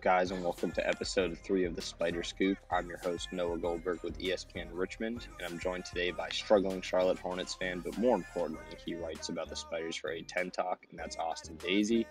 Guys, 0.00 0.30
and 0.30 0.42
welcome 0.42 0.70
to 0.72 0.88
episode 0.88 1.36
three 1.36 1.66
of 1.66 1.76
the 1.76 1.82
Spider 1.82 2.22
Scoop. 2.22 2.56
I'm 2.70 2.88
your 2.88 2.96
host, 2.96 3.28
Noah 3.32 3.58
Goldberg 3.58 4.02
with 4.02 4.18
ESPN 4.18 4.68
Richmond, 4.72 5.26
and 5.38 5.46
I'm 5.46 5.58
joined 5.58 5.84
today 5.84 6.10
by 6.10 6.30
struggling 6.30 6.80
Charlotte 6.80 7.18
Hornets 7.18 7.52
fan, 7.52 7.80
but 7.80 7.98
more 7.98 8.16
importantly, 8.16 8.64
he 8.82 8.94
writes 8.94 9.28
about 9.28 9.50
the 9.50 9.56
Spiders 9.56 9.96
for 9.96 10.12
a 10.12 10.22
10 10.22 10.52
Talk, 10.52 10.86
and 10.88 10.98
that's 10.98 11.18
Austin 11.18 11.56
Daisy. 11.56 12.06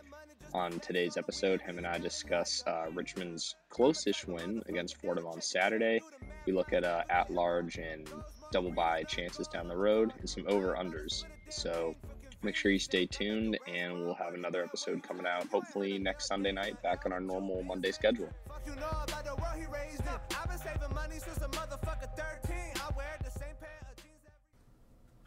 On 0.53 0.79
today's 0.81 1.17
episode, 1.17 1.61
him 1.61 1.79
and 1.79 1.87
I 1.87 1.97
discuss 1.97 2.63
uh, 2.67 2.91
Richmond's 2.93 3.55
close-ish 3.69 4.27
win 4.27 4.61
against 4.67 4.97
Fordham 4.97 5.25
on 5.25 5.41
Saturday. 5.41 5.99
We 6.45 6.53
look 6.53 6.73
at 6.73 6.83
uh, 6.83 7.05
at 7.09 7.31
large 7.31 7.79
and 7.79 8.07
double 8.51 8.71
bye 8.71 9.01
chances 9.03 9.47
down 9.47 9.67
the 9.67 9.77
road 9.77 10.13
and 10.19 10.29
some 10.29 10.45
over 10.47 10.75
unders. 10.75 11.23
So 11.49 11.95
make 12.41 12.55
sure 12.55 12.71
you 12.71 12.79
stay 12.79 13.05
tuned, 13.05 13.57
and 13.67 13.93
we'll 13.99 14.13
have 14.15 14.33
another 14.33 14.63
episode 14.63 15.03
coming 15.03 15.25
out 15.25 15.47
hopefully 15.47 15.97
next 15.99 16.27
Sunday 16.27 16.51
night, 16.51 16.81
back 16.81 17.05
on 17.05 17.13
our 17.13 17.19
normal 17.19 17.63
Monday 17.63 17.91
schedule. 17.91 18.29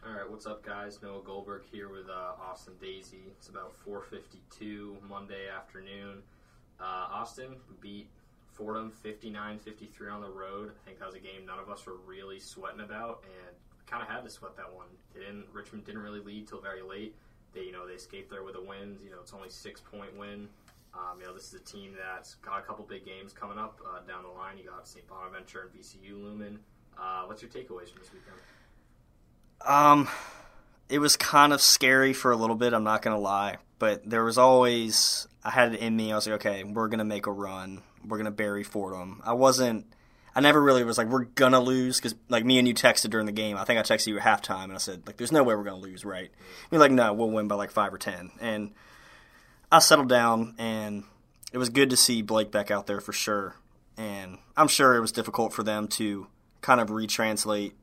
All 0.05 0.13
right, 0.13 0.29
what's 0.29 0.45
up, 0.45 0.65
guys? 0.65 0.99
Noah 1.01 1.21
Goldberg 1.23 1.63
here 1.71 1.89
with 1.89 2.09
uh, 2.09 2.33
Austin 2.41 2.73
Daisy. 2.81 3.21
It's 3.37 3.49
about 3.49 3.73
4:52 3.87 4.97
Monday 5.07 5.47
afternoon. 5.55 6.21
Uh, 6.79 7.07
Austin 7.11 7.55
beat 7.79 8.09
Fordham 8.51 8.91
59-53 9.03 10.11
on 10.11 10.21
the 10.21 10.29
road. 10.29 10.71
I 10.71 10.85
think 10.85 10.99
that 10.99 11.05
was 11.05 11.15
a 11.15 11.19
game 11.19 11.45
none 11.45 11.59
of 11.59 11.69
us 11.69 11.85
were 11.85 11.97
really 12.05 12.39
sweating 12.39 12.81
about, 12.81 13.23
and 13.23 13.55
kind 13.93 14.01
of 14.03 14.09
had 14.09 14.23
to 14.23 14.29
sweat 14.29 14.57
that 14.57 14.73
one. 14.73 14.87
They 15.13 15.21
didn't. 15.21 15.45
Richmond 15.53 15.85
didn't 15.85 16.01
really 16.01 16.19
lead 16.19 16.47
till 16.47 16.59
very 16.59 16.81
late. 16.81 17.15
They, 17.53 17.61
you 17.61 17.71
know, 17.71 17.85
they 17.85 17.93
escaped 17.93 18.31
there 18.31 18.43
with 18.43 18.55
a 18.55 18.61
win. 18.61 18.97
You 19.03 19.11
know, 19.11 19.17
it's 19.21 19.33
only 19.33 19.49
six 19.49 19.81
point 19.81 20.17
win. 20.17 20.47
Um, 20.95 21.19
you 21.19 21.25
know, 21.25 21.33
this 21.33 21.47
is 21.47 21.53
a 21.53 21.63
team 21.63 21.95
that's 21.97 22.35
got 22.35 22.59
a 22.59 22.61
couple 22.63 22.85
big 22.85 23.05
games 23.05 23.33
coming 23.33 23.57
up 23.59 23.79
uh, 23.85 23.99
down 24.07 24.23
the 24.23 24.29
line. 24.29 24.57
You 24.57 24.65
got 24.65 24.87
St. 24.87 25.07
Bonaventure 25.07 25.69
and 25.71 25.81
VCU 25.81 26.21
looming. 26.21 26.59
Uh, 26.99 27.23
what's 27.25 27.41
your 27.41 27.49
takeaways 27.49 27.89
from 27.89 28.01
this 28.01 28.11
weekend? 28.13 28.37
Um, 29.65 30.07
it 30.89 30.99
was 30.99 31.15
kind 31.15 31.53
of 31.53 31.61
scary 31.61 32.13
for 32.13 32.31
a 32.31 32.35
little 32.35 32.55
bit. 32.55 32.73
I'm 32.73 32.83
not 32.83 33.03
gonna 33.03 33.19
lie, 33.19 33.57
but 33.77 34.07
there 34.09 34.23
was 34.23 34.39
always 34.39 35.27
I 35.43 35.51
had 35.51 35.73
it 35.73 35.79
in 35.79 35.95
me. 35.95 36.11
I 36.11 36.15
was 36.15 36.27
like, 36.27 36.45
okay, 36.45 36.63
we're 36.63 36.87
gonna 36.87 37.05
make 37.05 37.27
a 37.27 37.31
run. 37.31 37.83
We're 38.07 38.17
gonna 38.17 38.31
bury 38.31 38.63
Fordham. 38.63 39.21
I 39.23 39.33
wasn't. 39.33 39.85
I 40.35 40.41
never 40.41 40.61
really 40.61 40.83
was 40.83 40.97
like, 40.97 41.07
we're 41.07 41.25
gonna 41.25 41.59
lose 41.59 41.97
because 41.97 42.15
like 42.29 42.45
me 42.45 42.57
and 42.57 42.67
you 42.67 42.73
texted 42.73 43.09
during 43.11 43.25
the 43.25 43.31
game. 43.31 43.57
I 43.57 43.63
think 43.63 43.79
I 43.79 43.83
texted 43.83 44.07
you 44.07 44.19
at 44.19 44.23
halftime 44.23 44.65
and 44.65 44.73
I 44.73 44.77
said 44.77 45.03
like, 45.05 45.17
there's 45.17 45.31
no 45.31 45.43
way 45.43 45.55
we're 45.55 45.63
gonna 45.63 45.77
lose, 45.77 46.03
right? 46.03 46.31
You're 46.71 46.79
like, 46.79 46.91
no, 46.91 47.13
we'll 47.13 47.29
win 47.29 47.47
by 47.47 47.55
like 47.55 47.71
five 47.71 47.93
or 47.93 47.97
ten. 47.97 48.31
And 48.39 48.71
I 49.71 49.79
settled 49.79 50.09
down 50.09 50.55
and 50.57 51.03
it 51.51 51.57
was 51.57 51.69
good 51.69 51.89
to 51.91 51.97
see 51.97 52.21
Blake 52.21 52.51
back 52.51 52.71
out 52.71 52.87
there 52.87 52.99
for 52.99 53.13
sure. 53.13 53.55
And 53.95 54.39
I'm 54.57 54.67
sure 54.67 54.95
it 54.95 55.01
was 55.01 55.11
difficult 55.11 55.53
for 55.53 55.61
them 55.61 55.87
to 55.89 56.27
kind 56.61 56.81
of 56.81 56.89
retranslate 56.89 57.73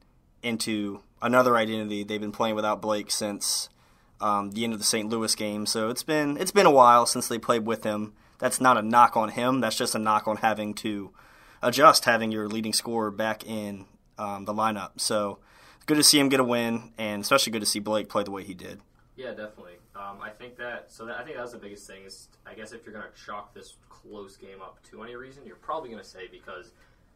into 0.43 1.03
another 1.23 1.57
identity. 1.57 2.03
They've 2.03 2.21
been 2.21 2.33
playing 2.33 2.57
without 2.57 2.83
Blake 2.83 3.11
since 3.11 3.69
um, 4.21 4.51
the 4.51 4.65
end 4.65 4.73
of 4.73 4.79
the 4.79 4.85
St. 4.85 5.09
Louis 5.09 5.35
game, 5.35 5.67
so 5.67 5.89
it's 5.89 6.03
been 6.03 6.37
it's 6.37 6.51
been 6.51 6.67
a 6.67 6.71
while 6.71 7.07
since 7.07 7.29
they 7.29 7.39
played 7.39 7.65
with 7.65 7.85
him. 7.85 8.13
That's 8.39 8.61
not 8.61 8.77
a 8.77 8.83
knock 8.83 9.17
on 9.17 9.31
him. 9.31 9.61
That's 9.61 9.77
just 9.77 9.95
a 9.95 9.99
knock 9.99 10.27
on 10.27 10.39
having 10.39 10.75
to 10.75 11.11
adjust 11.63 12.05
having 12.05 12.33
your 12.33 12.49
leading 12.49 12.73
scorer 12.73 13.11
back 13.11 13.47
in 13.47 13.87
um, 14.19 14.45
the 14.45 14.55
lineup. 14.55 14.93
So 15.01 15.39
good 15.87 15.97
to 15.97 16.03
see 16.03 16.19
him 16.19 16.29
get 16.29 16.41
a 16.41 16.45
win, 16.45 16.93
and 16.99 17.23
especially 17.23 17.53
good 17.53 17.61
to 17.61 17.67
see 17.67 17.81
Blake 17.81 18.09
play 18.09 18.23
the 18.23 18.31
way 18.31 18.45
he 18.45 18.55
did. 18.55 18.81
Yeah, 19.17 19.31
definitely. 19.31 19.75
Um, 19.95 20.19
I 20.23 20.31
think 20.31 20.57
that 20.57 20.91
so 20.91 21.05
that, 21.07 21.19
I 21.19 21.25
think 21.25 21.37
that 21.37 21.43
was 21.43 21.53
the 21.53 21.59
biggest 21.59 21.87
thing. 21.87 22.05
Is 22.05 22.29
I 22.47 22.55
guess 22.55 22.73
if 22.73 22.85
you're 22.85 22.95
going 22.95 23.07
to 23.07 23.25
chalk 23.27 23.53
this 23.53 23.75
close 23.89 24.37
game 24.37 24.63
up 24.63 24.79
to 24.91 25.03
any 25.03 25.17
reason, 25.17 25.45
you're 25.45 25.57
probably 25.57 25.91
going 25.91 26.03
to 26.03 26.09
say 26.09 26.29
because 26.31 26.73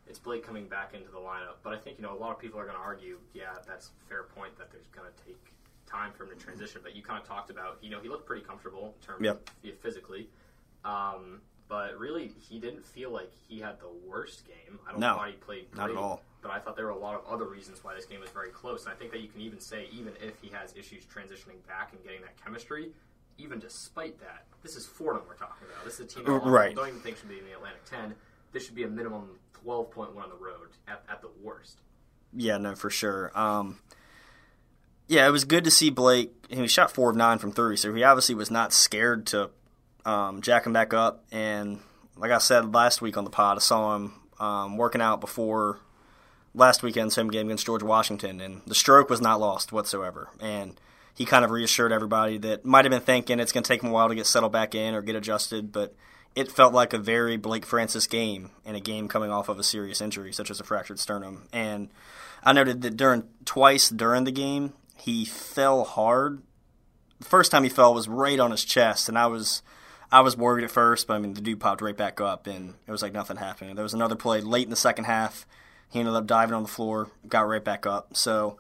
it's 0.07 0.19
Blake 0.19 0.45
coming 0.47 0.67
back 0.67 0.93
into 0.93 1.11
the 1.11 1.19
lineup. 1.19 1.63
But 1.63 1.73
I 1.73 1.79
think 1.79 1.99
you 1.99 2.03
know 2.03 2.15
a 2.15 2.19
lot 2.19 2.33
of 2.33 2.39
people 2.39 2.61
are 2.61 2.65
going 2.65 2.77
to 2.77 2.83
argue, 2.83 3.19
yeah, 3.33 3.55
that's 3.67 3.89
a 3.89 4.09
fair 4.09 4.25
point 4.25 4.59
that 4.59 4.71
there's 4.71 4.89
going 4.89 5.09
to 5.09 5.25
take 5.25 5.55
time 5.87 6.13
for 6.13 6.25
him 6.25 6.31
to 6.31 6.37
transition. 6.37 6.81
But 6.83 6.95
you 6.95 7.03
kind 7.03 7.21
of 7.21 7.27
talked 7.27 7.51
about, 7.51 7.79
you 7.81 7.91
know, 7.91 8.01
he 8.01 8.09
looked 8.09 8.27
pretty 8.27 8.45
comfortable 8.45 8.95
in 9.01 9.07
terms 9.07 9.27
of 9.27 9.39
physically. 9.81 10.29
Um, 10.85 11.41
but 11.75 11.99
really, 11.99 12.31
he 12.49 12.61
didn't 12.61 12.87
feel 12.87 13.11
like 13.11 13.33
he 13.49 13.59
had 13.59 13.81
the 13.81 13.89
worst 14.09 14.47
game. 14.47 14.79
I 14.87 14.93
don't 14.93 15.01
No, 15.01 15.11
know 15.13 15.17
why 15.17 15.31
he 15.31 15.37
played 15.37 15.71
great, 15.73 15.77
not 15.77 15.91
at 15.91 15.97
all. 15.97 16.23
But 16.41 16.53
I 16.53 16.61
thought 16.61 16.77
there 16.77 16.85
were 16.85 16.93
a 16.93 16.97
lot 16.99 17.15
of 17.17 17.23
other 17.27 17.47
reasons 17.47 17.83
why 17.83 17.95
this 17.97 18.05
game 18.05 18.21
was 18.21 18.31
very 18.31 18.51
close. 18.51 18.85
And 18.85 18.93
I 18.93 18.97
think 18.97 19.11
that 19.11 19.21
you 19.21 19.29
can 19.29 19.41
even 19.41 19.59
say, 19.59 19.89
even 19.93 20.13
if 20.23 20.35
he 20.41 20.51
has 20.51 20.73
issues 20.77 21.03
transitioning 21.05 21.67
back 21.67 21.93
and 21.93 22.01
getting 22.05 22.21
that 22.21 22.37
chemistry, 22.45 22.91
even 23.39 23.59
despite 23.59 24.21
that, 24.21 24.45
this 24.63 24.77
is 24.77 24.87
Fordham 24.87 25.23
we're 25.27 25.35
talking 25.35 25.67
about. 25.73 25.85
This 25.85 25.95
is 25.95 26.01
a 26.01 26.05
team 26.17 26.25
that 26.27 26.31
Right. 26.33 26.77
don't 26.77 26.87
even 26.89 27.01
think 27.01 27.17
should 27.19 27.29
be 27.29 27.39
in 27.41 27.45
the 27.45 27.53
Atlantic 27.55 27.85
10. 27.87 28.15
This 28.53 28.65
should 28.65 28.77
be 28.77 28.85
a 28.85 28.89
minimum 28.89 29.31
twelve 29.53 29.91
point 29.91 30.15
one 30.15 30.23
on 30.25 30.31
the 30.31 30.37
road 30.37 30.69
at, 30.87 31.03
at 31.09 31.23
the 31.23 31.31
worst. 31.43 31.79
Yeah, 32.33 32.59
no, 32.59 32.77
for 32.77 32.91
sure. 32.91 33.33
Um, 33.37 33.81
yeah, 35.09 35.27
it 35.27 35.31
was 35.31 35.45
good 35.45 35.65
to 35.65 35.71
see 35.73 35.91
Blake. 35.91 36.31
He 36.49 36.67
shot 36.69 36.93
four 36.93 37.11
of 37.11 37.17
nine 37.17 37.39
from 37.39 37.51
three, 37.53 37.77
so 37.77 37.93
he 37.93 38.05
obviously 38.05 38.35
was 38.37 38.51
not 38.51 38.73
scared 38.73 39.27
to 39.29 39.51
um, 40.05 40.43
jack 40.43 40.67
him 40.67 40.73
back 40.73 40.95
up. 40.95 41.25
And 41.33 41.81
like 42.17 42.31
I 42.31 42.39
said 42.39 42.75
last 42.75 43.03
week 43.03 43.17
on 43.17 43.25
the 43.25 43.31
pod, 43.31 43.57
I 43.57 43.61
saw 43.61 43.97
him 43.97 44.15
um, 44.39 44.77
working 44.77 45.01
out 45.01 45.21
before 45.21 45.79
last 46.55 46.83
weekend's 46.83 47.17
home 47.17 47.31
game 47.31 47.49
against 47.49 47.67
George 47.67 47.83
Washington, 47.83 48.41
and 48.41 48.63
the 48.67 48.75
stroke 48.75 49.11
was 49.11 49.21
not 49.21 49.41
lost 49.41 49.73
whatsoever. 49.73 50.29
And 50.41 50.81
he 51.15 51.25
kind 51.25 51.45
of 51.45 51.51
reassured 51.51 51.93
everybody 51.93 52.39
that 52.39 52.65
might 52.65 52.85
have 52.85 52.91
been 52.91 53.01
thinking 53.01 53.41
it's 53.41 53.53
going 53.53 53.65
to 53.65 53.69
take 53.69 53.83
him 53.83 53.91
a 53.91 53.93
while 53.93 54.09
to 54.09 54.15
get 54.15 54.27
settled 54.27 54.53
back 54.53 54.75
in 54.75 54.95
or 54.95 55.03
get 55.03 55.17
adjusted, 55.17 55.73
but 55.73 55.95
it 56.35 56.51
felt 56.51 56.75
like 56.75 56.93
a 56.93 56.99
very 56.99 57.37
Blake 57.37 57.65
Francis 57.65 58.07
game 58.07 58.51
and 58.65 58.77
a 58.77 58.81
game 58.81 59.07
coming 59.07 59.31
off 59.31 59.49
of 59.49 59.59
a 59.59 59.63
serious 59.63 60.01
injury 60.01 60.33
such 60.33 60.51
as 60.51 60.59
a 60.59 60.65
fractured 60.65 60.99
sternum. 60.99 61.49
And 61.53 61.91
I 62.43 62.53
noted 62.53 62.83
that 62.83 62.97
during 62.97 63.25
twice 63.45 63.89
during 63.89 64.25
the 64.25 64.33
game 64.33 64.73
he 64.97 65.25
fell 65.25 65.85
hard. 65.85 66.43
The 67.21 67.27
first 67.27 67.53
time 67.53 67.63
he 67.63 67.71
fell 67.71 67.95
was 67.95 68.09
right 68.09 68.41
on 68.41 68.51
his 68.51 68.65
chest, 68.65 69.09
and 69.09 69.17
I 69.17 69.29
was 69.29 69.63
I 70.13 70.21
was 70.21 70.37
worried 70.37 70.65
at 70.65 70.71
first, 70.71 71.07
but 71.07 71.15
I 71.15 71.19
mean 71.19 71.35
the 71.35 71.41
dude 71.41 71.61
popped 71.61 71.83
right 71.83 71.97
back 71.97 72.21
up, 72.21 72.47
and 72.47 72.75
it 72.87 72.91
was 72.91 73.03
like 73.03 73.13
nothing 73.13 73.37
happened. 73.37 73.77
There 73.77 73.83
was 73.83 73.95
another 73.95 74.17
play 74.17 74.41
late 74.41 74.65
in 74.65 74.71
the 74.71 74.77
second 74.77 75.05
half. 75.05 75.47
He 75.91 76.01
ended 76.01 76.15
up 76.15 76.27
diving 76.27 76.55
on 76.55 76.63
the 76.63 76.69
floor, 76.69 77.11
got 77.29 77.49
right 77.49 77.63
back 77.65 77.87
up. 77.87 78.17
So 78.17 78.57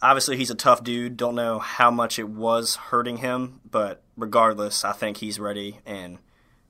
obviously 0.00 0.36
he's 0.36 0.50
a 0.50 0.54
tough 0.54 0.82
dude. 0.82 1.16
Don't 1.16 1.34
know 1.34 1.58
how 1.58 1.90
much 1.90 2.18
it 2.18 2.28
was 2.28 2.76
hurting 2.76 3.18
him, 3.18 3.60
but 3.70 4.02
regardless, 4.16 4.84
I 4.84 4.92
think 4.92 5.18
he's 5.18 5.38
ready 5.38 5.80
and 5.86 6.18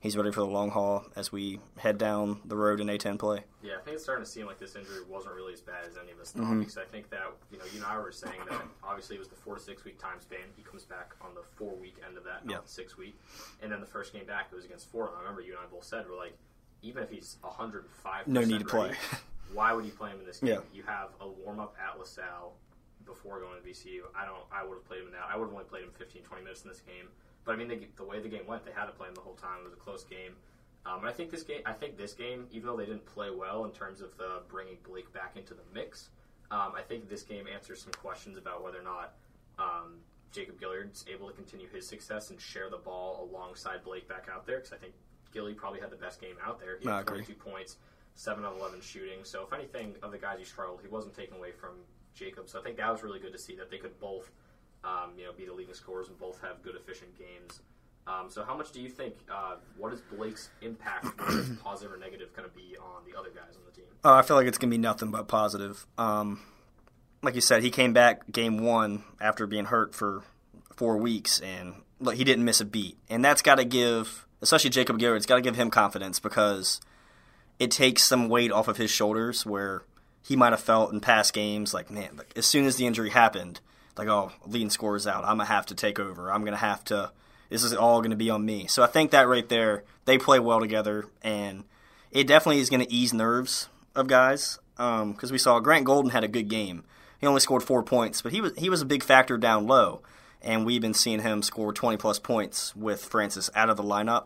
he's 0.03 0.15
ready 0.17 0.31
for 0.31 0.41
the 0.41 0.45
long 0.45 0.69
haul 0.69 1.05
as 1.15 1.31
we 1.31 1.59
head 1.77 1.97
down 1.97 2.41
the 2.45 2.55
road 2.55 2.79
in 2.79 2.87
A10 2.87 3.17
play. 3.17 3.39
Yeah, 3.63 3.73
I 3.79 3.81
think 3.81 3.95
it's 3.95 4.03
starting 4.03 4.23
to 4.25 4.29
seem 4.29 4.45
like 4.45 4.59
this 4.59 4.75
injury 4.75 4.99
wasn't 5.09 5.33
really 5.33 5.53
as 5.53 5.61
bad 5.61 5.85
as 5.89 5.97
any 5.97 6.11
of 6.11 6.19
us 6.19 6.31
thought. 6.31 6.43
Mm-hmm. 6.43 6.59
Because 6.59 6.77
I 6.77 6.83
think 6.83 7.09
that 7.09 7.21
you 7.51 7.57
know, 7.57 7.63
you 7.73 7.77
and 7.77 7.85
I 7.85 7.97
were 7.97 8.11
saying 8.11 8.41
that 8.49 8.61
obviously 8.83 9.15
it 9.15 9.19
was 9.19 9.29
the 9.29 9.35
four 9.35 9.55
to 9.55 9.61
six 9.61 9.83
week 9.85 9.97
time 9.97 10.19
span. 10.19 10.39
He 10.55 10.61
comes 10.63 10.83
back 10.83 11.13
on 11.21 11.33
the 11.33 11.41
four 11.55 11.73
week 11.75 11.95
end 12.05 12.17
of 12.17 12.23
that, 12.25 12.45
not 12.45 12.51
Yeah. 12.51 12.59
the 12.63 12.69
six 12.69 12.97
week. 12.97 13.17
And 13.63 13.71
then 13.71 13.79
the 13.79 13.87
first 13.87 14.13
game 14.13 14.25
back 14.25 14.47
it 14.51 14.55
was 14.55 14.65
against 14.65 14.91
Fordham. 14.91 15.15
I 15.17 15.21
remember 15.21 15.41
you 15.41 15.53
and 15.53 15.61
I 15.65 15.71
both 15.71 15.85
said 15.85 16.05
we're 16.07 16.17
like, 16.17 16.37
even 16.81 17.01
if 17.01 17.09
he's 17.09 17.37
105, 17.41 18.27
No 18.27 18.41
need 18.41 18.59
to 18.59 18.65
play. 18.65 18.91
why 19.53 19.71
would 19.71 19.85
you 19.85 19.91
play 19.91 20.09
him 20.11 20.19
in 20.19 20.25
this 20.25 20.39
game? 20.39 20.49
Yeah. 20.49 20.59
You 20.73 20.83
have 20.83 21.09
a 21.21 21.27
warm 21.27 21.59
up 21.61 21.75
at 21.81 21.97
LaSalle 21.97 22.53
before 23.05 23.39
going 23.39 23.61
to 23.61 23.67
VCU. 23.69 24.01
I 24.15 24.25
don't. 24.25 24.43
I 24.51 24.63
would 24.65 24.75
have 24.75 24.85
played 24.85 25.01
him 25.01 25.07
in 25.07 25.13
that. 25.13 25.27
I 25.31 25.37
would 25.37 25.45
have 25.45 25.53
only 25.53 25.65
played 25.65 25.83
him 25.83 25.91
15, 25.97 26.23
20 26.23 26.43
minutes 26.43 26.63
in 26.63 26.69
this 26.69 26.81
game. 26.81 27.07
But 27.45 27.53
I 27.53 27.55
mean, 27.57 27.67
the, 27.67 27.87
the 27.97 28.03
way 28.03 28.19
the 28.19 28.29
game 28.29 28.47
went, 28.47 28.65
they 28.65 28.71
had 28.71 28.85
to 28.85 28.91
play 28.91 29.07
him 29.07 29.15
the 29.15 29.21
whole 29.21 29.35
time. 29.35 29.59
It 29.61 29.65
was 29.65 29.73
a 29.73 29.77
close 29.77 30.03
game. 30.03 30.35
Um, 30.85 30.99
and 30.99 31.07
I 31.07 31.11
think 31.11 31.31
this 31.31 31.43
game, 31.43 31.61
I 31.65 31.73
think 31.73 31.97
this 31.97 32.13
game, 32.13 32.47
even 32.51 32.67
though 32.67 32.77
they 32.77 32.85
didn't 32.85 33.05
play 33.05 33.29
well 33.31 33.65
in 33.65 33.71
terms 33.71 34.01
of 34.01 34.15
the 34.17 34.41
bringing 34.49 34.77
Blake 34.83 35.11
back 35.13 35.37
into 35.37 35.53
the 35.53 35.63
mix, 35.73 36.09
um, 36.51 36.73
I 36.75 36.81
think 36.81 37.09
this 37.09 37.23
game 37.23 37.45
answers 37.53 37.81
some 37.81 37.93
questions 37.93 38.37
about 38.37 38.63
whether 38.63 38.79
or 38.79 38.83
not 38.83 39.13
um, 39.59 39.95
Jacob 40.31 40.59
Gilyard's 40.59 41.05
able 41.11 41.27
to 41.27 41.33
continue 41.33 41.67
his 41.69 41.87
success 41.87 42.31
and 42.31 42.39
share 42.39 42.69
the 42.69 42.77
ball 42.77 43.29
alongside 43.31 43.83
Blake 43.83 44.07
back 44.09 44.27
out 44.33 44.45
there. 44.45 44.57
Because 44.57 44.73
I 44.73 44.77
think 44.77 44.93
Gilly 45.33 45.53
probably 45.53 45.79
had 45.79 45.89
the 45.89 45.95
best 45.95 46.19
game 46.19 46.35
out 46.45 46.59
there. 46.59 46.77
He 46.81 46.87
I 46.87 46.97
had 46.97 47.07
agree. 47.07 47.23
22 47.23 47.33
points, 47.35 47.77
seven 48.15 48.43
of 48.43 48.57
11 48.57 48.81
shooting. 48.81 49.19
So 49.23 49.43
if 49.43 49.53
anything 49.53 49.95
of 50.03 50.11
the 50.11 50.17
guys 50.17 50.39
he 50.39 50.45
struggled, 50.45 50.81
he 50.81 50.87
wasn't 50.87 51.15
taken 51.15 51.37
away 51.37 51.51
from 51.51 51.75
Jacob. 52.13 52.49
So 52.49 52.59
I 52.59 52.63
think 52.63 52.77
that 52.77 52.91
was 52.91 53.03
really 53.03 53.19
good 53.19 53.33
to 53.33 53.39
see 53.39 53.55
that 53.55 53.71
they 53.71 53.77
could 53.77 53.97
both, 53.99 54.31
um, 54.83 55.11
you 55.17 55.25
know, 55.25 55.33
be 55.33 55.45
the 55.45 55.53
leading 55.53 55.73
scorers 55.73 56.07
and 56.07 56.17
both 56.19 56.41
have 56.41 56.61
good 56.63 56.75
efficient 56.75 57.17
games. 57.17 57.61
Um, 58.05 58.29
so 58.29 58.43
how 58.43 58.55
much 58.57 58.71
do 58.71 58.81
you 58.81 58.89
think? 58.89 59.15
Uh, 59.31 59.55
what 59.77 59.93
is 59.93 60.01
Blake's 60.01 60.49
impact, 60.61 61.05
positive 61.63 61.93
or 61.93 61.97
negative, 61.97 62.35
going 62.35 62.49
to 62.49 62.55
be 62.55 62.75
on 62.77 63.03
the 63.09 63.17
other 63.17 63.29
guys 63.29 63.55
on 63.55 63.61
the 63.65 63.71
team? 63.71 63.85
Oh, 64.03 64.13
I 64.13 64.21
feel 64.21 64.35
like 64.35 64.47
it's 64.47 64.57
gonna 64.57 64.71
be 64.71 64.77
nothing 64.77 65.11
but 65.11 65.29
positive. 65.29 65.85
Um, 65.97 66.41
like 67.21 67.35
you 67.35 67.41
said, 67.41 67.63
he 67.63 67.71
came 67.71 67.93
back 67.93 68.29
game 68.29 68.57
one 68.57 69.03
after 69.21 69.47
being 69.47 69.65
hurt 69.65 69.95
for 69.95 70.23
four 70.75 70.97
weeks, 70.97 71.39
and 71.39 71.75
look, 72.01 72.15
he 72.15 72.25
didn't 72.25 72.43
miss 72.43 72.59
a 72.59 72.65
beat, 72.65 72.97
and 73.09 73.23
that's 73.23 73.41
got 73.41 73.55
to 73.55 73.63
give, 73.63 74.27
especially 74.41 74.69
Jacob 74.69 74.99
Gilyard, 74.99 75.15
it's 75.15 75.25
got 75.25 75.35
to 75.35 75.41
give 75.41 75.55
him 75.55 75.69
confidence 75.69 76.19
because 76.19 76.81
it 77.59 77.71
takes 77.71 78.03
some 78.03 78.27
weight 78.27 78.51
off 78.51 78.67
of 78.67 78.75
his 78.75 78.91
shoulders 78.91 79.45
where 79.45 79.83
he 80.21 80.35
might 80.35 80.51
have 80.51 80.59
felt 80.59 80.91
in 80.91 80.99
past 80.99 81.33
games 81.33 81.73
like, 81.73 81.89
man, 81.89 82.17
like, 82.17 82.33
as 82.35 82.45
soon 82.45 82.65
as 82.65 82.75
the 82.75 82.85
injury 82.85 83.11
happened, 83.11 83.61
like, 83.97 84.07
oh, 84.07 84.31
leading 84.45 84.69
scores 84.69 85.07
out, 85.07 85.23
I'm 85.23 85.37
gonna 85.37 85.45
have 85.45 85.65
to 85.67 85.75
take 85.75 85.99
over. 85.99 86.31
I'm 86.31 86.43
gonna 86.43 86.57
have 86.57 86.83
to. 86.85 87.11
This 87.49 87.63
is 87.63 87.73
all 87.73 88.01
gonna 88.01 88.15
be 88.15 88.29
on 88.29 88.45
me. 88.45 88.67
So 88.67 88.83
I 88.83 88.87
think 88.87 89.11
that 89.11 89.27
right 89.27 89.47
there, 89.47 89.83
they 90.05 90.17
play 90.17 90.39
well 90.39 90.59
together, 90.59 91.05
and 91.21 91.63
it 92.11 92.27
definitely 92.27 92.61
is 92.61 92.69
gonna 92.69 92.87
ease 92.89 93.13
nerves 93.13 93.69
of 93.95 94.07
guys 94.07 94.59
because 94.75 95.01
um, 95.01 95.31
we 95.31 95.37
saw 95.37 95.59
Grant 95.59 95.85
Golden 95.85 96.11
had 96.11 96.23
a 96.23 96.27
good 96.27 96.49
game. 96.49 96.83
He 97.19 97.27
only 97.27 97.39
scored 97.39 97.63
four 97.63 97.83
points, 97.83 98.21
but 98.21 98.31
he 98.31 98.41
was 98.41 98.53
he 98.57 98.69
was 98.69 98.81
a 98.81 98.85
big 98.85 99.03
factor 99.03 99.37
down 99.37 99.67
low, 99.67 100.01
and 100.41 100.65
we've 100.65 100.81
been 100.81 100.93
seeing 100.93 101.21
him 101.21 101.41
score 101.41 101.71
20 101.71 101.97
plus 101.97 102.19
points 102.19 102.75
with 102.75 103.05
Francis 103.05 103.49
out 103.55 103.69
of 103.69 103.77
the 103.77 103.83
lineup. 103.83 104.25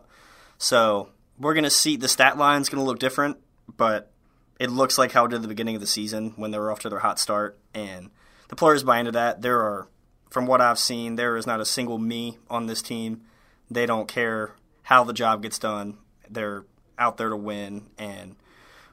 So 0.56 1.10
we're 1.38 1.54
gonna 1.54 1.70
see 1.70 1.96
the 1.96 2.08
stat 2.08 2.36
line's 2.36 2.68
gonna 2.68 2.84
look 2.84 2.98
different, 2.98 3.36
but 3.76 4.10
it 4.58 4.70
looks 4.70 4.98
like 4.98 5.12
how 5.12 5.26
it 5.26 5.30
did 5.30 5.42
the 5.42 5.48
beginning 5.48 5.76
of 5.76 5.80
the 5.80 5.86
season 5.86 6.32
when 6.36 6.50
they 6.50 6.58
were 6.58 6.72
off 6.72 6.80
to 6.80 6.88
their 6.88 6.98
hot 6.98 7.18
start, 7.18 7.58
and 7.74 8.10
the 8.48 8.56
players 8.56 8.82
buy 8.82 8.98
into 8.98 9.12
that. 9.12 9.42
There 9.42 9.60
are, 9.60 9.88
from 10.30 10.46
what 10.46 10.60
I've 10.60 10.78
seen, 10.78 11.16
there 11.16 11.36
is 11.36 11.46
not 11.46 11.60
a 11.60 11.64
single 11.64 11.98
me 11.98 12.38
on 12.50 12.66
this 12.66 12.82
team. 12.82 13.22
They 13.70 13.86
don't 13.86 14.08
care 14.08 14.54
how 14.82 15.04
the 15.04 15.12
job 15.12 15.42
gets 15.42 15.58
done. 15.58 15.98
They're 16.28 16.64
out 16.98 17.16
there 17.16 17.28
to 17.28 17.36
win, 17.36 17.86
and 17.96 18.36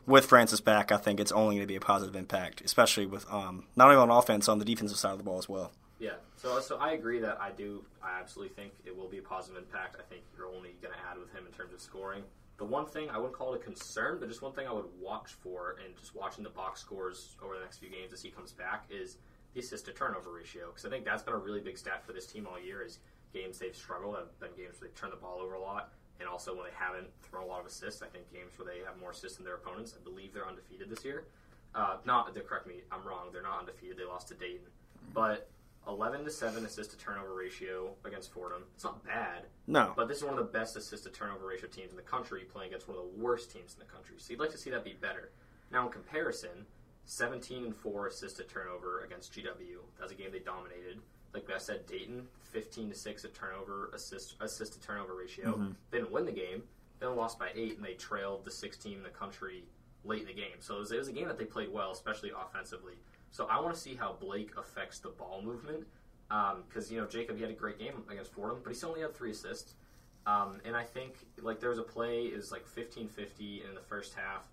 with 0.05 0.25
Francis 0.25 0.61
back, 0.61 0.91
I 0.91 0.97
think 0.97 1.19
it's 1.19 1.31
only 1.31 1.55
going 1.55 1.63
to 1.63 1.67
be 1.67 1.75
a 1.75 1.81
positive 1.81 2.15
impact, 2.15 2.61
especially 2.61 3.05
with 3.05 3.25
um, 3.31 3.65
not 3.75 3.85
only 3.85 3.97
on 3.97 4.09
offense, 4.09 4.47
on 4.47 4.59
the 4.59 4.65
defensive 4.65 4.97
side 4.97 5.13
of 5.13 5.17
the 5.17 5.23
ball 5.23 5.39
as 5.39 5.49
well. 5.49 5.71
Yeah, 5.99 6.15
so 6.35 6.59
so 6.59 6.77
I 6.77 6.91
agree 6.91 7.19
that 7.19 7.39
I 7.39 7.51
do. 7.51 7.83
I 8.03 8.19
absolutely 8.19 8.53
think 8.53 8.73
it 8.85 8.95
will 8.95 9.07
be 9.07 9.17
a 9.17 9.21
positive 9.21 9.57
impact. 9.57 9.95
I 9.99 10.03
think 10.03 10.23
you're 10.37 10.47
only 10.47 10.75
going 10.81 10.93
to 10.93 10.99
add 11.09 11.17
with 11.17 11.31
him 11.31 11.45
in 11.45 11.53
terms 11.53 11.73
of 11.73 11.79
scoring. 11.79 12.23
The 12.57 12.65
one 12.65 12.85
thing 12.85 13.09
I 13.09 13.17
wouldn't 13.17 13.33
call 13.33 13.53
it 13.53 13.61
a 13.61 13.63
concern, 13.63 14.17
but 14.19 14.29
just 14.29 14.41
one 14.41 14.53
thing 14.53 14.67
I 14.67 14.71
would 14.71 14.85
watch 15.01 15.31
for, 15.41 15.77
and 15.83 15.95
just 15.97 16.15
watching 16.15 16.43
the 16.43 16.49
box 16.49 16.81
scores 16.81 17.35
over 17.43 17.55
the 17.55 17.61
next 17.61 17.79
few 17.79 17.89
games 17.89 18.13
as 18.13 18.21
he 18.21 18.29
comes 18.29 18.51
back, 18.51 18.85
is 18.89 19.17
the 19.55 19.61
assist 19.61 19.85
to 19.85 19.91
turnover 19.91 20.31
ratio. 20.31 20.67
Because 20.67 20.85
I 20.85 20.89
think 20.89 21.05
that's 21.05 21.23
been 21.23 21.33
a 21.33 21.37
really 21.37 21.61
big 21.61 21.77
stat 21.77 22.05
for 22.05 22.13
this 22.13 22.27
team 22.27 22.45
all 22.45 22.59
year. 22.59 22.83
Is 22.83 22.99
games 23.33 23.57
they've 23.57 23.75
struggled 23.75 24.15
have 24.15 24.37
been 24.39 24.51
games 24.55 24.79
where 24.79 24.89
they 24.89 24.95
turn 24.95 25.09
the 25.09 25.15
ball 25.15 25.39
over 25.41 25.55
a 25.55 25.61
lot 25.61 25.91
and 26.19 26.29
also 26.29 26.55
when 26.55 26.65
they 26.65 26.75
haven't 26.77 27.07
thrown 27.23 27.43
a 27.43 27.47
lot 27.47 27.59
of 27.59 27.65
assists. 27.65 28.01
I 28.01 28.07
think 28.07 28.31
games 28.31 28.51
where 28.57 28.67
they 28.67 28.85
have 28.85 28.99
more 28.99 29.11
assists 29.11 29.37
than 29.37 29.45
their 29.45 29.55
opponents. 29.55 29.95
I 29.99 30.03
believe 30.03 30.33
they're 30.33 30.47
undefeated 30.47 30.89
this 30.89 31.03
year. 31.03 31.25
Uh, 31.73 31.97
not, 32.05 32.33
correct 32.47 32.67
me, 32.67 32.75
I'm 32.91 33.05
wrong. 33.05 33.29
They're 33.33 33.41
not 33.41 33.59
undefeated. 33.59 33.97
They 33.97 34.05
lost 34.05 34.29
to 34.29 34.33
Dayton, 34.33 34.67
but 35.13 35.49
11 35.87 36.23
to 36.23 36.31
seven 36.31 36.65
assist 36.65 36.91
to 36.91 36.97
turnover 36.97 37.35
ratio 37.35 37.89
against 38.05 38.31
Fordham. 38.31 38.63
It's 38.75 38.85
not 38.85 39.03
bad. 39.03 39.43
No, 39.67 39.91
but 39.95 40.07
this 40.07 40.17
is 40.17 40.23
one 40.23 40.37
of 40.37 40.39
the 40.39 40.57
best 40.57 40.77
assist 40.77 41.03
to 41.03 41.09
turnover 41.09 41.47
ratio 41.47 41.67
teams 41.67 41.91
in 41.91 41.97
the 41.97 42.01
country, 42.01 42.43
playing 42.51 42.69
against 42.69 42.87
one 42.87 42.97
of 42.97 43.03
the 43.03 43.21
worst 43.21 43.51
teams 43.51 43.73
in 43.73 43.79
the 43.79 43.91
country. 43.91 44.15
So 44.17 44.31
you'd 44.31 44.39
like 44.39 44.51
to 44.51 44.57
see 44.57 44.69
that 44.69 44.85
be 44.85 44.93
better. 44.93 45.31
Now 45.69 45.85
in 45.85 45.91
comparison, 45.91 46.65
17 47.05 47.65
and 47.65 47.75
four 47.75 48.07
assist 48.07 48.37
to 48.37 48.43
turnover 48.43 49.03
against 49.03 49.33
GW. 49.33 49.77
That's 49.99 50.11
a 50.11 50.15
game 50.15 50.31
they 50.31 50.39
dominated 50.39 50.99
like 51.35 51.51
I 51.53 51.57
said, 51.57 51.85
Dayton, 51.85 52.27
15 52.51 52.89
to 52.89 52.95
6 52.95 53.23
a 53.25 53.27
turnover 53.27 53.91
assist 53.93 54.35
assist 54.39 54.73
to 54.73 54.79
turnover 54.79 55.15
ratio. 55.15 55.51
Mm-hmm. 55.51 55.71
They 55.91 55.97
didn't 55.99 56.11
win 56.11 56.25
the 56.25 56.31
game. 56.31 56.63
They 56.99 57.05
only 57.05 57.19
lost 57.19 57.37
by 57.37 57.49
8, 57.53 57.75
and 57.75 57.85
they 57.85 57.93
trailed 57.93 58.45
the 58.45 58.51
sixth 58.51 58.81
team 58.81 58.97
in 58.97 59.03
the 59.03 59.09
country 59.09 59.65
late 60.05 60.21
in 60.21 60.27
the 60.27 60.33
game. 60.33 60.59
So 60.59 60.77
it 60.77 60.79
was, 60.79 60.91
it 60.93 60.97
was 60.97 61.09
a 61.09 61.11
game 61.11 61.27
that 61.27 61.37
they 61.37 61.43
played 61.43 61.71
well, 61.71 61.91
especially 61.91 62.31
offensively. 62.31 62.93
So 63.31 63.47
I 63.47 63.59
want 63.59 63.75
to 63.75 63.79
see 63.79 63.95
how 63.95 64.13
Blake 64.13 64.51
affects 64.57 64.99
the 64.99 65.09
ball 65.09 65.41
movement. 65.43 65.85
Because, 66.29 66.89
um, 66.89 66.95
you 66.95 67.01
know, 67.01 67.05
Jacob, 67.05 67.35
he 67.35 67.41
had 67.41 67.51
a 67.51 67.55
great 67.55 67.77
game 67.77 68.03
against 68.09 68.31
Fordham, 68.31 68.59
but 68.63 68.69
he 68.69 68.75
still 68.75 68.89
only 68.89 69.01
had 69.01 69.13
three 69.13 69.31
assists. 69.31 69.73
Um, 70.25 70.59
and 70.63 70.75
I 70.75 70.83
think, 70.83 71.15
like, 71.41 71.59
there 71.59 71.69
was 71.69 71.77
a 71.77 71.83
play, 71.83 72.23
is 72.23 72.51
like 72.51 72.65
15 72.65 73.09
50 73.09 73.63
in 73.67 73.75
the 73.75 73.81
first 73.81 74.15
half, 74.15 74.47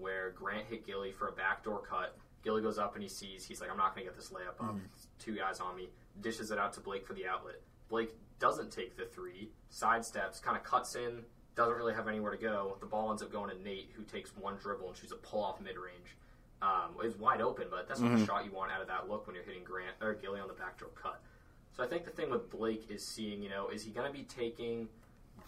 where 0.00 0.30
Grant 0.30 0.66
hit 0.68 0.86
Gilly 0.86 1.12
for 1.12 1.28
a 1.28 1.32
backdoor 1.32 1.80
cut. 1.80 2.16
Gilly 2.42 2.62
goes 2.62 2.78
up 2.78 2.94
and 2.94 3.02
he 3.02 3.08
sees, 3.08 3.44
he's 3.44 3.60
like, 3.60 3.70
I'm 3.70 3.76
not 3.76 3.94
going 3.94 4.06
to 4.06 4.12
get 4.12 4.16
this 4.16 4.30
layup 4.30 4.64
up. 4.64 4.76
Mm. 4.76 4.80
Two 5.18 5.34
guys 5.36 5.60
on 5.60 5.76
me 5.76 5.88
dishes 6.20 6.50
it 6.50 6.58
out 6.58 6.72
to 6.74 6.80
Blake 6.80 7.06
for 7.06 7.14
the 7.14 7.26
outlet. 7.26 7.56
Blake 7.88 8.14
doesn't 8.38 8.70
take 8.70 8.96
the 8.96 9.04
three, 9.04 9.50
sidesteps, 9.72 10.40
kind 10.40 10.56
of 10.56 10.62
cuts 10.62 10.94
in, 10.94 11.22
doesn't 11.56 11.74
really 11.74 11.94
have 11.94 12.06
anywhere 12.06 12.30
to 12.30 12.38
go. 12.38 12.76
The 12.80 12.86
ball 12.86 13.10
ends 13.10 13.22
up 13.22 13.32
going 13.32 13.54
to 13.54 13.62
Nate, 13.62 13.90
who 13.96 14.04
takes 14.04 14.30
one 14.36 14.56
dribble 14.56 14.88
and 14.88 14.96
shoots 14.96 15.12
a 15.12 15.16
pull 15.16 15.42
off 15.42 15.60
mid 15.60 15.76
range. 15.76 16.16
Um, 16.62 16.96
it's 17.02 17.18
wide 17.18 17.40
open, 17.40 17.66
but 17.70 17.88
that's 17.88 18.00
not 18.00 18.10
mm-hmm. 18.10 18.20
the 18.20 18.26
shot 18.26 18.44
you 18.44 18.52
want 18.52 18.72
out 18.72 18.80
of 18.80 18.88
that 18.88 19.08
look 19.08 19.26
when 19.26 19.34
you're 19.34 19.44
hitting 19.44 19.64
Grant 19.64 19.94
or 20.00 20.14
Gilly 20.14 20.40
on 20.40 20.48
the 20.48 20.54
backdoor 20.54 20.90
cut. 20.90 21.20
So 21.76 21.84
I 21.84 21.86
think 21.86 22.04
the 22.04 22.10
thing 22.10 22.30
with 22.30 22.50
Blake 22.50 22.86
is 22.90 23.06
seeing, 23.06 23.42
you 23.42 23.48
know, 23.48 23.68
is 23.68 23.84
he 23.84 23.90
going 23.90 24.06
to 24.06 24.12
be 24.12 24.24
taking 24.24 24.88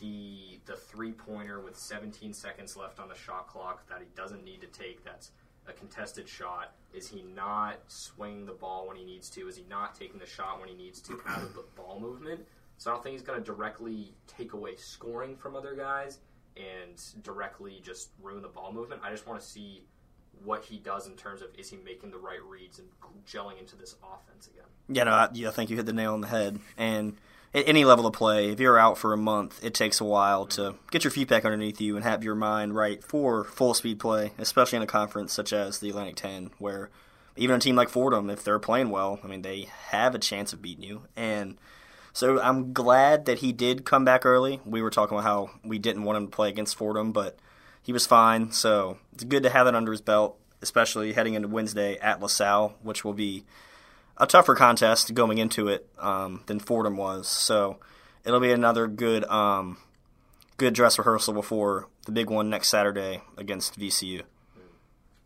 the 0.01 0.59
the 0.67 0.77
three 0.77 1.13
pointer 1.13 1.61
with 1.61 1.77
17 1.77 2.33
seconds 2.33 2.77
left 2.77 2.99
on 2.99 3.09
the 3.09 3.15
shot 3.15 3.49
clock 3.49 3.89
that 3.89 4.01
he 4.01 4.07
doesn't 4.17 4.45
need 4.45 4.61
to 4.61 4.67
take? 4.67 5.05
That's 5.05 5.31
a 5.69 5.73
contested 5.73 6.29
shot? 6.29 6.75
Is 6.93 7.09
he 7.09 7.23
not 7.35 7.79
swinging 7.87 8.47
the 8.47 8.53
ball 8.53 8.89
when 8.89 8.97
he 8.97 9.05
needs 9.05 9.31
to? 9.31 9.49
Is 9.49 9.57
he 9.57 9.65
not 9.69 9.95
taking 9.95 10.19
the 10.19 10.27
shot 10.27 10.59
when 10.59 10.69
he 10.69 10.75
needs 10.75 11.01
to 11.03 11.21
out 11.27 11.43
of 11.43 11.55
the 11.55 11.65
ball 11.77 12.01
movement? 12.01 12.41
So 12.79 12.91
I 12.91 12.95
don't 12.95 13.03
think 13.03 13.13
he's 13.15 13.23
going 13.23 13.39
to 13.39 13.45
directly 13.45 14.15
take 14.27 14.55
away 14.55 14.77
scoring 14.77 15.37
from 15.37 15.55
other 15.55 15.75
guys 15.75 16.19
and 16.57 16.99
directly 17.23 17.81
just 17.85 18.11
ruin 18.23 18.43
the 18.43 18.49
ball 18.49 18.73
movement. 18.73 19.03
I 19.05 19.11
just 19.11 19.27
want 19.27 19.41
to 19.41 19.47
see 19.47 19.85
what 20.45 20.65
he 20.65 20.79
does 20.79 21.07
in 21.07 21.15
terms 21.15 21.43
of 21.43 21.49
is 21.59 21.69
he 21.69 21.77
making 21.85 22.11
the 22.11 22.19
right 22.19 22.43
reads 22.43 22.79
and 22.79 22.89
gelling 23.27 23.61
into 23.61 23.77
this 23.77 23.97
offense 24.03 24.47
again. 24.47 24.65
Yeah, 24.89 25.05
no, 25.05 25.13
I, 25.13 25.29
I 25.49 25.51
think 25.51 25.71
you 25.71 25.77
hit 25.77 25.87
the 25.87 25.93
nail 25.93 26.15
on 26.15 26.23
the 26.23 26.29
head. 26.29 26.59
And 26.79 27.17
at 27.53 27.69
any 27.69 27.85
level 27.85 28.07
of 28.07 28.13
play, 28.13 28.51
if 28.51 28.61
you're 28.61 28.79
out 28.79 28.97
for 28.97 29.13
a 29.13 29.19
month, 29.19 29.63
it 29.65 29.75
takes 29.75 30.01
a 30.01 30.05
while 30.05 30.47
to 30.47 30.77
get 30.91 31.03
your 31.03 31.11
feet 31.11 31.29
back 31.29 31.45
underneath 31.45 31.81
you 31.81 31.97
and 31.97 32.05
have 32.05 32.23
your 32.23 32.35
mind 32.37 32.75
right 32.75 33.03
for 33.03 33.45
full 33.45 33.75
speed 33.75 33.99
play, 33.99 34.33
especially 34.39 34.77
in 34.77 34.83
a 34.83 34.87
conference 34.87 35.33
such 35.33 35.53
as 35.53 35.79
the 35.79 35.91
Atlantic 35.91 36.17
10, 36.17 36.51
where 36.59 36.91
even 37.37 37.57
a 37.57 37.61
team 37.61 37.75
like 37.75 37.89
Fordham, 37.89 38.31
if 38.31 38.45
they're 38.45 38.59
playing 38.59 38.91
well, 38.91 39.19
I 39.25 39.27
mean, 39.27 39.43
they 39.43 39.69
have 39.89 40.15
a 40.15 40.19
chance 40.19 40.53
of 40.53 40.63
beating 40.63 40.85
you. 40.85 41.03
And 41.17 41.57
so 42.13 42.41
I'm 42.41 42.73
glad 42.73 43.25
that 43.27 43.39
he 43.39 43.53
did 43.53 43.85
come 43.85 44.05
back 44.05 44.25
early. 44.25 44.61
We 44.65 44.83
were 44.83 44.91
talking 44.91 45.17
about 45.17 45.25
how 45.25 45.51
we 45.65 45.79
didn't 45.79 46.05
want 46.05 46.19
him 46.19 46.27
to 46.27 46.37
play 46.37 46.49
against 46.49 46.77
Fordham, 46.77 47.13
but 47.13 47.37
he 47.83 47.93
was 47.93 48.07
fine. 48.07 48.53
So 48.53 48.99
it's 49.13 49.25
good 49.25 49.43
to 49.43 49.51
have 49.51 49.67
that 49.67 49.75
under 49.75 49.91
his 49.91 50.01
belt, 50.01 50.39
especially 50.63 51.15
heading 51.15 51.35
into 51.35 51.49
Wednesday 51.49 51.99
at 51.99 52.21
LaSalle, 52.21 52.77
which 52.83 53.05
will 53.05 53.15
be 53.15 53.45
a 54.21 54.27
tougher 54.27 54.55
contest 54.55 55.15
going 55.15 55.39
into 55.39 55.69
it 55.69 55.89
um, 55.99 56.43
than 56.47 56.61
Fordham 56.61 56.97
was. 56.97 57.27
So 57.27 57.79
it'll 58.25 58.39
be 58.39 58.53
another 58.53 58.87
good 58.87 59.25
um, 59.25 59.79
good 60.59 60.75
dress 60.75 60.99
rehearsal 60.99 61.35
before 61.35 61.89
the 62.05 62.13
big 62.13 62.31
one 62.31 62.51
next 62.51 62.69
Saturday 62.69 63.23
against 63.37 63.81
VCU. 63.81 64.23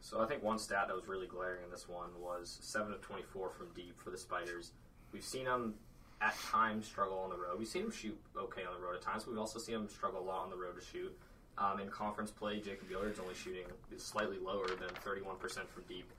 So 0.01 0.23
I 0.23 0.27
think 0.27 0.45
one 0.45 0.59
stat 0.59 0.87
that 0.87 0.95
was 0.95 1.09
really 1.09 1.27
glaring 1.27 1.65
in 1.65 1.71
this 1.71 1.89
one 1.89 2.11
was 2.21 2.59
seven 2.63 2.93
of 2.93 3.03
twenty-four 3.03 3.51
from 3.51 3.67
deep 3.75 4.01
for 4.01 4.11
the 4.11 4.19
Spiders. 4.19 4.71
We've 5.13 5.25
seen 5.25 5.45
them 5.45 5.75
at 6.21 6.39
times 6.39 6.87
struggle 6.87 7.19
on 7.19 7.31
the 7.31 7.37
road. 7.37 7.59
We've 7.59 7.69
seen 7.69 7.83
them 7.83 7.93
shoot 7.93 8.17
okay 8.37 8.63
on 8.63 8.81
the 8.81 8.87
road 8.87 8.95
at 8.95 9.03
times. 9.03 9.25
But 9.25 9.33
we've 9.33 9.41
also 9.41 9.59
seen 9.59 9.75
them 9.75 9.89
struggle 9.89 10.21
a 10.21 10.27
lot 10.27 10.45
on 10.45 10.51
the 10.51 10.57
road 10.57 10.79
to 10.79 10.85
shoot. 10.85 11.13
Um, 11.59 11.81
in 11.81 11.89
conference 11.89 12.31
play, 12.31 12.61
Jacob 12.61 12.89
Gilyard's 12.91 13.21
only 13.21 13.35
shooting 13.35 13.65
slightly 13.97 14.39
lower 14.39 14.67
than 14.67 14.89
31% 15.05 15.39
from 15.39 15.85
deep. 15.89 16.11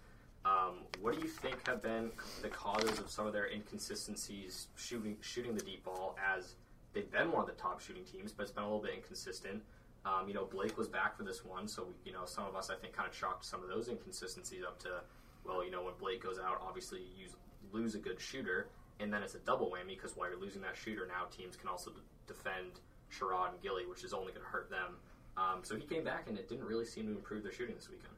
Um, 0.45 0.85
what 1.01 1.15
do 1.15 1.21
you 1.21 1.27
think 1.27 1.67
have 1.67 1.81
been 1.81 2.11
the 2.43 2.49
causes 2.49 2.99
of 2.99 3.09
some 3.09 3.25
of 3.25 3.33
their 3.33 3.47
inconsistencies 3.47 4.67
shooting 4.75 5.17
shooting 5.21 5.55
the 5.55 5.63
deep 5.63 5.83
ball? 5.83 6.15
As 6.23 6.53
they've 6.93 7.11
been 7.11 7.31
one 7.31 7.41
of 7.41 7.47
the 7.47 7.59
top 7.59 7.81
shooting 7.81 8.03
teams, 8.03 8.31
but 8.31 8.43
it's 8.43 8.51
been 8.51 8.63
a 8.63 8.67
little 8.67 8.81
bit 8.81 8.93
inconsistent. 8.95 9.63
Um, 10.05 10.27
you 10.27 10.35
know, 10.35 10.45
Blake 10.45 10.77
was 10.77 10.87
back 10.87 11.17
for 11.17 11.23
this 11.23 11.43
one, 11.43 11.67
so 11.67 11.87
you 12.05 12.13
know 12.13 12.25
some 12.25 12.45
of 12.45 12.55
us 12.55 12.69
I 12.69 12.75
think 12.75 12.93
kind 12.93 13.09
of 13.09 13.15
chalked 13.15 13.43
some 13.43 13.63
of 13.63 13.69
those 13.69 13.89
inconsistencies 13.89 14.63
up 14.63 14.77
to, 14.83 15.01
well, 15.43 15.65
you 15.65 15.71
know, 15.71 15.83
when 15.83 15.95
Blake 15.99 16.21
goes 16.21 16.37
out, 16.37 16.61
obviously 16.61 16.99
you 17.17 17.25
lose 17.71 17.95
a 17.95 17.99
good 17.99 18.21
shooter, 18.21 18.67
and 18.99 19.11
then 19.11 19.23
it's 19.23 19.33
a 19.33 19.39
double 19.39 19.71
whammy 19.71 19.95
because 19.95 20.15
while 20.15 20.29
you're 20.29 20.39
losing 20.39 20.61
that 20.61 20.77
shooter, 20.77 21.07
now 21.07 21.25
teams 21.35 21.55
can 21.55 21.69
also 21.69 21.91
defend 22.27 22.81
Sherod 23.11 23.49
and 23.49 23.61
Gilly, 23.63 23.87
which 23.87 24.03
is 24.03 24.13
only 24.13 24.31
going 24.31 24.45
to 24.45 24.47
hurt 24.47 24.69
them. 24.69 24.97
Um, 25.37 25.63
so 25.63 25.75
he 25.75 25.81
came 25.81 26.03
back, 26.03 26.29
and 26.29 26.37
it 26.37 26.47
didn't 26.47 26.65
really 26.65 26.85
seem 26.85 27.07
to 27.07 27.11
improve 27.11 27.41
their 27.41 27.51
shooting 27.51 27.75
this 27.75 27.89
weekend. 27.89 28.14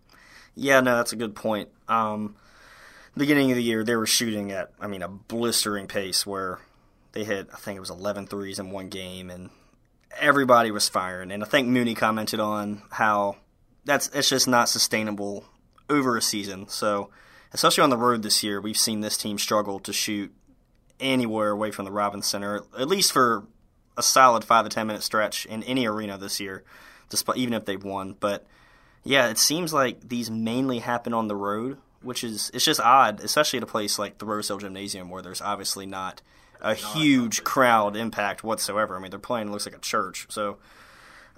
Yeah, 0.56 0.82
no, 0.82 0.98
that's 0.98 1.14
a 1.14 1.18
good 1.18 1.36
point. 1.36 1.70
Um, 1.88 2.36
beginning 3.16 3.52
of 3.52 3.58
the 3.58 3.64
year, 3.64 3.84
they 3.84 3.96
were 3.96 4.06
shooting 4.06 4.52
at, 4.52 4.72
I 4.80 4.88
mean, 4.88 5.02
a 5.02 5.08
blistering 5.08 5.88
pace 5.88 6.26
where 6.26 6.60
they 7.12 7.24
hit, 7.24 7.48
I 7.54 7.58
think 7.58 7.78
it 7.78 7.82
was 7.82 7.90
11 7.90 8.28
threes 8.28 8.60
in 8.60 8.72
one 8.72 8.90
game, 8.90 9.30
and 9.30 9.50
everybody 10.20 10.72
was 10.72 10.90
firing. 10.90 11.32
And 11.32 11.44
I 11.44 11.48
think 11.48 11.68
Mooney 11.68 11.96
commented 11.96 12.40
on 12.40 12.82
how 12.92 13.38
that's 13.86 14.10
it's 14.10 14.30
just 14.30 14.48
not 14.48 14.70
sustainable 14.70 15.46
over 15.90 16.18
a 16.18 16.22
season. 16.22 16.68
So, 16.68 17.10
especially 17.54 17.84
on 17.84 17.90
the 17.90 17.98
road 17.98 18.22
this 18.22 18.44
year, 18.44 18.60
we've 18.62 18.78
seen 18.78 19.02
this 19.02 19.18
team 19.18 19.38
struggle 19.38 19.80
to 19.80 19.94
shoot 19.94 20.34
anywhere 21.00 21.50
away 21.50 21.72
from 21.72 21.86
the 21.86 21.92
Robins 21.92 22.28
Center, 22.28 22.64
at 22.78 22.88
least 22.88 23.12
for 23.12 23.46
a 23.96 24.04
solid 24.04 24.44
five 24.44 24.66
to 24.66 24.70
ten 24.70 24.88
minute 24.88 25.04
stretch 25.04 25.46
in 25.46 25.64
any 25.64 25.88
arena 25.88 26.18
this 26.18 26.40
year, 26.40 26.64
despite 27.10 27.38
even 27.38 27.54
if 27.54 27.66
they've 27.66 27.84
won. 27.84 28.16
But 28.20 28.46
yeah, 29.04 29.30
it 29.30 29.38
seems 29.38 29.74
like 29.74 30.08
these 30.08 30.30
mainly 30.30 30.80
happen 30.80 31.14
on 31.14 31.28
the 31.28 31.36
road, 31.36 31.78
which 32.02 32.24
is 32.24 32.52
it's 32.54 32.66
just 32.66 32.80
odd, 32.80 33.22
especially 33.22 33.58
at 33.58 33.64
a 33.64 33.68
place 33.68 33.98
like 33.98 34.18
the 34.18 34.26
Rose 34.26 34.48
Hill 34.48 34.58
Gymnasium 34.58 35.10
where 35.10 35.22
there's 35.22 35.42
obviously 35.42 35.86
not 35.86 36.22
a 36.62 36.74
huge 36.74 37.44
crowd 37.44 37.96
impact 37.96 38.44
whatsoever. 38.44 38.96
I 38.96 39.00
mean, 39.00 39.12
they're 39.12 39.20
playing 39.20 39.48
it 39.48 39.52
looks 39.52 39.66
like 39.66 39.76
a 39.76 39.80
church, 39.80 40.26
so 40.30 40.58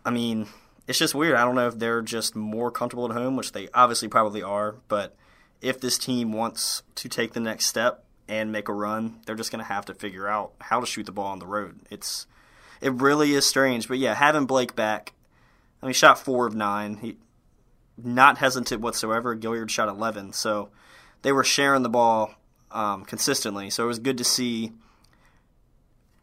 I 0.06 0.12
mean, 0.12 0.48
it's 0.88 1.00
just 1.00 1.14
weird. 1.14 1.36
I 1.36 1.46
don't 1.46 1.56
know 1.56 1.68
if 1.68 1.78
they're 1.78 2.02
just 2.02 2.36
more 2.36 2.72
comfortable 2.72 3.06
at 3.06 3.16
home, 3.16 3.36
which 3.36 3.52
they 3.52 3.68
obviously 3.74 4.08
probably 4.08 4.42
are, 4.42 4.76
but 4.88 5.16
if 5.62 5.80
this 5.80 5.98
team 5.98 6.32
wants 6.32 6.84
to 6.96 7.10
take 7.10 7.34
the 7.34 7.40
next 7.40 7.66
step 7.66 8.04
and 8.28 8.52
make 8.52 8.70
a 8.70 8.74
run, 8.74 9.20
they're 9.26 9.36
just 9.36 9.52
going 9.52 9.64
to 9.64 9.72
have 9.72 9.86
to 9.86 9.94
figure 9.94 10.28
out 10.28 10.54
how 10.60 10.80
to 10.80 10.86
shoot 10.86 11.06
the 11.06 11.12
ball 11.12 11.28
on 11.28 11.40
the 11.40 11.48
road. 11.48 11.80
It's 11.90 12.28
it 12.82 12.94
really 12.94 13.34
is 13.34 13.46
strange, 13.46 13.88
but 13.88 13.98
yeah, 13.98 14.16
having 14.16 14.46
Blake 14.46 14.76
back, 14.76 15.14
I 15.82 15.86
mean, 15.86 15.94
shot 15.94 16.18
four 16.18 16.48
of 16.48 16.56
nine. 16.56 16.98
He 16.98 17.18
not 18.04 18.38
hesitant 18.38 18.82
whatsoever. 18.82 19.36
Gilyard 19.36 19.70
shot 19.70 19.90
eleven, 19.90 20.34
so 20.34 20.70
they 21.22 21.32
were 21.32 21.44
sharing 21.44 21.84
the 21.84 21.90
ball 21.90 22.36
um, 22.72 23.06
consistently. 23.06 23.70
So 23.70 23.84
it 23.84 23.88
was 23.88 24.00
good 24.00 24.18
to 24.18 24.24
see. 24.24 24.72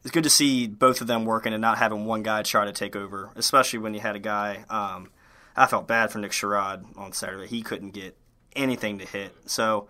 It's 0.02 0.12
good 0.12 0.24
to 0.24 0.30
see 0.30 0.68
both 0.68 1.00
of 1.00 1.08
them 1.08 1.24
working 1.24 1.52
and 1.52 1.60
not 1.60 1.78
having 1.78 2.04
one 2.04 2.22
guy 2.22 2.42
try 2.42 2.64
to 2.64 2.72
take 2.72 2.94
over, 2.94 3.30
especially 3.34 3.80
when 3.80 3.92
you 3.92 4.00
had 4.00 4.14
a 4.14 4.20
guy. 4.20 4.64
Um, 4.70 5.10
I 5.56 5.66
felt 5.66 5.88
bad 5.88 6.12
for 6.12 6.18
Nick 6.18 6.30
Sherod 6.30 6.84
on 6.96 7.12
Saturday. 7.12 7.48
He 7.48 7.62
couldn't 7.62 7.90
get 7.90 8.16
anything 8.54 8.98
to 9.00 9.04
hit. 9.04 9.34
So 9.46 9.88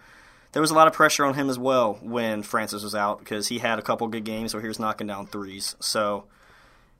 there 0.53 0.63
was 0.63 0.71
a 0.71 0.75
lot 0.75 0.87
of 0.87 0.95
pressure 0.95 1.27
on 1.27 1.35
him 1.35 1.51
as 1.51 1.59
well 1.59 1.99
when 2.01 2.43
Francis 2.43 2.83
was 2.83 2.95
out 2.95 3.19
because 3.19 3.49
he 3.49 3.59
had 3.59 3.79
a 3.79 3.83
couple 3.83 4.09
good 4.09 4.25
games 4.25 4.55
where 4.55 4.63
he 4.63 4.69
was 4.69 4.79
knocking 4.79 5.07
down 5.07 5.27
threes. 5.27 5.77
So 5.81 6.25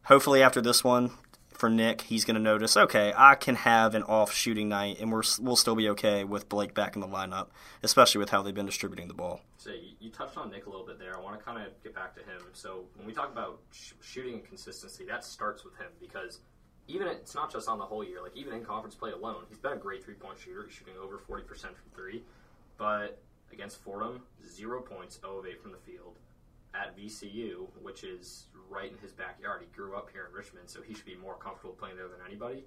hopefully 0.05 0.43
after 0.43 0.61
this 0.61 0.85
one 0.85 1.13
for 1.57 1.71
Nick, 1.71 2.03
he's 2.03 2.25
going 2.25 2.37
to 2.37 2.41
notice, 2.41 2.77
okay, 2.77 3.13
I 3.17 3.35
can 3.35 3.55
have 3.57 3.95
an 3.95 4.03
off 4.05 4.33
shooting 4.33 4.69
night 4.69 5.01
and 5.01 5.11
we're, 5.11 5.23
we'll 5.41 5.57
still 5.57 5.75
be 5.75 5.89
okay 5.91 6.25
with 6.25 6.49
Blake 6.49 6.75
back 6.75 6.95
in 6.95 7.01
the 7.01 7.09
lineup, 7.09 7.49
especially 7.83 8.19
with 8.19 8.31
how 8.31 8.43
they've 8.43 8.55
been 8.55 8.67
distributing 8.67 9.09
the 9.09 9.15
ball. 9.15 9.41
So 9.57 9.71
you, 10.01 10.11
touched 10.11 10.39
on 10.39 10.51
Nick 10.51 10.67
a 10.67 10.71
little 10.71 10.87
bit 10.87 10.99
there. 10.99 11.15
I 11.17 11.21
want 11.21 11.39
to 11.39 11.45
kind 11.45 11.61
of 11.65 11.73
get 11.83 11.95
back 11.95 12.15
to 12.15 12.21
him. 12.21 12.41
So 12.53 12.85
when 12.95 13.07
we 13.07 13.13
talk 13.13 13.31
about 13.31 13.61
sh- 13.71 13.93
shooting 14.01 14.35
and 14.35 14.45
consistency, 14.45 15.05
that 15.07 15.25
starts 15.25 15.65
with 15.65 15.75
him 15.77 15.89
because 16.01 16.41
even 16.89 17.07
it's 17.09 17.35
not 17.35 17.53
just 17.53 17.69
on 17.69 17.79
the 17.79 17.85
whole 17.85 18.05
year. 18.05 18.23
Like 18.23 18.37
even 18.37 18.55
in 18.55 18.65
conference 18.65 18.95
play 18.95 19.11
alone, 19.11 19.45
he's 19.49 19.59
been 19.59 19.73
a 19.73 19.77
great 19.77 20.05
three 20.05 20.15
point 20.15 20.39
shooter. 20.39 20.65
He's 20.65 20.75
shooting 20.75 20.95
over 21.03 21.19
forty 21.19 21.43
percent 21.43 21.75
from 21.77 21.91
three, 21.95 22.23
but 22.79 23.21
against 23.53 23.83
Fordham, 23.83 24.23
zero 24.47 24.81
points, 24.81 25.19
0 25.21 25.39
of 25.39 25.47
8 25.47 25.63
from 25.63 25.73
the 25.73 25.79
field. 25.79 26.19
At 26.79 26.97
VCU, 26.97 27.69
which 27.81 28.05
is 28.05 28.47
right 28.69 28.91
in 28.91 28.99
his 28.99 29.13
backyard, 29.13 29.63
he 29.63 29.75
grew 29.75 29.97
up 29.97 30.11
here 30.13 30.27
in 30.29 30.37
Richmond, 30.37 30.69
so 30.69 30.83
he 30.83 30.95
should 30.95 31.07
be 31.07 31.17
more 31.17 31.35
comfortable 31.35 31.75
playing 31.75 31.97
there 31.97 32.09
than 32.09 32.19
anybody. 32.27 32.65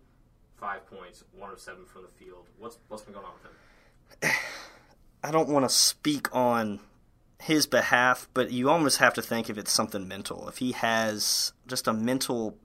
Five 0.57 0.87
points, 0.87 1.23
one 1.37 1.51
of 1.51 1.59
seven 1.59 1.85
from 1.85 2.01
the 2.01 2.07
field. 2.07 2.47
What's 2.57 2.77
what's 2.87 3.03
been 3.03 3.13
going 3.13 3.25
on 3.25 3.33
with 3.33 4.23
him? 4.23 4.37
I 5.23 5.31
don't 5.31 5.49
want 5.49 5.65
to 5.65 5.73
speak 5.73 6.33
on 6.35 6.79
his 7.41 7.65
behalf, 7.65 8.27
but 8.33 8.51
you 8.51 8.69
almost 8.69 8.97
have 8.97 9.13
to 9.13 9.21
think 9.21 9.49
if 9.49 9.57
it's 9.57 9.71
something 9.71 10.07
mental. 10.07 10.47
If 10.49 10.57
he 10.57 10.73
has 10.73 11.53
just 11.67 11.87
a 11.87 11.93
mental 11.93 12.57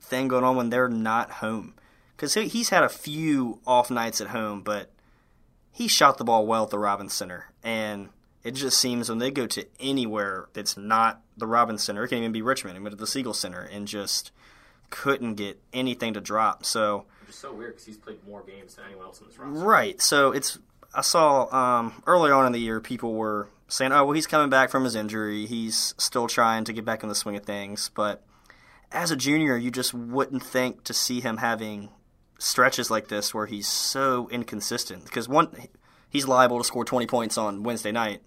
thing 0.00 0.28
going 0.28 0.44
on 0.44 0.56
when 0.56 0.70
they're 0.70 0.88
not 0.88 1.30
home, 1.30 1.74
because 2.16 2.34
he's 2.34 2.68
had 2.68 2.84
a 2.84 2.88
few 2.88 3.60
off 3.66 3.90
nights 3.90 4.20
at 4.20 4.28
home, 4.28 4.62
but 4.62 4.90
he 5.72 5.88
shot 5.88 6.18
the 6.18 6.24
ball 6.24 6.46
well 6.46 6.64
at 6.64 6.70
the 6.70 6.78
Robins 6.78 7.12
Center, 7.12 7.46
and 7.62 8.10
it 8.44 8.52
just 8.52 8.78
seems 8.78 9.08
when 9.08 9.18
they 9.18 9.30
go 9.30 9.46
to 9.46 9.66
anywhere 9.78 10.48
that's 10.52 10.76
not 10.76 11.20
the 11.36 11.46
Robins 11.46 11.82
Center, 11.82 12.04
it 12.04 12.08
can 12.08 12.18
even 12.18 12.32
be 12.32 12.42
Richmond, 12.42 12.76
and 12.76 12.84
went 12.84 12.92
to 12.92 13.00
the 13.00 13.06
Siegel 13.06 13.34
Center, 13.34 13.62
and 13.62 13.86
just 13.86 14.32
couldn't 14.90 15.34
get 15.34 15.60
anything 15.72 16.14
to 16.14 16.20
drop. 16.20 16.64
So 16.64 17.06
Which 17.26 17.34
so 17.34 17.52
weird 17.52 17.72
because 17.72 17.86
he's 17.86 17.96
played 17.96 18.24
more 18.26 18.42
games 18.42 18.74
than 18.74 18.84
anyone 18.86 19.06
else 19.06 19.20
in 19.20 19.26
this 19.26 19.38
roster. 19.38 19.64
Right. 19.64 20.00
So 20.00 20.32
it's 20.32 20.58
I 20.94 21.00
saw 21.00 21.46
um, 21.54 22.02
early 22.06 22.30
on 22.30 22.46
in 22.46 22.52
the 22.52 22.60
year 22.60 22.80
people 22.80 23.14
were 23.14 23.48
saying, 23.68 23.92
"Oh, 23.92 24.04
well, 24.04 24.12
he's 24.12 24.26
coming 24.26 24.50
back 24.50 24.70
from 24.70 24.84
his 24.84 24.94
injury. 24.94 25.46
He's 25.46 25.94
still 25.98 26.26
trying 26.26 26.64
to 26.64 26.72
get 26.72 26.84
back 26.84 27.02
in 27.02 27.08
the 27.08 27.14
swing 27.14 27.36
of 27.36 27.44
things." 27.44 27.90
But 27.94 28.22
as 28.90 29.10
a 29.10 29.16
junior, 29.16 29.56
you 29.56 29.70
just 29.70 29.94
wouldn't 29.94 30.42
think 30.42 30.84
to 30.84 30.92
see 30.92 31.20
him 31.20 31.38
having 31.38 31.90
stretches 32.38 32.90
like 32.90 33.08
this 33.08 33.32
where 33.32 33.46
he's 33.46 33.68
so 33.68 34.28
inconsistent 34.30 35.04
because 35.04 35.28
one 35.28 35.48
he's 36.10 36.26
liable 36.26 36.58
to 36.58 36.64
score 36.64 36.84
20 36.84 37.06
points 37.06 37.38
on 37.38 37.62
Wednesday 37.62 37.92
night 37.92 38.20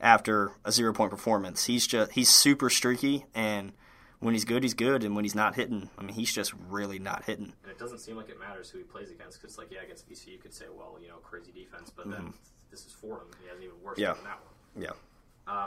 after 0.00 0.52
a 0.64 0.72
zero 0.72 0.92
point 0.92 1.10
performance. 1.10 1.66
He's 1.66 1.86
just 1.86 2.12
he's 2.12 2.28
super 2.28 2.68
streaky 2.70 3.26
and 3.34 3.72
when 4.18 4.32
he's 4.32 4.46
good, 4.46 4.62
he's 4.62 4.72
good, 4.72 5.04
and 5.04 5.14
when 5.14 5.26
he's 5.26 5.34
not 5.34 5.56
hitting, 5.56 5.90
I 5.98 6.02
mean, 6.02 6.14
he's 6.14 6.32
just 6.32 6.54
really 6.70 6.98
not 6.98 7.24
hitting. 7.26 7.52
And 7.62 7.70
it 7.70 7.78
doesn't 7.78 7.98
seem 7.98 8.16
like 8.16 8.30
it 8.30 8.40
matters 8.40 8.70
who 8.70 8.78
he 8.78 8.84
plays 8.84 9.10
against 9.10 9.40
because, 9.42 9.58
like, 9.58 9.70
yeah, 9.70 9.82
against 9.82 10.08
VC, 10.10 10.28
you 10.28 10.38
could 10.38 10.54
say, 10.54 10.64
well, 10.74 10.96
you 11.00 11.08
know, 11.08 11.16
crazy 11.16 11.52
defense, 11.52 11.92
but 11.94 12.10
then 12.10 12.32
this 12.70 12.86
is 12.86 12.92
Fordham. 12.92 13.28
He 13.42 13.48
has 13.50 13.58
even 13.62 13.74
worse 13.82 13.98
Mm-hmm. 13.98 14.02
Yeah. 14.02 14.14
than 14.14 14.24
that 14.24 14.38
one. 14.42 14.82
Yeah. 14.82 14.92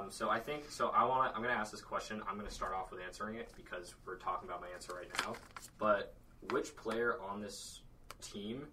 Um, 0.04 0.08
so 0.10 0.30
I 0.32 0.40
think 0.40 0.64
so. 0.72 0.90
I 0.90 1.06
want. 1.06 1.30
to 1.32 1.36
I'm 1.38 1.44
going 1.44 1.54
to 1.54 1.60
ask 1.62 1.72
this 1.72 1.80
question. 1.82 2.24
I'm 2.28 2.36
going 2.38 2.48
to 2.48 2.54
start 2.54 2.74
off 2.74 2.90
with 2.92 3.00
answering 3.02 3.36
it 3.36 3.52
because 3.56 3.94
we're 4.06 4.18
talking 4.18 4.50
about 4.50 4.62
my 4.62 4.68
answer 4.74 4.94
right 4.96 5.08
now. 5.24 5.36
But 5.78 6.16
which 6.50 6.76
player 6.76 7.18
on 7.22 7.42
this 7.42 7.82
team 8.22 8.68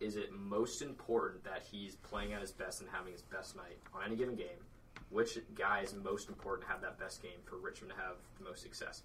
is 0.00 0.16
it 0.16 0.32
most 0.32 0.80
important 0.80 1.44
that 1.44 1.62
he's 1.70 1.96
playing 1.96 2.32
at 2.32 2.40
his 2.40 2.50
best 2.52 2.80
and 2.80 2.88
having 2.90 3.12
his 3.12 3.22
best 3.22 3.56
night 3.56 3.76
on 3.94 4.02
any 4.06 4.16
given 4.16 4.36
game? 4.36 4.64
Which 5.10 5.38
guy 5.54 5.80
is 5.80 5.94
most 5.94 6.28
important 6.28 6.66
to 6.66 6.72
have 6.72 6.82
that 6.82 6.98
best 6.98 7.22
game 7.22 7.40
for 7.44 7.56
Richmond 7.56 7.92
to 7.92 8.00
have 8.00 8.16
the 8.38 8.44
most 8.44 8.62
success? 8.62 9.02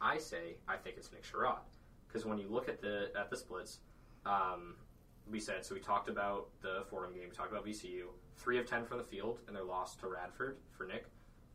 I 0.00 0.18
say 0.18 0.56
I 0.68 0.76
think 0.76 0.96
it's 0.98 1.10
Nick 1.12 1.24
Sherod 1.24 1.58
because 2.06 2.26
when 2.26 2.38
you 2.38 2.48
look 2.48 2.68
at 2.68 2.80
the 2.80 3.10
at 3.18 3.30
the 3.30 3.36
splits, 3.36 3.78
um, 4.26 4.74
we 5.30 5.40
said 5.40 5.64
so. 5.64 5.74
We 5.74 5.80
talked 5.80 6.08
about 6.08 6.48
the 6.60 6.84
Fordham 6.90 7.14
game. 7.14 7.28
We 7.30 7.36
talked 7.36 7.50
about 7.52 7.66
VCU. 7.66 8.04
Three 8.36 8.58
of 8.58 8.66
ten 8.66 8.84
from 8.84 8.98
the 8.98 9.04
field, 9.04 9.38
and 9.46 9.56
their 9.56 9.64
loss 9.64 9.96
to 9.96 10.08
Radford 10.08 10.58
for 10.76 10.86
Nick. 10.86 11.06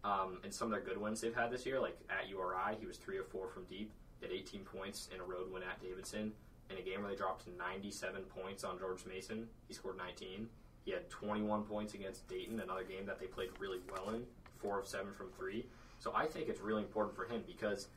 Um, 0.03 0.39
and 0.43 0.51
some 0.53 0.65
of 0.65 0.71
their 0.71 0.81
good 0.81 0.99
wins 0.99 1.21
they've 1.21 1.35
had 1.35 1.51
this 1.51 1.65
year, 1.65 1.79
like 1.79 1.97
at 2.09 2.27
URI, 2.27 2.75
he 2.79 2.87
was 2.87 2.97
three 2.97 3.19
of 3.19 3.27
four 3.27 3.47
from 3.47 3.65
deep. 3.65 3.91
Had 4.21 4.31
18 4.31 4.61
points 4.61 5.09
in 5.13 5.19
a 5.19 5.23
road 5.23 5.51
win 5.51 5.63
at 5.63 5.81
Davidson. 5.81 6.31
In 6.69 6.77
a 6.77 6.81
game 6.81 7.01
where 7.01 7.09
they 7.09 7.17
dropped 7.17 7.45
97 7.57 8.21
points 8.23 8.63
on 8.63 8.79
George 8.79 9.05
Mason, 9.05 9.47
he 9.67 9.73
scored 9.73 9.97
19. 9.97 10.47
He 10.83 10.91
had 10.91 11.09
21 11.09 11.63
points 11.63 11.93
against 11.93 12.27
Dayton, 12.27 12.59
another 12.59 12.83
game 12.83 13.05
that 13.05 13.19
they 13.19 13.27
played 13.27 13.49
really 13.59 13.79
well 13.91 14.13
in, 14.15 14.23
four 14.57 14.79
of 14.79 14.87
seven 14.87 15.13
from 15.13 15.29
three. 15.37 15.65
So 15.99 16.11
I 16.15 16.25
think 16.25 16.49
it's 16.49 16.61
really 16.61 16.81
important 16.81 17.15
for 17.15 17.25
him 17.25 17.43
because 17.45 17.87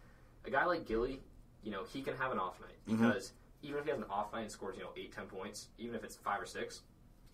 a 0.44 0.50
guy 0.50 0.66
like 0.66 0.86
Gilly, 0.86 1.20
you 1.62 1.70
know, 1.70 1.84
he 1.84 2.02
can 2.02 2.16
have 2.16 2.32
an 2.32 2.38
off 2.38 2.60
night 2.60 2.76
mm-hmm. 2.86 3.02
because 3.02 3.32
even 3.62 3.78
if 3.78 3.84
he 3.84 3.90
has 3.90 3.98
an 3.98 4.06
off 4.10 4.32
night 4.32 4.42
and 4.42 4.50
scores, 4.50 4.76
you 4.76 4.82
know, 4.82 4.90
eight, 4.96 5.14
ten 5.14 5.24
points, 5.24 5.68
even 5.78 5.94
if 5.94 6.04
it's 6.04 6.16
five 6.16 6.40
or 6.40 6.46
six, 6.46 6.82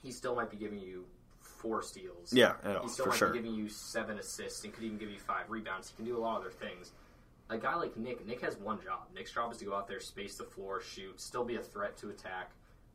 he 0.03 0.13
still 0.13 0.37
might 0.37 0.51
be 0.51 0.57
giving 0.57 0.79
you 0.79 1.05
four 1.41 1.83
steals. 1.83 2.33
Yeah, 2.33 2.55
yeah, 2.65 2.81
he 2.83 2.89
still 2.89 3.07
might 3.07 3.17
sure. 3.17 3.31
be 3.31 3.39
giving 3.39 3.55
you 3.55 3.69
seven 3.69 4.19
assists 4.19 4.65
and 4.65 4.73
could 4.73 4.85
even 4.85 4.99
give 4.99 5.11
you 5.11 5.19
five 5.19 5.51
rebounds. 5.51 5.89
He 5.89 5.97
can 5.97 6.05
do 6.05 6.17
a 6.17 6.21
lot 6.21 6.37
of 6.37 6.43
other 6.43 6.53
things. 6.53 6.93
A 7.51 7.59
guy 7.59 7.75
like 7.75 7.97
Nick, 7.97 8.25
Nick 8.27 8.41
has 8.43 8.57
one 8.57 8.79
job. 8.83 9.09
Nick's 9.13 9.33
job 9.33 9.51
is 9.51 9.59
to 9.59 9.65
go 9.65 9.75
out 9.75 9.89
there, 9.89 9.99
space 9.99 10.37
the 10.37 10.45
floor, 10.45 10.81
shoot, 10.81 11.21
still 11.21 11.45
be 11.45 11.57
a 11.57 11.63
threat 11.63 11.97
to 11.99 12.11
attack, 12.11 12.53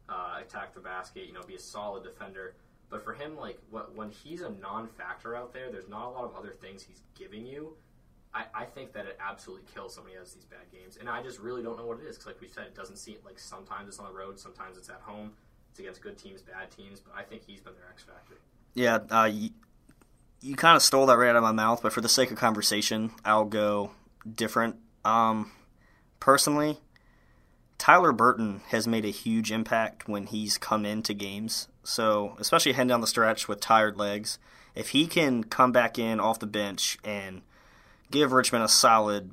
uh, 0.10 0.40
attack 0.42 0.74
the 0.74 0.80
basket. 0.80 1.26
You 1.28 1.34
know, 1.34 1.42
be 1.44 1.56
a 1.56 1.60
solid 1.60 2.04
defender. 2.04 2.56
But 2.90 3.04
for 3.04 3.14
him, 3.14 3.36
like 3.38 3.60
what, 3.70 3.96
when 3.96 4.10
he's 4.10 4.42
a 4.42 4.50
non-factor 4.50 5.36
out 5.36 5.54
there, 5.54 5.72
there's 5.72 5.90
not 5.90 6.08
a 6.08 6.10
lot 6.10 6.26
of 6.26 6.36
other 6.36 6.52
things 6.52 6.84
he's 6.84 7.02
giving 7.18 7.46
you. 7.46 7.76
I, 8.34 8.46
I 8.54 8.66
think 8.66 8.94
that 8.94 9.06
it 9.06 9.18
absolutely 9.20 9.66
kills 9.74 9.96
somebody 9.96 10.16
who 10.16 10.20
has 10.20 10.34
these 10.34 10.46
bad 10.46 10.70
games, 10.72 10.98
and 10.98 11.10
I 11.10 11.24
just 11.24 11.40
really 11.40 11.64
don't 11.64 11.78
know 11.78 11.86
what 11.86 12.00
it 12.00 12.06
is. 12.06 12.18
Because 12.18 12.28
like 12.28 12.42
we 12.42 12.48
said, 12.48 12.66
it 12.66 12.76
doesn't 12.76 12.98
seem 12.98 13.16
like 13.26 13.40
sometimes 13.40 13.88
it's 13.88 14.00
on 14.00 14.06
the 14.06 14.18
road, 14.18 14.40
sometimes 14.40 14.78
it's 14.78 14.90
at 14.90 15.02
home. 15.02 15.32
It's 15.72 15.80
against 15.80 16.02
good 16.02 16.18
teams, 16.18 16.42
bad 16.42 16.72
teams. 16.72 17.02
But 17.02 17.16
I 17.18 17.24
think 17.24 17.44
he's 17.46 17.60
been 17.60 17.74
their 17.74 17.90
X 17.90 18.04
factor. 18.04 18.36
Yeah, 18.76 19.00
uh, 19.10 19.26
you, 19.26 19.50
you 20.42 20.56
kind 20.56 20.76
of 20.76 20.82
stole 20.82 21.06
that 21.08 21.18
right 21.18 21.30
out 21.30 21.36
of 21.38 21.44
my 21.44 21.52
mouth, 21.52 21.82
but 21.82 21.92
for 21.92 22.02
the 22.02 22.10
sake 22.10 22.32
of 22.32 22.38
conversation, 22.38 23.12
I'll 23.26 23.46
go 23.46 23.92
different. 24.36 24.76
Um, 25.04 25.52
personally, 26.20 26.80
Tyler 27.78 28.12
Burton 28.12 28.62
has 28.70 28.88
made 28.88 29.06
a 29.06 29.10
huge 29.10 29.52
impact 29.52 30.08
when 30.08 30.26
he's 30.28 30.58
come 30.58 30.86
into 30.86 31.14
games. 31.14 31.68
So, 31.84 32.36
especially 32.40 32.74
heading 32.74 32.88
down 32.88 33.02
the 33.02 33.08
stretch 33.08 33.48
with 33.48 33.60
tired 33.60 33.98
legs, 33.98 34.40
if 34.74 34.90
he 34.90 35.08
can 35.08 35.44
come 35.44 35.72
back 35.72 36.00
in 36.00 36.20
off 36.20 36.40
the 36.40 36.48
bench 36.48 36.98
and 37.04 37.42
give 38.12 38.32
Richmond 38.32 38.64
a 38.64 38.68
solid 38.68 39.32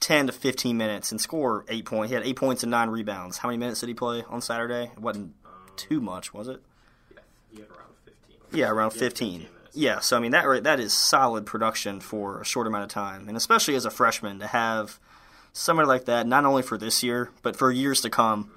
10 0.00 0.26
to 0.26 0.32
15 0.32 0.76
minutes 0.76 1.12
and 1.12 1.20
score 1.20 1.64
eight 1.68 1.84
points, 1.84 2.10
he 2.10 2.14
had 2.14 2.26
eight 2.26 2.36
points 2.36 2.62
and 2.62 2.70
nine 2.70 2.90
rebounds. 2.90 3.38
How 3.38 3.48
many 3.48 3.58
minutes 3.58 3.80
did 3.80 3.88
he 3.88 3.94
play 3.94 4.24
on 4.28 4.40
Saturday? 4.40 4.90
It 4.92 4.98
wasn't 4.98 5.34
um, 5.44 5.52
too 5.76 6.00
much, 6.00 6.34
was 6.34 6.48
it? 6.48 6.60
Yeah, 7.12 7.20
he 7.50 7.60
had 7.60 7.70
around 7.70 7.94
15. 8.04 8.36
Yeah, 8.52 8.68
around 8.68 8.92
He 8.92 8.98
had 8.98 9.12
15. 9.12 9.46
Yeah, 9.74 10.00
so 10.00 10.18
I 10.18 10.20
mean 10.20 10.32
that 10.32 10.64
that 10.64 10.80
is 10.80 10.92
solid 10.92 11.46
production 11.46 12.00
for 12.00 12.40
a 12.42 12.44
short 12.44 12.66
amount 12.66 12.84
of 12.84 12.90
time, 12.90 13.26
and 13.26 13.38
especially 13.38 13.74
as 13.74 13.86
a 13.86 13.90
freshman 13.90 14.38
to 14.40 14.46
have 14.46 15.00
somebody 15.52 15.86
like 15.86 16.06
that, 16.06 16.26
not 16.26 16.44
only 16.44 16.62
for 16.62 16.78
this 16.78 17.02
year 17.02 17.30
but 17.42 17.56
for 17.56 17.70
years 17.70 18.00
to 18.02 18.10
come, 18.10 18.50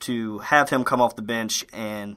to 0.00 0.38
have 0.38 0.70
him 0.70 0.84
come 0.84 1.00
off 1.00 1.16
the 1.16 1.22
bench 1.22 1.64
and 1.72 2.16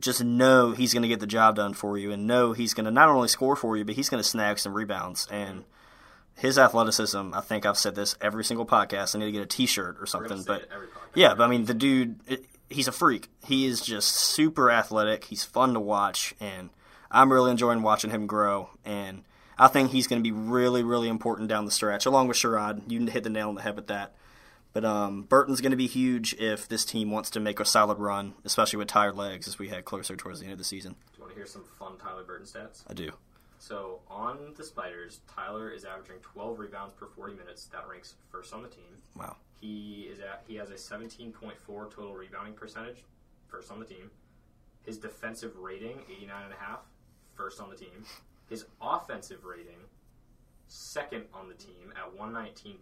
just 0.00 0.22
know 0.24 0.72
he's 0.72 0.92
going 0.92 1.02
to 1.02 1.08
get 1.08 1.20
the 1.20 1.26
job 1.26 1.56
done 1.56 1.74
for 1.74 1.96
you, 1.96 2.10
and 2.10 2.26
know 2.26 2.52
he's 2.52 2.74
going 2.74 2.86
to 2.86 2.90
not 2.90 3.08
only 3.08 3.28
score 3.28 3.54
for 3.54 3.76
you, 3.76 3.84
but 3.84 3.94
he's 3.94 4.08
going 4.08 4.22
to 4.22 4.28
snag 4.28 4.58
some 4.58 4.74
rebounds 4.74 5.28
and. 5.30 5.64
His 6.34 6.58
athleticism, 6.58 7.34
I 7.34 7.42
think 7.42 7.66
I've 7.66 7.76
said 7.76 7.94
this 7.94 8.16
every 8.18 8.42
single 8.42 8.64
podcast. 8.64 9.14
I 9.14 9.18
need 9.18 9.26
to 9.26 9.32
get 9.32 9.42
a 9.42 9.46
T-shirt 9.46 9.98
or 10.00 10.06
something, 10.06 10.42
but 10.44 10.62
it 10.62 10.70
every 10.74 10.86
podcast. 10.86 11.10
yeah, 11.14 11.34
but 11.34 11.44
I 11.44 11.46
mean, 11.46 11.66
the 11.66 11.74
dude, 11.74 12.20
it, 12.26 12.46
he's 12.70 12.88
a 12.88 12.92
freak. 12.92 13.28
He 13.44 13.66
is 13.66 13.82
just 13.82 14.08
super 14.08 14.70
athletic. 14.70 15.24
He's 15.24 15.44
fun 15.44 15.74
to 15.74 15.80
watch, 15.80 16.34
and 16.40 16.70
I'm 17.10 17.30
really 17.30 17.50
enjoying 17.50 17.82
watching 17.82 18.10
him 18.10 18.26
grow. 18.26 18.70
And 18.82 19.24
I 19.58 19.68
think 19.68 19.90
he's 19.90 20.06
going 20.06 20.22
to 20.22 20.22
be 20.22 20.32
really, 20.32 20.82
really 20.82 21.08
important 21.08 21.48
down 21.48 21.64
the 21.64 21.70
stretch, 21.70 22.06
along 22.06 22.28
with 22.28 22.36
Sherod. 22.36 22.90
You 22.90 22.98
can 22.98 23.06
hit 23.08 23.24
the 23.24 23.30
nail 23.30 23.48
on 23.48 23.54
the 23.54 23.62
head 23.62 23.76
with 23.76 23.86
that. 23.88 24.14
But 24.72 24.84
um, 24.84 25.22
Burton's 25.22 25.60
going 25.60 25.72
to 25.72 25.76
be 25.76 25.86
huge 25.86 26.34
if 26.34 26.66
this 26.66 26.84
team 26.84 27.10
wants 27.10 27.28
to 27.30 27.40
make 27.40 27.60
a 27.60 27.64
solid 27.64 27.98
run, 27.98 28.34
especially 28.44 28.78
with 28.78 28.88
tired 28.88 29.16
legs 29.16 29.46
as 29.46 29.58
we 29.58 29.68
head 29.68 29.84
closer 29.84 30.16
towards 30.16 30.40
the 30.40 30.46
end 30.46 30.52
of 30.52 30.58
the 30.58 30.64
season. 30.64 30.92
Do 30.92 31.18
you 31.18 31.22
want 31.22 31.32
to 31.32 31.38
hear 31.38 31.46
some 31.46 31.64
fun 31.78 31.98
Tyler 31.98 32.24
Burton 32.24 32.46
stats? 32.46 32.82
I 32.88 32.94
do. 32.94 33.12
So 33.58 34.00
on 34.08 34.54
the 34.56 34.64
Spiders, 34.64 35.20
Tyler 35.32 35.70
is 35.70 35.84
averaging 35.84 36.16
12 36.22 36.58
rebounds 36.58 36.94
per 36.94 37.06
40 37.06 37.34
minutes. 37.34 37.66
That 37.66 37.86
ranks 37.88 38.14
first 38.30 38.52
on 38.54 38.62
the 38.62 38.68
team. 38.68 38.96
Wow. 39.14 39.36
He 39.60 40.08
is 40.10 40.18
at 40.18 40.42
he 40.48 40.56
has 40.56 40.70
a 40.70 40.74
17.4 40.74 41.32
total 41.66 42.14
rebounding 42.14 42.54
percentage, 42.54 43.04
first 43.46 43.70
on 43.70 43.78
the 43.78 43.84
team. 43.84 44.10
His 44.84 44.98
defensive 44.98 45.56
rating 45.58 46.00
89 46.10 46.42
and 46.42 46.52
a 46.52 46.56
half, 46.56 46.80
first 47.34 47.60
on 47.60 47.70
the 47.70 47.76
team. 47.76 48.04
His 48.52 48.66
offensive 48.82 49.44
rating, 49.46 49.80
second 50.68 51.24
on 51.32 51.48
the 51.48 51.54
team 51.54 51.90
at 51.96 52.14
119.1. 52.14 52.76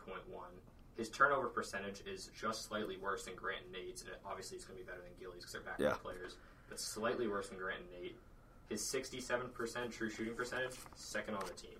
His 0.96 1.08
turnover 1.08 1.46
percentage 1.46 2.02
is 2.12 2.28
just 2.38 2.64
slightly 2.66 2.96
worse 2.96 3.24
than 3.24 3.36
Grant 3.36 3.62
and 3.62 3.72
Nate's, 3.72 4.02
and 4.02 4.10
obviously 4.26 4.56
it's 4.56 4.64
going 4.66 4.80
to 4.80 4.84
be 4.84 4.90
better 4.90 5.00
than 5.00 5.12
Gillies 5.20 5.42
because 5.42 5.52
they're 5.52 5.60
backup 5.62 5.78
Yeah. 5.80 5.94
players, 6.02 6.38
but 6.68 6.80
slightly 6.80 7.28
worse 7.28 7.50
than 7.50 7.58
Grant 7.58 7.82
and 7.82 8.02
Nate. 8.02 8.18
His 8.68 8.82
67% 8.82 9.92
true 9.92 10.10
shooting 10.10 10.34
percentage, 10.34 10.74
second 10.96 11.36
on 11.36 11.46
the 11.46 11.52
team. 11.52 11.78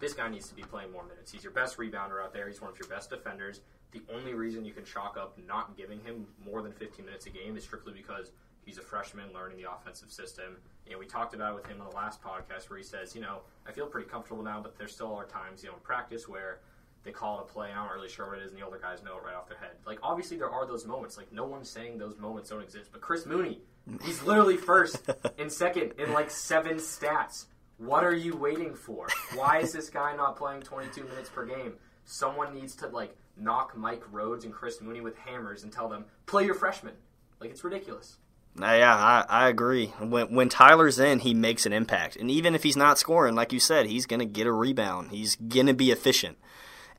This 0.00 0.12
guy 0.12 0.28
needs 0.28 0.48
to 0.48 0.54
be 0.56 0.62
playing 0.62 0.90
more 0.90 1.04
minutes. 1.04 1.30
He's 1.30 1.44
your 1.44 1.52
best 1.52 1.76
rebounder 1.78 2.20
out 2.20 2.32
there. 2.32 2.48
He's 2.48 2.60
one 2.60 2.72
of 2.72 2.78
your 2.80 2.88
best 2.88 3.10
defenders. 3.10 3.60
The 3.92 4.02
only 4.12 4.34
reason 4.34 4.64
you 4.64 4.72
can 4.72 4.84
chalk 4.84 5.16
up 5.16 5.38
not 5.46 5.76
giving 5.76 6.00
him 6.00 6.26
more 6.44 6.62
than 6.62 6.72
15 6.72 7.04
minutes 7.04 7.26
a 7.26 7.30
game 7.30 7.56
is 7.56 7.62
strictly 7.62 7.92
because 7.92 8.32
he's 8.64 8.78
a 8.78 8.82
freshman 8.82 9.32
learning 9.32 9.58
the 9.58 9.70
offensive 9.70 10.10
system. 10.10 10.56
You 10.86 10.92
know, 10.92 10.98
we 10.98 11.06
talked 11.06 11.34
about 11.34 11.52
it 11.52 11.54
with 11.56 11.66
him 11.66 11.80
on 11.80 11.88
the 11.88 11.96
last 11.96 12.22
podcast 12.22 12.68
where 12.68 12.78
he 12.78 12.84
says, 12.84 13.14
you 13.14 13.20
know, 13.20 13.40
I 13.66 13.72
feel 13.72 13.86
pretty 13.86 14.08
comfortable 14.08 14.42
now, 14.42 14.60
but 14.60 14.76
there 14.78 14.88
still 14.88 15.14
are 15.14 15.26
times, 15.26 15.62
you 15.62 15.68
know, 15.68 15.76
in 15.76 15.80
practice 15.80 16.28
where 16.28 16.60
they 17.02 17.12
call 17.12 17.38
it 17.38 17.42
a 17.42 17.52
play 17.52 17.70
and 17.70 17.78
I'm 17.78 17.86
not 17.86 17.94
really 17.94 18.08
sure 18.08 18.28
what 18.28 18.38
it 18.38 18.44
is, 18.44 18.50
and 18.50 18.60
the 18.60 18.64
older 18.64 18.78
guys 18.78 19.02
know 19.02 19.16
it 19.16 19.24
right 19.24 19.34
off 19.34 19.48
their 19.48 19.58
head. 19.58 19.70
Like, 19.86 19.98
obviously, 20.02 20.36
there 20.36 20.50
are 20.50 20.66
those 20.66 20.86
moments. 20.86 21.16
Like, 21.16 21.32
no 21.32 21.46
one's 21.46 21.70
saying 21.70 21.98
those 21.98 22.18
moments 22.18 22.50
don't 22.50 22.62
exist, 22.62 22.90
but 22.92 23.00
Chris 23.00 23.24
Mooney, 23.26 23.60
he's 24.04 24.22
literally 24.22 24.56
first 24.56 25.08
and 25.38 25.50
second 25.50 25.92
in 25.98 26.12
like 26.12 26.30
seven 26.30 26.76
stats. 26.76 27.46
What 27.78 28.04
are 28.04 28.14
you 28.14 28.36
waiting 28.36 28.74
for? 28.74 29.08
Why 29.34 29.60
is 29.60 29.72
this 29.72 29.88
guy 29.88 30.14
not 30.14 30.36
playing 30.36 30.60
22 30.60 31.04
minutes 31.04 31.30
per 31.30 31.46
game? 31.46 31.72
Someone 32.04 32.54
needs 32.54 32.74
to 32.76 32.88
like 32.88 33.16
knock 33.38 33.74
Mike 33.76 34.02
Rhodes 34.12 34.44
and 34.44 34.52
Chris 34.52 34.82
Mooney 34.82 35.00
with 35.00 35.16
hammers 35.16 35.62
and 35.62 35.72
tell 35.72 35.88
them 35.88 36.04
play 36.26 36.44
your 36.44 36.54
freshman. 36.54 36.92
Like 37.40 37.50
it's 37.50 37.64
ridiculous. 37.64 38.18
Uh, 38.58 38.64
yeah, 38.66 38.94
I, 38.94 39.24
I 39.28 39.48
agree. 39.48 39.86
When 39.98 40.34
when 40.34 40.48
Tyler's 40.48 40.98
in, 40.98 41.20
he 41.20 41.34
makes 41.34 41.66
an 41.66 41.72
impact, 41.72 42.16
and 42.16 42.30
even 42.30 42.54
if 42.54 42.62
he's 42.62 42.76
not 42.76 42.98
scoring, 42.98 43.34
like 43.34 43.52
you 43.52 43.60
said, 43.60 43.86
he's 43.86 44.06
gonna 44.06 44.24
get 44.24 44.46
a 44.46 44.52
rebound. 44.52 45.10
He's 45.10 45.36
gonna 45.36 45.74
be 45.74 45.90
efficient. 45.90 46.36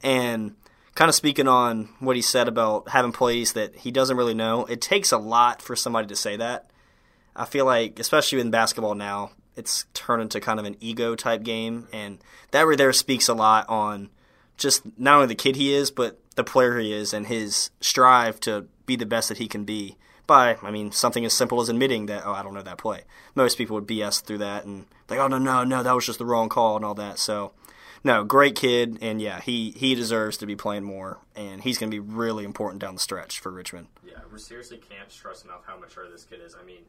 And 0.02 0.56
kind 0.96 1.10
of 1.10 1.16
speaking 1.16 1.48
on 1.48 1.90
what 2.00 2.16
he 2.16 2.22
said 2.22 2.48
about 2.48 2.90
having 2.90 3.12
plays 3.12 3.54
that 3.54 3.76
he 3.76 3.92
doesn't 3.92 4.18
really 4.18 4.34
know, 4.34 4.66
it 4.66 4.82
takes 4.82 5.12
a 5.12 5.18
lot 5.18 5.62
for 5.62 5.76
somebody 5.76 6.08
to 6.08 6.16
say 6.16 6.38
that. 6.38 6.70
I 7.36 7.46
feel 7.46 7.66
like, 7.66 8.00
especially 8.00 8.40
in 8.42 8.52
basketball 8.52 8.96
now, 8.96 9.32
it's 9.56 9.86
turned 9.94 10.22
into 10.22 10.40
kind 10.40 10.60
of 10.60 10.66
an 10.66 10.78
ego 10.80 11.16
type 11.16 11.44
game, 11.44 11.88
and 11.94 12.20
that 12.52 12.64
right 12.64 12.78
there 12.78 12.94
speaks 12.94 13.28
a 13.28 13.34
lot 13.34 13.68
on 13.70 14.10
just 14.58 14.84
not 14.98 15.16
only 15.16 15.28
the 15.28 15.36
kid 15.36 15.56
he 15.56 15.74
is, 15.74 15.92
but 15.92 16.20
the 16.36 16.44
player 16.44 16.80
he 16.80 16.94
is, 16.94 17.14
and 17.14 17.28
his 17.28 17.72
strive 17.80 18.40
to 18.42 18.68
be 18.86 18.96
the 18.96 19.06
best 19.06 19.30
that 19.30 19.38
he 19.38 19.48
can 19.48 19.66
be. 19.66 19.98
By, 20.32 20.56
I 20.64 20.72
mean, 20.72 20.94
something 20.94 21.26
as 21.26 21.34
simple 21.34 21.60
as 21.60 21.68
admitting 21.68 22.06
that, 22.06 22.24
oh, 22.26 22.32
I 22.32 22.42
don't 22.42 22.54
know 22.54 22.62
that 22.62 22.78
play. 22.78 23.04
Most 23.36 23.58
people 23.58 23.76
would 23.76 23.86
BS 23.86 24.24
through 24.24 24.38
that 24.38 24.64
and 24.64 24.86
like, 25.10 25.20
oh 25.20 25.28
no, 25.28 25.38
no, 25.38 25.66
no, 25.66 25.84
that 25.84 25.94
was 25.94 26.06
just 26.06 26.20
the 26.20 26.26
wrong 26.26 26.48
call 26.48 26.78
and 26.78 26.86
all 26.86 26.94
that. 26.94 27.20
So, 27.20 27.52
no, 28.02 28.24
great 28.24 28.56
kid, 28.56 28.98
and 29.02 29.22
yeah, 29.22 29.42
he 29.42 29.72
he 29.72 29.94
deserves 29.94 30.38
to 30.38 30.46
be 30.46 30.56
playing 30.56 30.86
more, 30.86 31.20
and 31.36 31.62
he's 31.62 31.78
going 31.78 31.92
to 31.92 31.94
be 31.94 32.00
really 32.00 32.46
important 32.46 32.80
down 32.80 32.94
the 32.94 33.02
stretch 33.02 33.42
for 33.42 33.52
Richmond. 33.52 33.88
Yeah, 34.08 34.20
we 34.32 34.40
seriously 34.40 34.78
can't 34.78 35.12
stress 35.12 35.44
enough 35.44 35.66
how 35.68 35.78
mature 35.78 36.10
this 36.10 36.24
kid 36.24 36.40
is. 36.40 36.56
I 36.56 36.64
mean, 36.64 36.84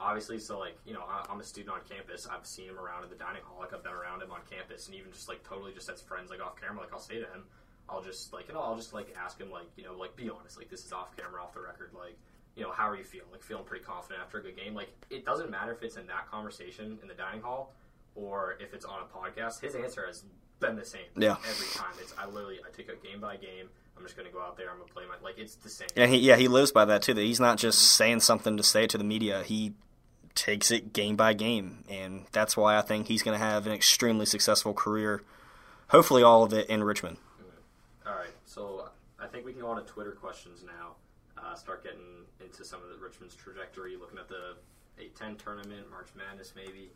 obviously, 0.00 0.40
so 0.40 0.58
like 0.58 0.76
you 0.84 0.92
know, 0.92 1.04
I, 1.08 1.24
I'm 1.30 1.38
a 1.38 1.44
student 1.44 1.72
on 1.72 1.82
campus. 1.88 2.26
I've 2.28 2.46
seen 2.46 2.68
him 2.68 2.80
around 2.80 3.04
in 3.04 3.10
the 3.10 3.16
dining 3.16 3.42
hall. 3.44 3.60
Like 3.60 3.72
I've 3.72 3.84
been 3.84 3.92
around 3.92 4.22
him 4.22 4.32
on 4.32 4.40
campus, 4.50 4.86
and 4.88 4.96
even 4.96 5.12
just 5.12 5.28
like 5.28 5.48
totally 5.48 5.72
just 5.72 5.88
as 5.88 6.02
friends, 6.02 6.30
like 6.30 6.42
off 6.42 6.60
camera. 6.60 6.82
Like 6.82 6.92
I'll 6.92 6.98
say 6.98 7.14
to 7.14 7.30
him, 7.30 7.44
I'll 7.88 8.02
just 8.02 8.32
like 8.32 8.48
you 8.48 8.54
know, 8.54 8.60
I'll 8.60 8.76
just 8.76 8.92
like 8.92 9.14
ask 9.16 9.40
him 9.40 9.52
like 9.52 9.70
you 9.76 9.84
know, 9.84 9.94
like 9.94 10.16
be 10.16 10.28
honest, 10.28 10.58
like 10.58 10.68
this 10.68 10.84
is 10.84 10.92
off 10.92 11.16
camera, 11.16 11.40
off 11.44 11.54
the 11.54 11.60
record, 11.60 11.90
like. 11.96 12.18
You 12.58 12.64
know, 12.64 12.72
how 12.72 12.88
are 12.88 12.96
you 12.96 13.04
feeling? 13.04 13.28
Like, 13.30 13.42
feeling 13.42 13.64
pretty 13.64 13.84
confident 13.84 14.20
after 14.20 14.38
a 14.38 14.42
good 14.42 14.56
game. 14.56 14.74
Like, 14.74 14.90
it 15.10 15.24
doesn't 15.24 15.50
matter 15.50 15.72
if 15.72 15.82
it's 15.82 15.96
in 15.96 16.06
that 16.08 16.28
conversation 16.30 16.98
in 17.00 17.08
the 17.08 17.14
dining 17.14 17.40
hall 17.40 17.72
or 18.16 18.56
if 18.60 18.74
it's 18.74 18.84
on 18.84 19.00
a 19.00 19.16
podcast. 19.16 19.60
His 19.60 19.74
answer 19.74 20.04
has 20.06 20.24
been 20.60 20.76
the 20.76 20.84
same 20.84 21.02
Yeah. 21.16 21.36
every 21.48 21.68
time. 21.68 21.94
It's 22.00 22.12
I 22.18 22.26
literally 22.26 22.58
I 22.66 22.70
take 22.76 22.88
it 22.88 23.02
game 23.02 23.20
by 23.20 23.36
game. 23.36 23.68
I'm 23.96 24.02
just 24.02 24.16
gonna 24.16 24.30
go 24.30 24.40
out 24.40 24.56
there. 24.56 24.70
I'm 24.70 24.78
gonna 24.78 24.90
play 24.92 25.04
my 25.06 25.14
like 25.22 25.38
it's 25.38 25.54
the 25.56 25.68
same. 25.68 25.88
And 25.96 26.10
he, 26.10 26.18
yeah, 26.18 26.36
he 26.36 26.48
lives 26.48 26.72
by 26.72 26.84
that 26.84 27.02
too. 27.02 27.14
That 27.14 27.22
he's 27.22 27.40
not 27.40 27.58
just 27.58 27.78
mm-hmm. 27.78 27.96
saying 28.04 28.20
something 28.20 28.56
to 28.56 28.62
say 28.62 28.84
it 28.84 28.90
to 28.90 28.98
the 28.98 29.04
media. 29.04 29.42
He 29.44 29.74
takes 30.34 30.70
it 30.70 30.92
game 30.92 31.16
by 31.16 31.32
game, 31.32 31.84
and 31.88 32.26
that's 32.32 32.56
why 32.56 32.76
I 32.76 32.82
think 32.82 33.08
he's 33.08 33.22
going 33.22 33.36
to 33.36 33.44
have 33.44 33.66
an 33.66 33.72
extremely 33.72 34.24
successful 34.24 34.72
career. 34.72 35.22
Hopefully, 35.88 36.22
all 36.22 36.44
of 36.44 36.52
it 36.52 36.68
in 36.68 36.84
Richmond. 36.84 37.16
Mm-hmm. 37.16 38.08
All 38.08 38.14
right, 38.14 38.30
so 38.46 38.88
I 39.18 39.26
think 39.26 39.44
we 39.44 39.52
can 39.52 39.62
go 39.62 39.68
on 39.68 39.84
to 39.84 39.92
Twitter 39.92 40.12
questions 40.12 40.62
now. 40.64 40.94
Uh, 41.44 41.54
start 41.54 41.82
getting 41.84 42.24
into 42.40 42.64
some 42.64 42.82
of 42.82 42.88
the 42.88 42.96
Richmond's 43.02 43.34
trajectory, 43.34 43.96
looking 43.96 44.18
at 44.18 44.28
the 44.28 44.56
A10 45.00 45.38
tournament, 45.38 45.88
March 45.90 46.08
Madness, 46.16 46.52
maybe. 46.56 46.90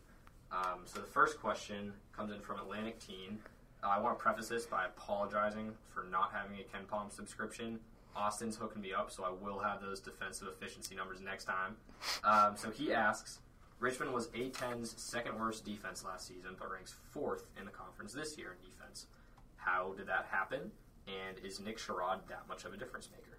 Um, 0.51 0.81
so 0.85 0.99
the 0.99 1.07
first 1.07 1.39
question 1.39 1.93
comes 2.15 2.31
in 2.31 2.39
from 2.39 2.59
Atlantic 2.59 2.99
Teen. 2.99 3.39
Uh, 3.83 3.87
I 3.87 3.99
want 3.99 4.17
to 4.17 4.21
preface 4.21 4.47
this 4.49 4.65
by 4.65 4.85
apologizing 4.85 5.71
for 5.93 6.05
not 6.11 6.31
having 6.33 6.57
a 6.59 6.63
KenPom 6.63 7.11
subscription. 7.11 7.79
Austin's 8.15 8.55
hooking 8.55 8.81
me 8.81 8.93
up, 8.93 9.11
so 9.11 9.23
I 9.23 9.31
will 9.31 9.59
have 9.59 9.81
those 9.81 9.99
defensive 9.99 10.47
efficiency 10.47 10.95
numbers 10.95 11.19
next 11.21 11.45
time. 11.45 11.75
Um, 12.23 12.55
so 12.55 12.69
he 12.69 12.93
asks, 12.93 13.39
Richmond 13.79 14.13
was 14.13 14.27
A10's 14.27 14.93
second 14.97 15.39
worst 15.39 15.65
defense 15.65 16.05
last 16.05 16.27
season, 16.27 16.51
but 16.59 16.71
ranks 16.71 16.93
fourth 17.11 17.45
in 17.59 17.65
the 17.65 17.71
conference 17.71 18.13
this 18.13 18.37
year 18.37 18.55
in 18.57 18.69
defense. 18.69 19.07
How 19.55 19.93
did 19.97 20.07
that 20.07 20.27
happen? 20.29 20.71
And 21.07 21.43
is 21.43 21.59
Nick 21.59 21.79
Sherod 21.79 22.19
that 22.29 22.47
much 22.47 22.65
of 22.65 22.73
a 22.73 22.77
difference 22.77 23.09
maker? 23.11 23.32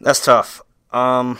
That's 0.00 0.24
tough. 0.24 0.62
Um, 0.90 1.38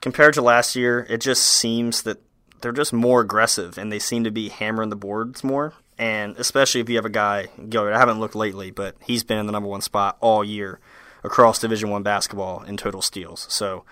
compared 0.00 0.34
to 0.34 0.42
last 0.42 0.76
year, 0.76 1.06
it 1.08 1.20
just 1.20 1.44
seems 1.44 2.02
that 2.02 2.18
they're 2.60 2.72
just 2.72 2.92
more 2.92 3.20
aggressive 3.20 3.76
and 3.76 3.90
they 3.90 3.98
seem 3.98 4.24
to 4.24 4.30
be 4.30 4.48
hammering 4.48 4.90
the 4.90 4.96
boards 4.96 5.42
more. 5.42 5.74
And 5.98 6.36
especially 6.36 6.80
if 6.80 6.88
you 6.88 6.96
have 6.96 7.04
a 7.04 7.10
guy, 7.10 7.48
Gilyard, 7.58 7.92
I 7.92 7.98
haven't 7.98 8.20
looked 8.20 8.34
lately, 8.34 8.70
but 8.70 8.96
he's 9.04 9.24
been 9.24 9.38
in 9.38 9.46
the 9.46 9.52
number 9.52 9.68
one 9.68 9.82
spot 9.82 10.16
all 10.20 10.42
year 10.42 10.80
across 11.22 11.58
Division 11.58 11.90
One 11.90 12.02
basketball 12.02 12.62
in 12.62 12.76
total 12.76 13.02
steals. 13.02 13.46
So 13.50 13.84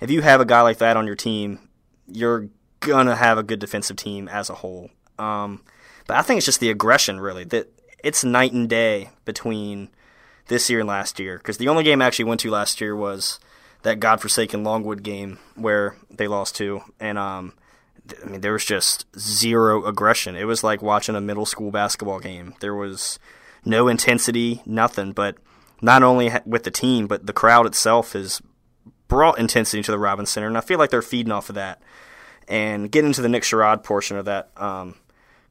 if 0.00 0.10
you 0.10 0.22
have 0.22 0.40
a 0.40 0.44
guy 0.44 0.60
like 0.60 0.78
that 0.78 0.96
on 0.96 1.06
your 1.06 1.16
team, 1.16 1.68
you're 2.06 2.48
gonna 2.80 3.16
have 3.16 3.38
a 3.38 3.42
good 3.42 3.58
defensive 3.58 3.96
team 3.96 4.28
as 4.28 4.50
a 4.50 4.54
whole. 4.54 4.90
Um, 5.18 5.62
but 6.06 6.16
I 6.16 6.22
think 6.22 6.38
it's 6.38 6.46
just 6.46 6.60
the 6.60 6.70
aggression, 6.70 7.18
really. 7.18 7.44
That 7.44 7.72
it's 8.04 8.22
night 8.22 8.52
and 8.52 8.68
day 8.68 9.10
between 9.24 9.88
this 10.48 10.70
year 10.70 10.80
and 10.80 10.88
last 10.88 11.18
year. 11.18 11.38
Because 11.38 11.58
the 11.58 11.68
only 11.68 11.84
game 11.84 12.02
I 12.02 12.06
actually 12.06 12.26
went 12.26 12.40
to 12.40 12.50
last 12.50 12.80
year 12.80 12.94
was 12.94 13.38
that 13.82 14.00
godforsaken 14.00 14.64
Longwood 14.64 15.02
game 15.02 15.38
where 15.54 15.96
they 16.10 16.26
lost 16.26 16.56
to, 16.56 16.82
and 16.98 17.18
um, 17.18 17.52
th- 18.08 18.20
I 18.24 18.28
mean 18.28 18.40
there 18.40 18.52
was 18.52 18.64
just 18.64 19.06
zero 19.18 19.84
aggression. 19.84 20.36
It 20.36 20.44
was 20.44 20.64
like 20.64 20.82
watching 20.82 21.14
a 21.14 21.20
middle 21.20 21.46
school 21.46 21.70
basketball 21.70 22.20
game. 22.20 22.54
There 22.60 22.74
was 22.74 23.18
no 23.64 23.88
intensity, 23.88 24.62
nothing. 24.66 25.12
But 25.12 25.36
not 25.80 26.02
only 26.02 26.28
ha- 26.28 26.42
with 26.46 26.64
the 26.64 26.70
team, 26.70 27.06
but 27.06 27.26
the 27.26 27.32
crowd 27.32 27.66
itself 27.66 28.12
has 28.12 28.40
brought 29.08 29.38
intensity 29.38 29.82
to 29.82 29.90
the 29.90 29.98
Robins 29.98 30.30
Center, 30.30 30.46
and 30.46 30.58
I 30.58 30.62
feel 30.62 30.78
like 30.78 30.90
they're 30.90 31.02
feeding 31.02 31.32
off 31.32 31.48
of 31.48 31.54
that. 31.54 31.80
And 32.48 32.90
getting 32.90 33.12
to 33.12 33.22
the 33.22 33.28
Nick 33.28 33.42
Sherod 33.42 33.82
portion 33.82 34.16
of 34.16 34.24
that 34.26 34.50
um, 34.56 34.94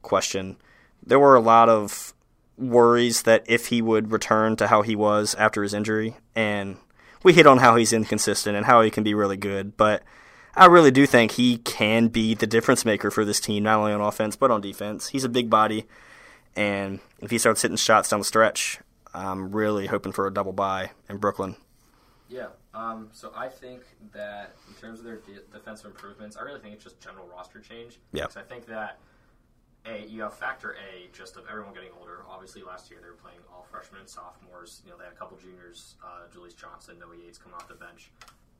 question, 0.02 0.56
there 1.04 1.20
were 1.20 1.34
a 1.34 1.40
lot 1.40 1.68
of 1.68 2.14
worries 2.58 3.22
that 3.22 3.44
if 3.46 3.66
he 3.66 3.82
would 3.82 4.12
return 4.12 4.56
to 4.56 4.68
how 4.68 4.82
he 4.82 4.96
was 4.96 5.34
after 5.36 5.62
his 5.62 5.74
injury, 5.74 6.16
and 6.34 6.76
we 7.22 7.32
hit 7.32 7.46
on 7.46 7.58
how 7.58 7.76
he's 7.76 7.92
inconsistent 7.92 8.56
and 8.56 8.66
how 8.66 8.82
he 8.82 8.90
can 8.90 9.04
be 9.04 9.14
really 9.14 9.36
good, 9.36 9.76
but 9.76 10.02
I 10.54 10.66
really 10.66 10.90
do 10.90 11.06
think 11.06 11.32
he 11.32 11.58
can 11.58 12.08
be 12.08 12.34
the 12.34 12.46
difference 12.46 12.84
maker 12.84 13.10
for 13.10 13.24
this 13.24 13.40
team, 13.40 13.64
not 13.64 13.78
only 13.78 13.92
on 13.92 14.00
offense 14.00 14.36
but 14.36 14.50
on 14.50 14.60
defense. 14.60 15.08
He's 15.08 15.24
a 15.24 15.28
big 15.28 15.50
body, 15.50 15.86
and 16.54 17.00
if 17.20 17.30
he 17.30 17.38
starts 17.38 17.62
hitting 17.62 17.76
shots 17.76 18.08
down 18.08 18.20
the 18.20 18.24
stretch, 18.24 18.80
I'm 19.12 19.50
really 19.52 19.86
hoping 19.86 20.12
for 20.12 20.26
a 20.26 20.32
double 20.32 20.52
bye 20.52 20.90
in 21.08 21.18
Brooklyn. 21.18 21.56
Yeah. 22.28 22.48
Um, 22.74 23.08
so 23.12 23.32
I 23.34 23.48
think 23.48 23.82
that 24.12 24.54
in 24.68 24.74
terms 24.74 24.98
of 24.98 25.04
their 25.06 25.16
de- 25.16 25.40
defensive 25.52 25.86
improvements, 25.86 26.36
I 26.36 26.42
really 26.42 26.60
think 26.60 26.74
it's 26.74 26.84
just 26.84 27.00
general 27.00 27.26
roster 27.26 27.60
change. 27.60 27.98
Yeah. 28.12 28.22
Because 28.24 28.36
I 28.36 28.42
think 28.42 28.66
that 28.66 28.98
a 29.88 30.06
you 30.06 30.22
have 30.22 30.34
factor 30.34 30.76
A 30.76 31.08
just 31.12 31.36
of 31.36 31.44
everyone 31.50 31.74
getting 31.74 31.90
older. 32.00 32.24
Obviously, 32.28 32.62
last 32.62 32.90
year 32.90 33.00
they 33.00 33.08
were 33.08 33.16
playing 33.16 33.38
all 33.52 33.66
freshmen 33.70 34.00
and 34.00 34.08
sophomores. 34.08 34.82
You 34.84 34.90
know, 34.90 34.98
they 34.98 35.04
had 35.04 35.12
a 35.12 35.16
couple 35.16 35.36
juniors, 35.38 35.94
uh, 36.02 36.26
Julius 36.32 36.54
Johnson, 36.54 36.98
Noah 36.98 37.16
Yates 37.16 37.38
coming 37.38 37.54
off 37.54 37.68
the 37.68 37.74
bench. 37.74 38.10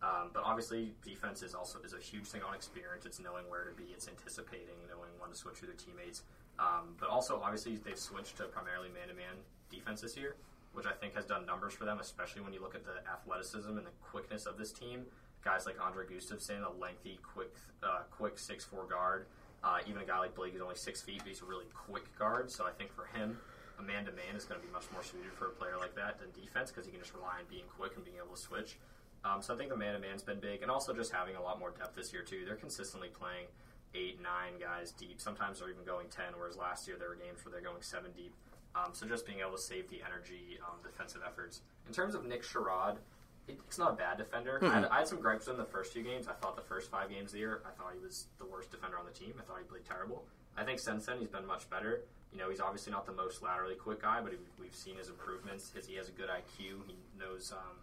Um, 0.03 0.31
but 0.33 0.43
obviously, 0.45 0.93
defense 1.03 1.43
is 1.43 1.55
also 1.55 1.79
is 1.85 1.95
a 1.95 1.99
huge 1.99 2.27
thing 2.27 2.43
on 2.43 2.55
experience. 2.55 3.07
It's 3.07 3.19
knowing 3.19 3.49
where 3.49 3.65
to 3.65 3.75
be. 3.75 3.91
It's 3.95 4.09
anticipating, 4.09 4.77
knowing 4.89 5.11
when 5.19 5.31
to 5.31 5.37
switch 5.37 5.61
to 5.61 5.67
their 5.67 5.75
teammates. 5.75 6.23
Um, 6.59 6.95
but 7.01 7.09
also, 7.09 7.41
obviously, 7.43 7.77
they've 7.77 7.99
switched 7.99 8.37
to 8.37 8.45
primarily 8.45 8.89
man-to-man 8.89 9.37
defense 9.71 10.03
this 10.03 10.17
year, 10.17 10.37
which 10.75 10.87
I 10.87 10.93
think 10.93 11.15
has 11.15 11.25
done 11.25 11.47
numbers 11.47 11.73
for 11.73 11.85
them, 11.85 11.99
especially 11.99 12.43
when 12.43 12.53
you 12.53 12.61
look 12.61 12.75
at 12.75 12.85
the 12.85 13.01
athleticism 13.11 13.69
and 13.69 13.87
the 13.87 13.97
quickness 14.03 14.47
of 14.47 14.59
this 14.59 14.71
team. 14.71 15.07
Guys 15.43 15.65
like 15.65 15.77
Andre 15.81 16.05
Gustavson, 16.05 16.65
a 16.67 16.71
lengthy, 16.79 17.19
quick, 17.23 17.55
uh, 17.83 18.01
quick 18.11 18.39
six-four 18.39 18.85
guard. 18.85 19.27
Uh, 19.65 19.79
even 19.89 20.01
a 20.03 20.05
guy 20.05 20.19
like 20.19 20.35
Blake 20.35 20.55
is 20.55 20.61
only 20.61 20.77
six 20.77 21.03
feet, 21.03 21.19
but 21.19 21.29
he's 21.29 21.43
a 21.43 21.45
really 21.45 21.67
quick 21.75 22.07
guard. 22.19 22.51
So 22.51 22.65
I 22.67 22.71
think 22.71 22.93
for 22.93 23.07
him, 23.19 23.39
a 23.79 23.83
man-to-man 23.83 24.37
is 24.37 24.45
going 24.45 24.61
to 24.61 24.67
be 24.67 24.73
much 24.73 24.87
more 24.93 25.03
suited 25.03 25.33
for 25.33 25.47
a 25.49 25.51
player 25.51 25.77
like 25.79 25.95
that 25.97 26.19
than 26.19 26.31
defense 26.33 26.71
because 26.71 26.87
he 26.87 26.93
can 26.93 27.01
just 27.01 27.15
rely 27.15 27.41
on 27.41 27.45
being 27.51 27.65
quick 27.77 27.93
and 27.97 28.05
being 28.05 28.17
able 28.17 28.35
to 28.35 28.41
switch. 28.41 28.79
Um, 29.25 29.43
so 29.43 29.55
I 29.55 29.57
think 29.57 29.71
the 29.71 29.77
man-to-man's 29.77 30.23
been 30.23 30.39
big, 30.39 30.63
and 30.63 30.71
also 30.71 30.95
just 30.95 31.13
having 31.13 31.35
a 31.37 31.43
lot 31.43 31.59
more 31.59 31.71
depth 31.71 31.97
this 31.97 32.13
year 32.13 32.23
too. 32.23 32.45
They're 32.47 32.55
consistently 32.55 33.09
playing 33.09 33.47
eight, 33.95 34.23
nine 34.23 34.61
guys 34.61 34.93
deep. 34.93 35.21
Sometimes 35.21 35.59
they're 35.59 35.71
even 35.71 35.85
going 35.85 36.07
ten, 36.09 36.33
whereas 36.39 36.57
last 36.57 36.87
year 36.87 36.97
there 36.99 37.09
were 37.09 37.17
games 37.17 37.45
where 37.45 37.51
they're 37.51 37.61
going 37.61 37.83
seven 37.83 38.13
deep. 38.17 38.35
Um, 38.77 38.93
so 38.93 39.07
just 39.07 39.27
being 39.27 39.41
able 39.41 39.57
to 39.57 39.63
save 39.63 39.89
the 39.89 40.01
energy, 40.07 40.59
um, 40.63 40.79
defensive 40.85 41.23
efforts. 41.27 41.63
In 41.89 41.95
terms 41.95 42.15
of 42.15 42.25
Nick 42.25 42.45
Sherod, 42.45 42.99
it, 43.49 43.59
it's 43.67 43.79
not 43.79 43.93
a 43.93 43.97
bad 43.97 44.19
defender. 44.19 44.59
I, 44.63 44.75
had, 44.75 44.85
I 44.87 44.99
had 44.99 45.09
some 45.09 45.21
gripes 45.21 45.49
in 45.49 45.57
the 45.57 45.65
first 45.65 45.93
few 45.93 46.03
games. 46.03 46.27
I 46.29 46.33
thought 46.33 46.57
the 46.57 46.63
first 46.63 46.91
five 46.91 47.11
games 47.11 47.27
of 47.27 47.33
the 47.33 47.39
year, 47.39 47.63
I 47.65 47.71
thought 47.71 47.93
he 47.95 48.05
was 48.05 48.27
the 48.39 48.47
worst 48.47 48.71
defender 48.71 48.99
on 48.99 49.05
the 49.07 49.13
team. 49.13 49.35
I 49.39 49.43
thought 49.43 49.59
he 49.59 49.65
played 49.65 49.85
terrible. 49.85 50.25
I 50.57 50.65
think 50.65 50.79
since 50.79 51.07
then 51.07 51.19
he's 51.19 51.29
been 51.29 51.47
much 51.47 51.69
better. 51.71 52.03
You 52.33 52.39
know, 52.39 52.51
he's 52.51 52.61
obviously 52.61 52.93
not 52.93 53.07
the 53.07 53.13
most 53.13 53.43
laterally 53.43 53.75
quick 53.75 54.03
guy, 54.03 54.21
but 54.21 54.33
we've 54.61 54.75
seen 54.75 54.97
his 54.97 55.09
improvements. 55.09 55.73
His, 55.75 55.87
he 55.87 55.97
has 55.97 56.09
a 56.09 56.13
good 56.13 56.29
IQ. 56.29 56.87
He 56.87 56.97
knows 57.19 57.53
um, 57.53 57.77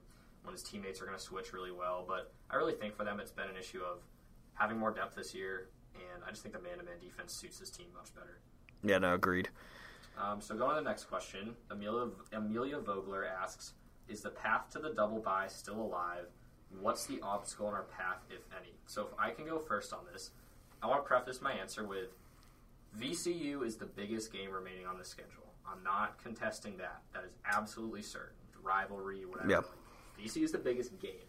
when 0.43 0.53
his 0.53 0.63
teammates 0.63 1.01
are 1.01 1.05
going 1.05 1.17
to 1.17 1.23
switch 1.23 1.53
really 1.53 1.71
well. 1.71 2.03
But 2.07 2.31
I 2.49 2.55
really 2.55 2.73
think 2.73 2.95
for 2.95 3.03
them 3.03 3.19
it's 3.19 3.31
been 3.31 3.47
an 3.47 3.57
issue 3.57 3.81
of 3.81 3.99
having 4.55 4.77
more 4.77 4.91
depth 4.91 5.15
this 5.15 5.33
year, 5.33 5.69
and 5.95 6.23
I 6.25 6.29
just 6.29 6.43
think 6.43 6.53
the 6.53 6.61
man-to-man 6.61 6.99
defense 7.01 7.33
suits 7.33 7.59
this 7.59 7.69
team 7.69 7.87
much 7.95 8.13
better. 8.13 8.39
Yeah, 8.83 8.97
no, 8.97 9.13
agreed. 9.13 9.49
Um, 10.21 10.41
so 10.41 10.55
going 10.55 10.75
to 10.75 10.83
the 10.83 10.87
next 10.87 11.05
question, 11.05 11.55
Amelia, 11.71 12.09
Amelia 12.33 12.79
Vogler 12.79 13.25
asks, 13.25 13.73
is 14.07 14.21
the 14.21 14.29
path 14.29 14.69
to 14.71 14.79
the 14.79 14.89
double 14.89 15.19
bye 15.19 15.47
still 15.47 15.81
alive? 15.81 16.25
What's 16.79 17.05
the 17.05 17.19
obstacle 17.21 17.67
in 17.69 17.73
our 17.73 17.83
path, 17.83 18.23
if 18.29 18.41
any? 18.57 18.73
So 18.87 19.03
if 19.03 19.13
I 19.19 19.29
can 19.29 19.45
go 19.45 19.59
first 19.59 19.93
on 19.93 19.99
this, 20.11 20.31
I 20.81 20.87
want 20.87 21.03
to 21.03 21.07
preface 21.07 21.41
my 21.41 21.53
answer 21.53 21.85
with 21.85 22.09
VCU 22.99 23.65
is 23.65 23.77
the 23.77 23.85
biggest 23.85 24.31
game 24.31 24.51
remaining 24.51 24.85
on 24.85 24.97
the 24.97 25.05
schedule. 25.05 25.53
I'm 25.65 25.83
not 25.83 26.21
contesting 26.21 26.77
that. 26.77 27.01
That 27.13 27.23
is 27.23 27.31
absolutely 27.45 28.01
certain. 28.01 28.35
The 28.53 28.59
rivalry, 28.59 29.25
whatever. 29.25 29.49
Yep. 29.49 29.65
VCU 30.21 30.43
is 30.43 30.51
the 30.51 30.57
biggest 30.57 30.99
game. 30.99 31.27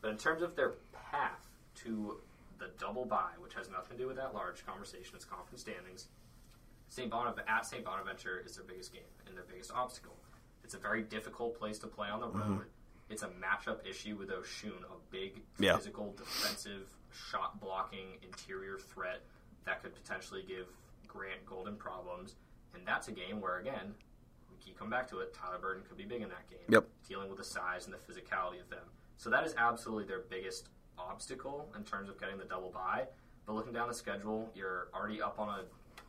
But 0.00 0.10
in 0.10 0.16
terms 0.16 0.42
of 0.42 0.56
their 0.56 0.74
path 0.92 1.48
to 1.84 2.20
the 2.58 2.70
double 2.78 3.04
bye, 3.04 3.34
which 3.38 3.54
has 3.54 3.70
nothing 3.70 3.96
to 3.96 4.02
do 4.02 4.06
with 4.08 4.16
that 4.16 4.34
large 4.34 4.64
conversation, 4.66 5.14
it's 5.14 5.24
conference 5.24 5.62
standings. 5.62 6.08
St. 6.88 7.10
Bonaventure 7.10 7.48
at 7.48 7.66
St. 7.66 7.84
Bonaventure 7.84 8.42
is 8.44 8.56
their 8.56 8.64
biggest 8.64 8.92
game 8.92 9.02
and 9.26 9.36
their 9.36 9.44
biggest 9.44 9.72
obstacle. 9.72 10.16
It's 10.64 10.74
a 10.74 10.78
very 10.78 11.02
difficult 11.02 11.58
place 11.58 11.78
to 11.80 11.86
play 11.86 12.08
on 12.08 12.20
the 12.20 12.28
road. 12.28 12.44
Mm-hmm. 12.44 13.10
It's 13.10 13.22
a 13.22 13.28
matchup 13.28 13.86
issue 13.88 14.16
with 14.16 14.30
Osun, 14.30 14.82
a 14.84 14.96
big 15.10 15.42
Yeah. 15.58 15.76
physical, 15.76 16.12
defensive, 16.16 16.88
shot 17.12 17.60
blocking 17.60 18.16
interior 18.22 18.78
threat 18.78 19.20
that 19.64 19.82
could 19.82 19.94
potentially 19.94 20.42
give 20.46 20.66
Grant 21.06 21.44
Golden 21.46 21.76
problems. 21.76 22.36
And 22.74 22.86
that's 22.86 23.08
a 23.08 23.12
game 23.12 23.40
where, 23.40 23.58
again, 23.58 23.94
we 24.50 24.56
keep 24.56 24.76
coming 24.78 24.90
back 24.90 25.06
to 25.10 25.20
it. 25.20 25.32
Tyler 25.34 25.58
Burton 25.58 25.84
could 25.86 25.96
be 25.98 26.04
big 26.04 26.22
in 26.22 26.28
that 26.30 26.48
game. 26.48 26.66
Yep. 26.70 26.88
Dealing 27.06 27.28
with 27.28 27.38
the 27.38 27.44
size 27.44 27.86
and 27.86 27.94
the 27.94 27.98
physicality 27.98 28.60
of 28.60 28.68
them. 28.70 28.84
So 29.18 29.30
that 29.30 29.44
is 29.44 29.54
absolutely 29.56 30.06
their 30.06 30.20
biggest 30.28 30.70
obstacle 30.98 31.68
in 31.76 31.84
terms 31.84 32.08
of 32.08 32.18
getting 32.18 32.38
the 32.38 32.44
double 32.44 32.70
bye. 32.70 33.06
But 33.46 33.52
looking 33.54 33.72
down 33.74 33.88
the 33.88 33.94
schedule, 33.94 34.50
you're 34.54 34.88
already 34.94 35.20
up 35.20 35.38
on 35.38 35.48
a 35.50 35.62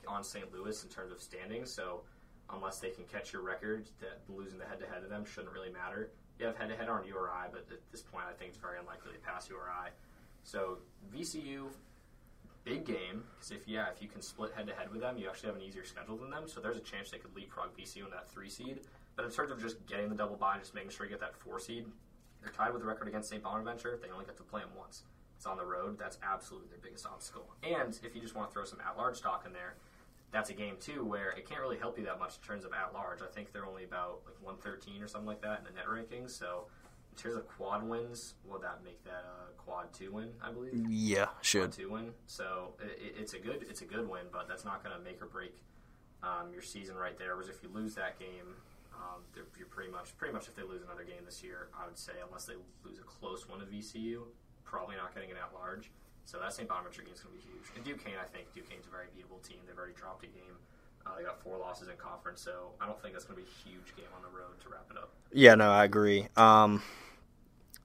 on 0.07 0.23
St. 0.23 0.51
Louis 0.53 0.83
in 0.83 0.89
terms 0.89 1.11
of 1.11 1.19
standings. 1.21 1.71
So 1.71 2.01
unless 2.49 2.79
they 2.79 2.89
can 2.89 3.05
catch 3.05 3.33
your 3.33 3.41
record, 3.41 3.89
that 4.01 4.21
losing 4.29 4.59
the 4.59 4.65
head 4.65 4.79
to 4.79 5.07
them 5.07 5.25
shouldn't 5.25 5.53
really 5.53 5.71
matter. 5.71 6.11
You 6.39 6.45
have 6.45 6.57
head 6.57 6.69
to 6.69 6.75
head 6.75 6.89
on 6.89 7.05
URI, 7.05 7.49
but 7.51 7.65
at 7.71 7.79
this 7.91 8.01
point, 8.01 8.25
I 8.29 8.33
think 8.33 8.49
it's 8.49 8.59
very 8.59 8.77
unlikely 8.77 9.13
to 9.13 9.19
pass 9.19 9.49
URI. 9.49 9.91
So 10.43 10.79
VCU, 11.15 11.67
big 12.63 12.85
game 12.85 13.23
because 13.35 13.51
if 13.51 13.67
yeah, 13.67 13.87
if 13.93 14.01
you 14.01 14.07
can 14.07 14.21
split 14.21 14.51
head 14.55 14.67
to 14.67 14.73
head 14.73 14.91
with 14.91 15.01
them, 15.01 15.17
you 15.17 15.27
actually 15.27 15.47
have 15.47 15.55
an 15.55 15.61
easier 15.61 15.85
schedule 15.85 16.17
than 16.17 16.29
them. 16.29 16.43
So 16.47 16.59
there's 16.59 16.77
a 16.77 16.81
chance 16.81 17.09
they 17.09 17.17
could 17.17 17.35
leapfrog 17.35 17.69
VCU 17.77 18.05
in 18.05 18.11
that 18.11 18.29
three 18.29 18.49
seed. 18.49 18.81
But 19.15 19.25
in 19.25 19.31
terms 19.31 19.51
of 19.51 19.61
just 19.61 19.85
getting 19.87 20.09
the 20.09 20.15
double 20.15 20.35
bye 20.35 20.57
just 20.59 20.75
making 20.75 20.91
sure 20.91 21.05
you 21.05 21.11
get 21.11 21.21
that 21.21 21.35
four 21.35 21.59
seed, 21.59 21.85
they're 22.41 22.51
tied 22.51 22.73
with 22.73 22.81
the 22.81 22.87
record 22.87 23.07
against 23.07 23.29
St. 23.29 23.41
Bonaventure. 23.41 23.97
They 24.01 24.09
only 24.09 24.25
get 24.25 24.37
to 24.37 24.43
play 24.43 24.61
them 24.61 24.71
once. 24.77 25.03
It's 25.37 25.45
on 25.45 25.57
the 25.57 25.65
road. 25.65 25.97
That's 25.97 26.17
absolutely 26.21 26.69
their 26.69 26.79
biggest 26.79 27.05
obstacle. 27.05 27.49
And 27.63 27.97
if 28.03 28.15
you 28.15 28.21
just 28.21 28.35
want 28.35 28.49
to 28.49 28.53
throw 28.53 28.65
some 28.65 28.79
at-large 28.85 29.17
stock 29.17 29.43
in 29.45 29.53
there, 29.53 29.75
that's 30.35 30.49
a 30.49 30.53
game 30.53 30.75
too 30.81 31.01
where 31.05 31.29
it 31.31 31.47
can't 31.47 31.61
really 31.61 31.77
help 31.77 31.97
you 31.97 32.03
that 32.03 32.19
much 32.19 32.35
in 32.41 32.45
terms 32.45 32.65
of 32.65 32.73
at-large. 32.73 33.21
I 33.21 33.27
think 33.33 33.53
they're 33.53 33.65
only 33.65 33.85
about 33.85 34.19
like 34.25 34.35
113 34.41 35.01
or 35.01 35.07
something 35.07 35.25
like 35.27 35.41
that 35.41 35.59
in 35.59 35.63
the 35.63 35.71
net 35.71 35.87
rankings. 35.87 36.31
So 36.31 36.65
in 37.11 37.17
terms 37.17 37.37
of 37.37 37.47
quad 37.47 37.87
wins, 37.87 38.33
will 38.45 38.59
that 38.59 38.83
make 38.83 39.01
that 39.05 39.23
a 39.23 39.53
quad 39.61 39.93
two 39.93 40.11
win? 40.11 40.31
I 40.43 40.51
believe 40.51 40.73
Yeah, 40.89 41.29
should. 41.41 41.71
two 41.71 41.89
win. 41.91 42.11
So 42.27 42.73
it, 42.81 43.15
it's 43.17 43.33
a 43.33 43.39
good 43.39 43.65
it's 43.69 43.81
a 43.81 43.85
good 43.85 44.09
win, 44.09 44.25
but 44.29 44.49
that's 44.49 44.65
not 44.65 44.83
going 44.83 44.93
to 44.97 45.01
make 45.01 45.21
or 45.21 45.27
break 45.27 45.55
um, 46.21 46.51
your 46.51 46.61
season 46.61 46.97
right 46.97 47.17
there. 47.17 47.35
Whereas 47.35 47.47
if 47.47 47.63
you 47.63 47.69
lose 47.73 47.95
that 47.95 48.19
game, 48.19 48.55
um, 48.93 49.21
they're- 49.33 49.45
you're 49.57 49.67
pretty 49.67 49.89
much 49.91 50.17
pretty 50.17 50.33
much 50.33 50.49
if 50.49 50.55
they 50.57 50.63
lose 50.63 50.81
another 50.83 51.05
game 51.05 51.23
this 51.23 51.41
year, 51.41 51.69
I 51.79 51.85
would 51.85 51.97
say 51.97 52.13
unless 52.27 52.43
they 52.43 52.55
lose 52.83 52.99
a 52.99 53.03
close 53.03 53.47
one 53.47 53.59
to 53.61 53.65
VCU, 53.65 54.23
probably 54.65 54.97
not 54.97 55.13
getting 55.15 55.29
it 55.29 55.37
at 55.41 55.53
large. 55.53 55.91
So 56.25 56.39
that 56.39 56.53
St. 56.53 56.67
Bonaventure 56.67 57.03
game 57.03 57.13
is 57.13 57.21
going 57.21 57.37
to 57.37 57.41
be 57.41 57.45
huge. 57.45 57.65
And 57.75 57.85
Duquesne, 57.85 58.17
I 58.19 58.25
think 58.35 58.51
Duquesne's 58.53 58.87
a 58.87 58.91
very 58.91 59.05
beatable 59.13 59.41
team. 59.47 59.57
They've 59.67 59.77
already 59.77 59.93
dropped 59.93 60.23
a 60.23 60.27
game. 60.27 60.57
Uh, 61.05 61.11
they 61.17 61.23
got 61.23 61.41
four 61.41 61.57
losses 61.57 61.87
in 61.87 61.95
conference, 61.97 62.41
so 62.41 62.73
I 62.81 62.87
don't 62.87 62.99
think 63.01 63.13
that's 63.13 63.25
going 63.25 63.37
to 63.37 63.43
be 63.43 63.47
a 63.47 63.69
huge 63.69 63.95
game 63.95 64.09
on 64.15 64.23
the 64.23 64.35
road 64.35 64.59
to 64.63 64.69
wrap 64.69 64.87
it 64.89 64.97
up. 64.97 65.11
Yeah, 65.31 65.53
no, 65.53 65.71
I 65.71 65.85
agree. 65.85 66.27
Um, 66.35 66.81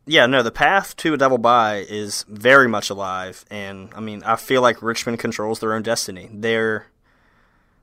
yeah, 0.07 0.25
no, 0.27 0.43
the 0.43 0.51
path 0.51 0.97
to 0.97 1.13
a 1.15 1.17
double 1.19 1.37
bye 1.37 1.85
is 1.89 2.25
very 2.29 2.67
much 2.67 2.89
alive, 2.89 3.45
and 3.51 3.91
I 3.95 4.01
mean, 4.01 4.23
I 4.25 4.37
feel 4.37 4.63
like 4.63 4.83
Richmond 4.83 5.19
controls 5.19 5.61
their 5.61 5.75
own 5.75 5.83
destiny. 5.83 6.31
They're, 6.33 6.87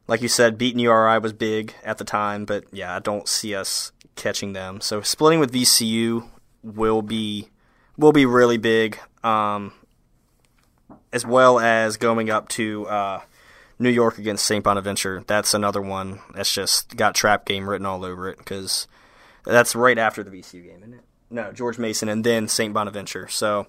like 0.08 0.22
you 0.22 0.28
said, 0.28 0.58
beating 0.58 0.80
URI 0.80 1.20
was 1.20 1.34
big 1.34 1.76
at 1.84 2.00
the 2.00 2.04
time, 2.04 2.46
but 2.46 2.64
yeah, 2.72 2.96
I 2.96 3.00
don't 3.00 3.28
see 3.28 3.54
us 3.54 3.92
catching 4.16 4.54
them. 4.54 4.82
So 4.82 5.02
splitting 5.02 5.40
with 5.40 5.54
VCU 5.54 6.28
will 6.64 7.04
be 7.04 7.50
will 7.96 8.12
be 8.12 8.26
really 8.26 8.58
big, 8.58 9.00
um, 9.24 9.72
as 11.12 11.26
well 11.26 11.60
as 11.60 11.98
going 11.98 12.30
up 12.30 12.50
to 12.50 12.88
uh, 12.88 13.22
New 13.80 13.90
York 13.90 14.18
against 14.18 14.46
St. 14.46 14.64
Bonaventure. 14.64 15.24
That's 15.28 15.54
another 15.54 15.82
one 15.82 16.20
that's 16.34 16.54
just 16.54 16.96
got 16.96 17.16
trap 17.16 17.46
game 17.46 17.70
written 17.70 17.86
all 17.86 18.04
over 18.04 18.30
it 18.30 18.38
because 18.38 18.88
that's 19.46 19.76
right 19.76 19.98
after 19.98 20.24
the 20.24 20.32
VCU 20.32 20.64
game, 20.64 20.80
isn't 20.80 20.94
it? 20.96 21.02
No, 21.30 21.52
George 21.52 21.78
Mason 21.78 22.10
and 22.10 22.24
then 22.24 22.48
St. 22.48 22.74
Bonaventure. 22.74 23.28
So 23.28 23.68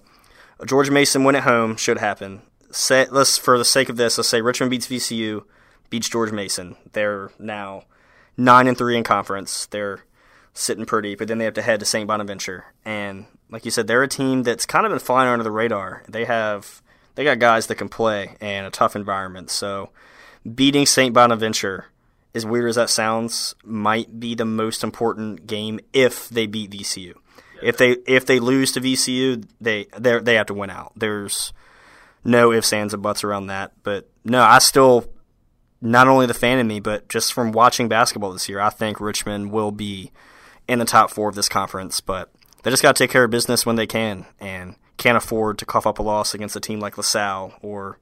George 0.65 0.89
Mason 0.89 1.23
win 1.23 1.35
at 1.35 1.43
home 1.43 1.75
should 1.75 1.97
happen. 1.97 2.41
Say, 2.71 3.07
let's 3.09 3.37
for 3.37 3.57
the 3.57 3.65
sake 3.65 3.89
of 3.89 3.97
this, 3.97 4.17
let's 4.17 4.29
say 4.29 4.41
Richmond 4.41 4.71
beats 4.71 4.87
VCU, 4.87 5.43
beats 5.89 6.09
George 6.09 6.31
Mason. 6.31 6.75
They're 6.93 7.31
now 7.39 7.83
nine 8.37 8.67
and 8.67 8.77
three 8.77 8.95
in 8.95 9.03
conference. 9.03 9.65
They're 9.67 10.01
sitting 10.53 10.85
pretty, 10.85 11.15
but 11.15 11.27
then 11.27 11.37
they 11.37 11.45
have 11.45 11.53
to 11.55 11.61
head 11.61 11.79
to 11.79 11.85
St. 11.85 12.07
Bonaventure. 12.07 12.65
And 12.85 13.25
like 13.49 13.65
you 13.65 13.71
said, 13.71 13.87
they're 13.87 14.03
a 14.03 14.07
team 14.07 14.43
that's 14.43 14.65
kind 14.65 14.85
of 14.85 14.91
been 14.91 14.99
flying 14.99 15.29
under 15.29 15.43
the 15.43 15.51
radar. 15.51 16.03
They 16.07 16.25
have 16.25 16.81
they 17.19 17.25
got 17.25 17.37
guys 17.37 17.67
that 17.67 17.75
can 17.75 17.89
play 17.89 18.37
and 18.39 18.65
a 18.65 18.69
tough 18.69 18.95
environment. 18.95 19.49
So 19.49 19.89
beating 20.55 20.85
St. 20.85 21.13
Bonaventure, 21.13 21.87
as 22.33 22.45
weird 22.45 22.69
as 22.69 22.77
that 22.77 22.89
sounds, 22.89 23.55
might 23.61 24.21
be 24.21 24.35
the 24.35 24.45
most 24.45 24.85
important 24.85 25.45
game 25.45 25.81
if 25.91 26.29
they 26.29 26.47
beat 26.47 26.71
VCU. 26.71 27.15
If 27.61 27.75
they 27.75 27.97
if 28.07 28.25
they 28.25 28.39
lose 28.39 28.71
to 28.71 28.79
VCU, 28.79 29.45
they 29.59 29.87
they 29.97 30.19
they 30.19 30.35
have 30.35 30.45
to 30.45 30.53
win 30.53 30.69
out. 30.69 30.93
There's 30.95 31.51
no 32.23 32.53
ifs, 32.53 32.71
ands, 32.71 32.93
and 32.93 33.03
buts 33.03 33.25
around 33.25 33.47
that. 33.47 33.73
But 33.83 34.09
no, 34.23 34.41
I 34.41 34.59
still 34.59 35.11
not 35.81 36.07
only 36.07 36.25
the 36.25 36.33
fan 36.33 36.57
in 36.57 36.67
me, 36.67 36.79
but 36.79 37.09
just 37.09 37.33
from 37.33 37.51
watching 37.51 37.89
basketball 37.89 38.31
this 38.31 38.47
year, 38.47 38.61
I 38.61 38.69
think 38.69 39.01
Richmond 39.01 39.51
will 39.51 39.71
be 39.71 40.13
in 40.69 40.79
the 40.79 40.85
top 40.85 41.11
four 41.11 41.27
of 41.27 41.35
this 41.35 41.49
conference. 41.49 41.99
But 41.99 42.31
they 42.63 42.71
just 42.71 42.81
got 42.81 42.95
to 42.95 43.03
take 43.03 43.11
care 43.11 43.25
of 43.25 43.29
business 43.29 43.65
when 43.65 43.75
they 43.75 43.87
can, 43.87 44.25
and 44.39 44.77
can't 44.99 45.17
afford 45.17 45.57
to 45.57 45.65
cough 45.65 45.87
up 45.87 45.97
a 45.97 46.03
loss 46.03 46.35
against 46.35 46.55
a 46.55 46.59
team 46.59 46.79
like 46.79 46.97
LaSalle 46.97 47.53
or 47.63 47.97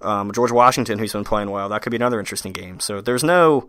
um, 0.00 0.32
George 0.32 0.52
Washington, 0.52 0.98
who's 0.98 1.12
been 1.12 1.24
playing 1.24 1.50
well. 1.50 1.68
That 1.68 1.82
could 1.82 1.90
be 1.90 1.96
another 1.96 2.18
interesting 2.18 2.52
game. 2.52 2.80
So 2.80 3.02
there's 3.02 3.24
no 3.24 3.68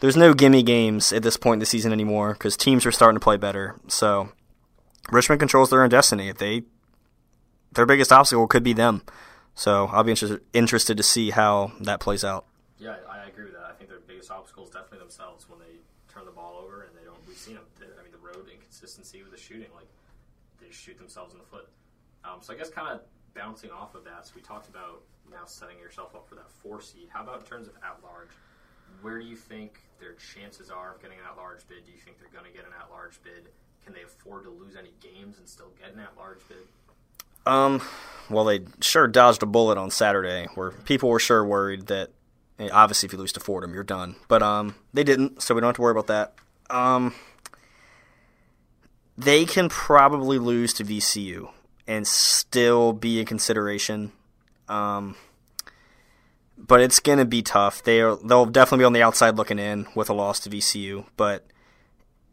there's 0.00 0.16
no 0.16 0.34
gimme 0.34 0.62
games 0.62 1.12
at 1.12 1.22
this 1.22 1.36
point 1.36 1.54
in 1.54 1.60
the 1.60 1.66
season 1.66 1.92
anymore 1.92 2.34
because 2.34 2.56
teams 2.56 2.84
are 2.84 2.92
starting 2.92 3.16
to 3.18 3.24
play 3.24 3.36
better. 3.36 3.76
So 3.88 4.30
Richmond 5.10 5.40
controls 5.40 5.70
their 5.70 5.82
own 5.82 5.88
destiny. 5.88 6.28
If 6.28 6.38
they 6.38 6.64
their 7.72 7.86
biggest 7.86 8.12
obstacle 8.12 8.46
could 8.46 8.62
be 8.62 8.72
them. 8.72 9.02
So 9.54 9.86
I'll 9.86 10.04
be 10.04 10.10
interested 10.10 10.40
interested 10.52 10.96
to 10.96 11.02
see 11.02 11.30
how 11.30 11.72
that 11.80 12.00
plays 12.00 12.24
out. 12.24 12.44
Yeah, 12.78 12.96
I, 13.08 13.24
I 13.24 13.26
agree 13.26 13.44
with 13.44 13.54
that. 13.54 13.66
I 13.70 13.72
think 13.72 13.90
their 13.90 14.00
biggest 14.00 14.30
obstacle 14.30 14.64
is 14.64 14.70
definitely 14.70 14.98
themselves 14.98 15.48
when 15.48 15.58
they 15.58 15.82
turn 16.12 16.24
the 16.24 16.30
ball 16.30 16.60
over 16.62 16.82
and 16.82 16.96
they 16.96 17.04
don't. 17.04 17.18
We've 17.26 17.36
seen 17.36 17.54
them. 17.54 17.64
I 17.80 18.02
mean, 18.02 18.12
the 18.12 18.18
road 18.18 18.48
inconsistency 18.50 19.22
with 19.22 19.32
the 19.32 19.38
shooting. 19.38 19.68
Like 19.74 19.88
they 20.68 20.74
shoot 20.74 20.98
themselves 20.98 21.32
in 21.32 21.38
the 21.38 21.44
foot. 21.44 21.68
Um, 22.24 22.38
so 22.40 22.52
I 22.52 22.56
guess 22.56 22.68
kind 22.68 22.88
of 22.88 23.00
bouncing 23.34 23.70
off 23.70 23.94
of 23.94 24.04
that, 24.04 24.26
so 24.26 24.32
we 24.36 24.42
talked 24.42 24.68
about 24.68 25.02
now 25.30 25.46
setting 25.46 25.78
yourself 25.78 26.14
up 26.14 26.28
for 26.28 26.34
that 26.34 26.50
four 26.50 26.80
seed. 26.80 27.08
How 27.12 27.22
about 27.22 27.40
in 27.40 27.46
terms 27.46 27.68
of 27.68 27.74
at 27.76 27.96
large? 28.02 28.28
Where 29.00 29.18
do 29.18 29.24
you 29.24 29.36
think 29.36 29.80
their 30.00 30.14
chances 30.14 30.70
are 30.70 30.94
of 30.94 31.02
getting 31.02 31.18
an 31.18 31.24
at 31.30 31.36
large 31.36 31.66
bid? 31.68 31.84
Do 31.84 31.92
you 31.92 31.98
think 31.98 32.18
they're 32.18 32.32
going 32.32 32.50
to 32.50 32.56
get 32.56 32.66
an 32.66 32.72
at 32.78 32.90
large 32.90 33.22
bid? 33.22 33.48
Can 33.84 33.94
they 33.94 34.02
afford 34.02 34.44
to 34.44 34.50
lose 34.50 34.76
any 34.76 34.92
games 35.00 35.38
and 35.38 35.48
still 35.48 35.72
get 35.80 35.94
an 35.94 36.00
at 36.00 36.16
large 36.16 36.40
bid? 36.48 36.58
Um, 37.46 37.80
well, 38.28 38.44
they 38.44 38.60
sure 38.80 39.06
dodged 39.06 39.42
a 39.42 39.46
bullet 39.46 39.78
on 39.78 39.90
Saturday, 39.90 40.48
where 40.54 40.70
people 40.70 41.08
were 41.08 41.20
sure 41.20 41.44
worried 41.44 41.86
that 41.86 42.10
eh, 42.58 42.68
obviously 42.70 43.06
if 43.06 43.12
you 43.12 43.18
lose 43.18 43.32
to 43.32 43.40
Fordham, 43.40 43.72
you're 43.72 43.84
done. 43.84 44.16
But 44.26 44.42
um, 44.42 44.74
they 44.92 45.04
didn't, 45.04 45.42
so 45.42 45.54
we 45.54 45.60
don't 45.60 45.68
have 45.68 45.76
to 45.76 45.82
worry 45.82 45.92
about 45.92 46.08
that. 46.08 46.34
Um, 46.68 47.14
they 49.18 49.44
can 49.44 49.68
probably 49.68 50.38
lose 50.38 50.72
to 50.74 50.84
VCU 50.84 51.50
and 51.88 52.06
still 52.06 52.92
be 52.92 53.18
in 53.18 53.26
consideration. 53.26 54.12
Um, 54.68 55.16
but 56.56 56.80
it's 56.80 57.00
going 57.00 57.18
to 57.18 57.24
be 57.24 57.42
tough. 57.42 57.82
They 57.82 58.00
are, 58.00 58.16
they'll 58.16 58.46
definitely 58.46 58.82
be 58.82 58.86
on 58.86 58.92
the 58.92 59.02
outside 59.02 59.36
looking 59.36 59.58
in 59.58 59.88
with 59.94 60.08
a 60.08 60.14
loss 60.14 60.38
to 60.40 60.50
VCU. 60.50 61.04
But 61.16 61.44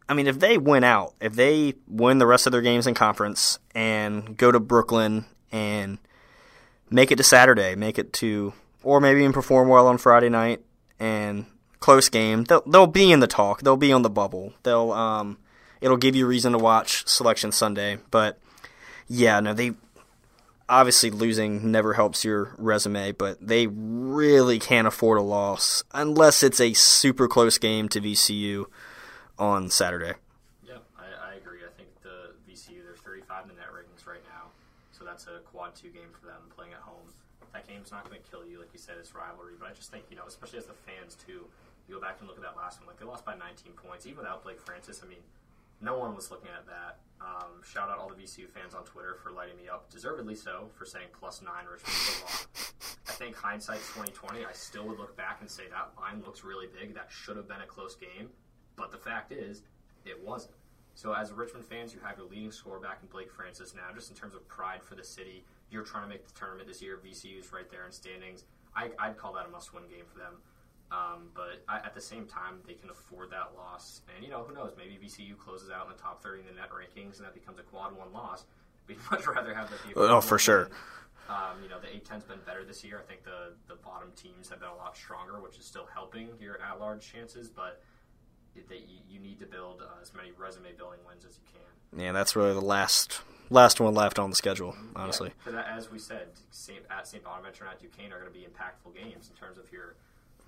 I 0.08 0.14
mean, 0.14 0.28
if 0.28 0.38
they 0.38 0.58
win 0.58 0.84
out, 0.84 1.14
if 1.20 1.34
they 1.34 1.74
win 1.88 2.18
the 2.18 2.26
rest 2.26 2.46
of 2.46 2.52
their 2.52 2.62
games 2.62 2.86
in 2.86 2.94
conference 2.94 3.58
and 3.74 4.36
go 4.36 4.52
to 4.52 4.60
Brooklyn 4.60 5.24
and 5.50 5.98
make 6.88 7.10
it 7.10 7.16
to 7.16 7.24
Saturday, 7.24 7.74
make 7.74 7.98
it 7.98 8.12
to, 8.14 8.52
or 8.84 9.00
maybe 9.00 9.20
even 9.20 9.32
perform 9.32 9.68
well 9.68 9.88
on 9.88 9.98
Friday 9.98 10.28
night 10.28 10.60
and 11.00 11.46
close 11.80 12.08
game, 12.08 12.44
they'll, 12.44 12.62
they'll 12.62 12.86
be 12.86 13.10
in 13.10 13.18
the 13.18 13.26
talk. 13.26 13.62
They'll 13.62 13.76
be 13.76 13.92
on 13.92 14.02
the 14.02 14.10
bubble. 14.10 14.54
They'll, 14.62 14.92
um, 14.92 15.38
it'll 15.80 15.96
give 15.96 16.16
you 16.16 16.24
a 16.24 16.28
reason 16.28 16.52
to 16.52 16.58
watch 16.58 17.06
Selection 17.06 17.52
Sunday. 17.52 17.98
But 18.10 18.38
yeah, 19.08 19.40
no, 19.40 19.54
they 19.54 19.72
obviously 20.68 21.10
losing 21.10 21.70
never 21.70 21.94
helps 21.94 22.24
your 22.24 22.54
resume, 22.58 23.12
but 23.12 23.44
they 23.46 23.66
really 23.66 24.58
can't 24.58 24.86
afford 24.86 25.18
a 25.18 25.22
loss 25.22 25.84
unless 25.92 26.42
it's 26.42 26.60
a 26.60 26.72
super 26.72 27.28
close 27.28 27.58
game 27.58 27.88
to 27.90 28.00
VCU 28.00 28.64
on 29.38 29.70
Saturday. 29.70 30.14
Yeah, 30.66 30.78
I, 30.98 31.34
agree. 31.36 31.60
I 31.64 31.72
think 31.76 31.88
the 32.02 32.34
VCU 32.50 32.82
they're 32.82 32.96
35 32.96 33.44
in 33.44 33.48
the 33.50 33.54
net 33.54 33.72
ratings 33.72 34.06
right 34.06 34.24
now, 34.34 34.50
so 34.92 35.04
that's 35.04 35.26
a 35.26 35.40
quad 35.52 35.74
two 35.74 35.88
game 35.88 36.10
for 36.18 36.26
them 36.26 36.40
playing 36.54 36.72
at 36.72 36.80
home. 36.80 37.12
That 37.52 37.66
game's 37.66 37.90
not 37.90 38.04
going 38.04 38.20
to 38.20 38.30
kill 38.30 38.44
you, 38.44 38.58
like 38.58 38.68
you 38.72 38.78
said, 38.78 38.96
it's 38.98 39.14
rivalry. 39.14 39.54
But 39.58 39.70
I 39.70 39.72
just 39.72 39.90
think 39.90 40.04
you 40.10 40.16
know, 40.16 40.24
especially 40.26 40.58
as 40.58 40.66
the 40.66 40.76
fans 40.84 41.16
too, 41.16 41.46
you 41.88 41.94
go 41.94 42.00
back 42.00 42.16
and 42.18 42.28
look 42.28 42.36
at 42.36 42.42
that 42.42 42.56
last 42.56 42.80
one. 42.80 42.88
Like 42.88 42.98
they 42.98 43.06
lost 43.06 43.24
by 43.24 43.36
19 43.36 43.72
points, 43.72 44.04
even 44.06 44.18
without 44.18 44.42
Blake 44.42 44.60
Francis. 44.60 45.00
I 45.04 45.08
mean, 45.08 45.22
no 45.80 45.98
one 45.98 46.14
was 46.14 46.30
looking 46.30 46.50
at 46.56 46.66
that. 46.66 46.98
Um, 47.20 47.62
shout 47.64 47.88
out 47.88 47.98
all 47.98 48.08
the 48.08 48.14
VCU 48.14 48.48
fans 48.48 48.74
on 48.74 48.84
Twitter 48.84 49.16
for 49.22 49.30
lighting 49.30 49.56
me 49.56 49.68
up, 49.68 49.90
deservedly 49.90 50.34
so, 50.34 50.68
for 50.74 50.84
saying 50.84 51.06
plus 51.18 51.40
nine 51.42 51.64
Richmond 51.70 51.92
football. 51.94 52.92
I 53.08 53.12
think 53.12 53.36
hindsight's 53.36 53.90
twenty 53.92 54.12
twenty. 54.12 54.44
I 54.44 54.52
still 54.52 54.86
would 54.86 54.98
look 54.98 55.16
back 55.16 55.38
and 55.40 55.50
say 55.50 55.64
that 55.70 55.92
line 55.98 56.22
looks 56.24 56.44
really 56.44 56.66
big. 56.66 56.94
That 56.94 57.08
should 57.08 57.36
have 57.36 57.48
been 57.48 57.62
a 57.62 57.66
close 57.66 57.94
game, 57.94 58.28
but 58.76 58.92
the 58.92 58.98
fact 58.98 59.32
is, 59.32 59.62
it 60.04 60.22
wasn't. 60.22 60.54
So 60.94 61.12
as 61.12 61.32
Richmond 61.32 61.64
fans, 61.64 61.92
you 61.92 62.00
have 62.04 62.16
your 62.16 62.26
leading 62.26 62.50
scorer 62.50 62.80
back 62.80 62.98
in 63.02 63.08
Blake 63.08 63.30
Francis 63.30 63.74
now. 63.74 63.94
Just 63.94 64.10
in 64.10 64.16
terms 64.16 64.34
of 64.34 64.46
pride 64.48 64.82
for 64.82 64.94
the 64.94 65.04
city, 65.04 65.44
you're 65.70 65.84
trying 65.84 66.04
to 66.04 66.08
make 66.08 66.26
the 66.26 66.32
tournament 66.32 66.68
this 66.68 66.80
year. 66.80 66.98
VCU's 67.04 67.52
right 67.52 67.70
there 67.70 67.84
in 67.84 67.92
standings. 67.92 68.44
I, 68.74 68.90
I'd 68.98 69.16
call 69.18 69.32
that 69.34 69.46
a 69.46 69.50
must-win 69.50 69.84
game 69.88 70.04
for 70.10 70.18
them. 70.18 70.34
Um, 70.92 71.30
but 71.34 71.64
I, 71.68 71.78
at 71.78 71.94
the 71.94 72.00
same 72.00 72.26
time, 72.26 72.58
they 72.66 72.74
can 72.74 72.90
afford 72.90 73.30
that 73.30 73.52
loss. 73.56 74.02
And, 74.14 74.24
you 74.24 74.30
know, 74.30 74.44
who 74.44 74.54
knows? 74.54 74.72
Maybe 74.78 74.98
VCU 75.04 75.36
closes 75.36 75.70
out 75.70 75.86
in 75.86 75.92
the 75.92 75.98
top 76.00 76.22
30 76.22 76.40
in 76.40 76.46
the 76.46 76.52
net 76.52 76.70
rankings 76.70 77.16
and 77.18 77.26
that 77.26 77.34
becomes 77.34 77.58
a 77.58 77.62
quad 77.62 77.96
one 77.96 78.12
loss. 78.12 78.44
We'd 78.86 78.98
much 79.10 79.26
rather 79.26 79.52
have 79.52 79.68
that 79.70 79.78
be 79.86 79.94
Oh, 79.96 80.20
for 80.20 80.38
sure. 80.38 80.70
Um, 81.28 81.60
you 81.60 81.68
know, 81.68 81.80
the 81.80 81.88
A10's 81.88 82.22
been 82.22 82.38
better 82.46 82.64
this 82.64 82.84
year. 82.84 83.02
I 83.02 83.08
think 83.08 83.24
the, 83.24 83.54
the 83.66 83.74
bottom 83.74 84.12
teams 84.14 84.48
have 84.48 84.60
been 84.60 84.68
a 84.68 84.76
lot 84.76 84.96
stronger, 84.96 85.40
which 85.40 85.58
is 85.58 85.64
still 85.64 85.88
helping 85.92 86.28
your 86.40 86.60
at 86.62 86.78
large 86.78 87.10
chances. 87.12 87.48
But 87.50 87.82
that 88.68 88.80
you, 88.88 88.98
you 89.08 89.20
need 89.20 89.38
to 89.40 89.46
build 89.46 89.82
uh, 89.82 90.00
as 90.00 90.14
many 90.14 90.30
resume 90.38 90.72
building 90.76 91.00
wins 91.06 91.24
as 91.24 91.38
you 91.38 91.44
can. 91.52 92.00
Yeah, 92.00 92.12
that's 92.12 92.36
really 92.36 92.54
the 92.54 92.60
last 92.60 93.20
last 93.50 93.80
one 93.80 93.94
left 93.94 94.18
on 94.18 94.30
the 94.30 94.36
schedule, 94.36 94.74
honestly. 94.94 95.32
Yeah, 95.46 95.62
as 95.76 95.90
we 95.90 95.98
said, 95.98 96.28
Saint, 96.50 96.80
at 96.90 97.06
St. 97.06 97.22
Bonaventure 97.22 97.64
and 97.64 97.74
at 97.74 97.80
Duquesne 97.80 98.12
are 98.12 98.20
going 98.20 98.32
to 98.32 98.38
be 98.38 98.44
impactful 98.44 98.94
games 98.94 99.30
in 99.30 99.36
terms 99.36 99.58
of 99.58 99.70
your 99.72 99.94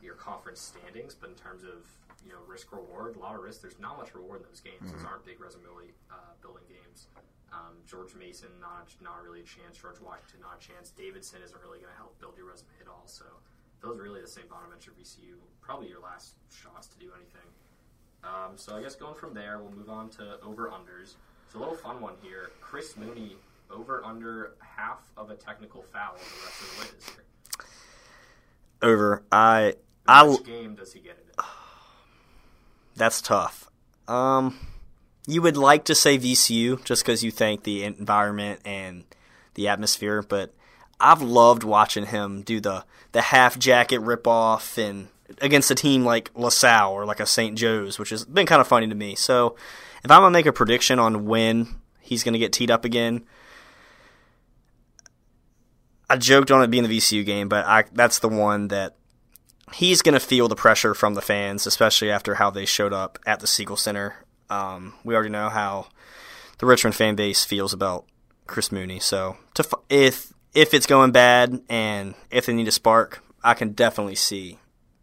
your 0.03 0.15
conference 0.15 0.61
standings, 0.61 1.15
but 1.15 1.31
in 1.31 1.37
terms 1.37 1.63
of 1.63 1.87
you 2.25 2.33
know 2.33 2.43
risk 2.47 2.73
reward, 2.73 3.17
a 3.17 3.19
lot 3.19 3.35
of 3.35 3.43
risk. 3.43 3.63
There's 3.63 3.79
not 3.79 3.99
much 3.99 4.15
reward 4.15 4.41
in 4.43 4.47
those 4.49 4.61
games. 4.61 4.83
Mm-hmm. 4.83 4.99
Those 4.99 5.07
aren't 5.07 5.25
big 5.25 5.41
resume 5.41 5.93
uh, 6.11 6.35
building 6.43 6.67
games. 6.69 7.07
Um, 7.53 7.81
George 7.87 8.15
Mason, 8.15 8.53
not 8.61 8.93
not 9.01 9.23
really 9.23 9.41
a 9.41 9.49
chance. 9.49 9.79
George 9.79 10.01
Washington, 10.01 10.45
not 10.45 10.61
a 10.61 10.63
chance. 10.63 10.91
Davidson 10.91 11.41
isn't 11.45 11.61
really 11.63 11.79
going 11.79 11.93
to 11.93 12.01
help 12.01 12.19
build 12.21 12.37
your 12.37 12.51
resume 12.51 12.77
at 12.81 12.89
all. 12.89 13.07
So 13.07 13.25
those 13.81 13.99
are 13.99 14.03
really 14.03 14.21
the 14.21 14.29
St. 14.29 14.49
Bonaventure 14.49 14.93
VCU, 14.99 15.39
probably 15.61 15.89
your 15.89 16.03
last 16.03 16.35
shots 16.51 16.89
to 16.89 16.99
do 16.99 17.11
anything. 17.15 17.49
Um, 18.25 18.57
so 18.57 18.77
I 18.77 18.83
guess 18.83 18.97
going 18.97 19.15
from 19.15 19.33
there, 19.33 19.59
we'll 19.59 19.73
move 19.73 19.89
on 19.89 20.11
to 20.19 20.39
over 20.43 20.69
unders. 20.69 21.15
It's 21.47 21.55
a 21.55 21.59
little 21.59 21.77
fun 21.77 22.01
one 22.01 22.15
here. 22.21 22.51
Chris 22.61 22.97
Mooney 22.97 23.37
over 23.71 24.05
under 24.05 24.53
half 24.61 25.01
of 25.17 25.31
a 25.31 25.35
technical 25.35 25.83
foul 25.83 26.15
the 26.15 26.21
rest 26.45 26.61
of 26.61 26.75
the 26.75 26.83
way 26.83 26.89
this 26.99 27.09
year. 27.15 27.25
Over. 28.83 29.23
I 29.33 29.75
which 30.09 30.44
game 30.44 30.75
does 30.75 30.92
he 30.92 31.01
get 31.01 31.12
it 31.12 31.27
in? 31.38 31.44
That's 32.97 33.21
tough. 33.21 33.71
Um, 34.07 34.59
you 35.27 35.42
would 35.42 35.57
like 35.57 35.85
to 35.85 35.94
say 35.94 36.18
VCU 36.18 36.83
just 36.85 37.05
because 37.05 37.23
you 37.23 37.31
think 37.31 37.62
the 37.62 37.85
environment 37.85 38.61
and 38.64 39.05
the 39.55 39.68
atmosphere, 39.68 40.23
but 40.23 40.55
I've 40.99 41.23
loved 41.23 41.64
watching 41.64 42.07
him 42.07 42.42
do 42.42 42.61
the 42.61 42.85
the 43.12 43.23
half 43.23 43.59
jacket 43.59 44.01
rip 44.01 44.27
off 44.27 44.79
and 44.79 45.09
against 45.40 45.71
a 45.71 45.75
team 45.75 46.05
like 46.05 46.31
LaSalle 46.35 46.92
or 46.92 47.05
like 47.05 47.21
a 47.21 47.27
St. 47.27 47.57
Joe's, 47.57 47.99
which 47.99 48.11
has 48.11 48.25
been 48.25 48.47
kind 48.47 48.61
of 48.61 48.68
funny 48.68 48.87
to 48.88 48.94
me. 48.94 49.14
So 49.14 49.57
if 50.05 50.11
I'm 50.11 50.23
gonna 50.23 50.31
make 50.31 50.47
a 50.47 50.53
prediction 50.53 50.99
on 50.99 51.27
when 51.27 51.68
he's 52.01 52.25
gonna 52.25 52.38
get 52.38 52.53
teed 52.53 52.71
up 52.71 52.85
again, 52.85 53.25
I 56.11 56.16
joked 56.16 56.51
on 56.51 56.62
it 56.62 56.71
being 56.71 56.85
the 56.85 56.97
VCU 56.97 57.25
game, 57.25 57.49
but 57.49 57.66
I, 57.66 57.85
that's 57.92 58.21
the 58.21 58.29
one 58.29 58.68
that 58.68 58.97
he's 59.74 60.02
going 60.02 60.14
to 60.14 60.20
feel 60.20 60.48
the 60.48 60.57
pressure 60.57 60.94
from 60.94 61.14
the 61.14 61.22
fans, 61.22 61.66
especially 61.66 62.11
after 62.11 62.35
how 62.37 62.50
they 62.50 62.64
showed 62.64 62.92
up 62.92 63.18
at 63.26 63.40
the 63.40 63.46
Siegel 63.46 63.76
Center. 63.76 64.16
Um, 64.50 64.94
we 65.04 65.14
already 65.14 65.31
know 65.31 65.48
how 65.48 65.88
the 66.59 66.66
Richmond 66.66 66.94
fan 66.94 67.14
base 67.14 67.44
feels 67.44 67.72
about 67.72 68.04
Chris 68.46 68.72
Mooney. 68.72 68.98
So 68.98 69.37
to, 69.54 69.68
if 69.88 70.33
if 70.54 70.74
it's 70.74 70.87
going 70.87 71.12
bad 71.12 71.61
and 71.68 72.14
if 72.31 72.46
they 72.46 72.52
need 72.52 72.68
a 72.68 72.72
spark, 72.72 73.22
I 73.44 73.54
can 73.54 73.72
definitely 73.72 74.16
see 74.16 74.59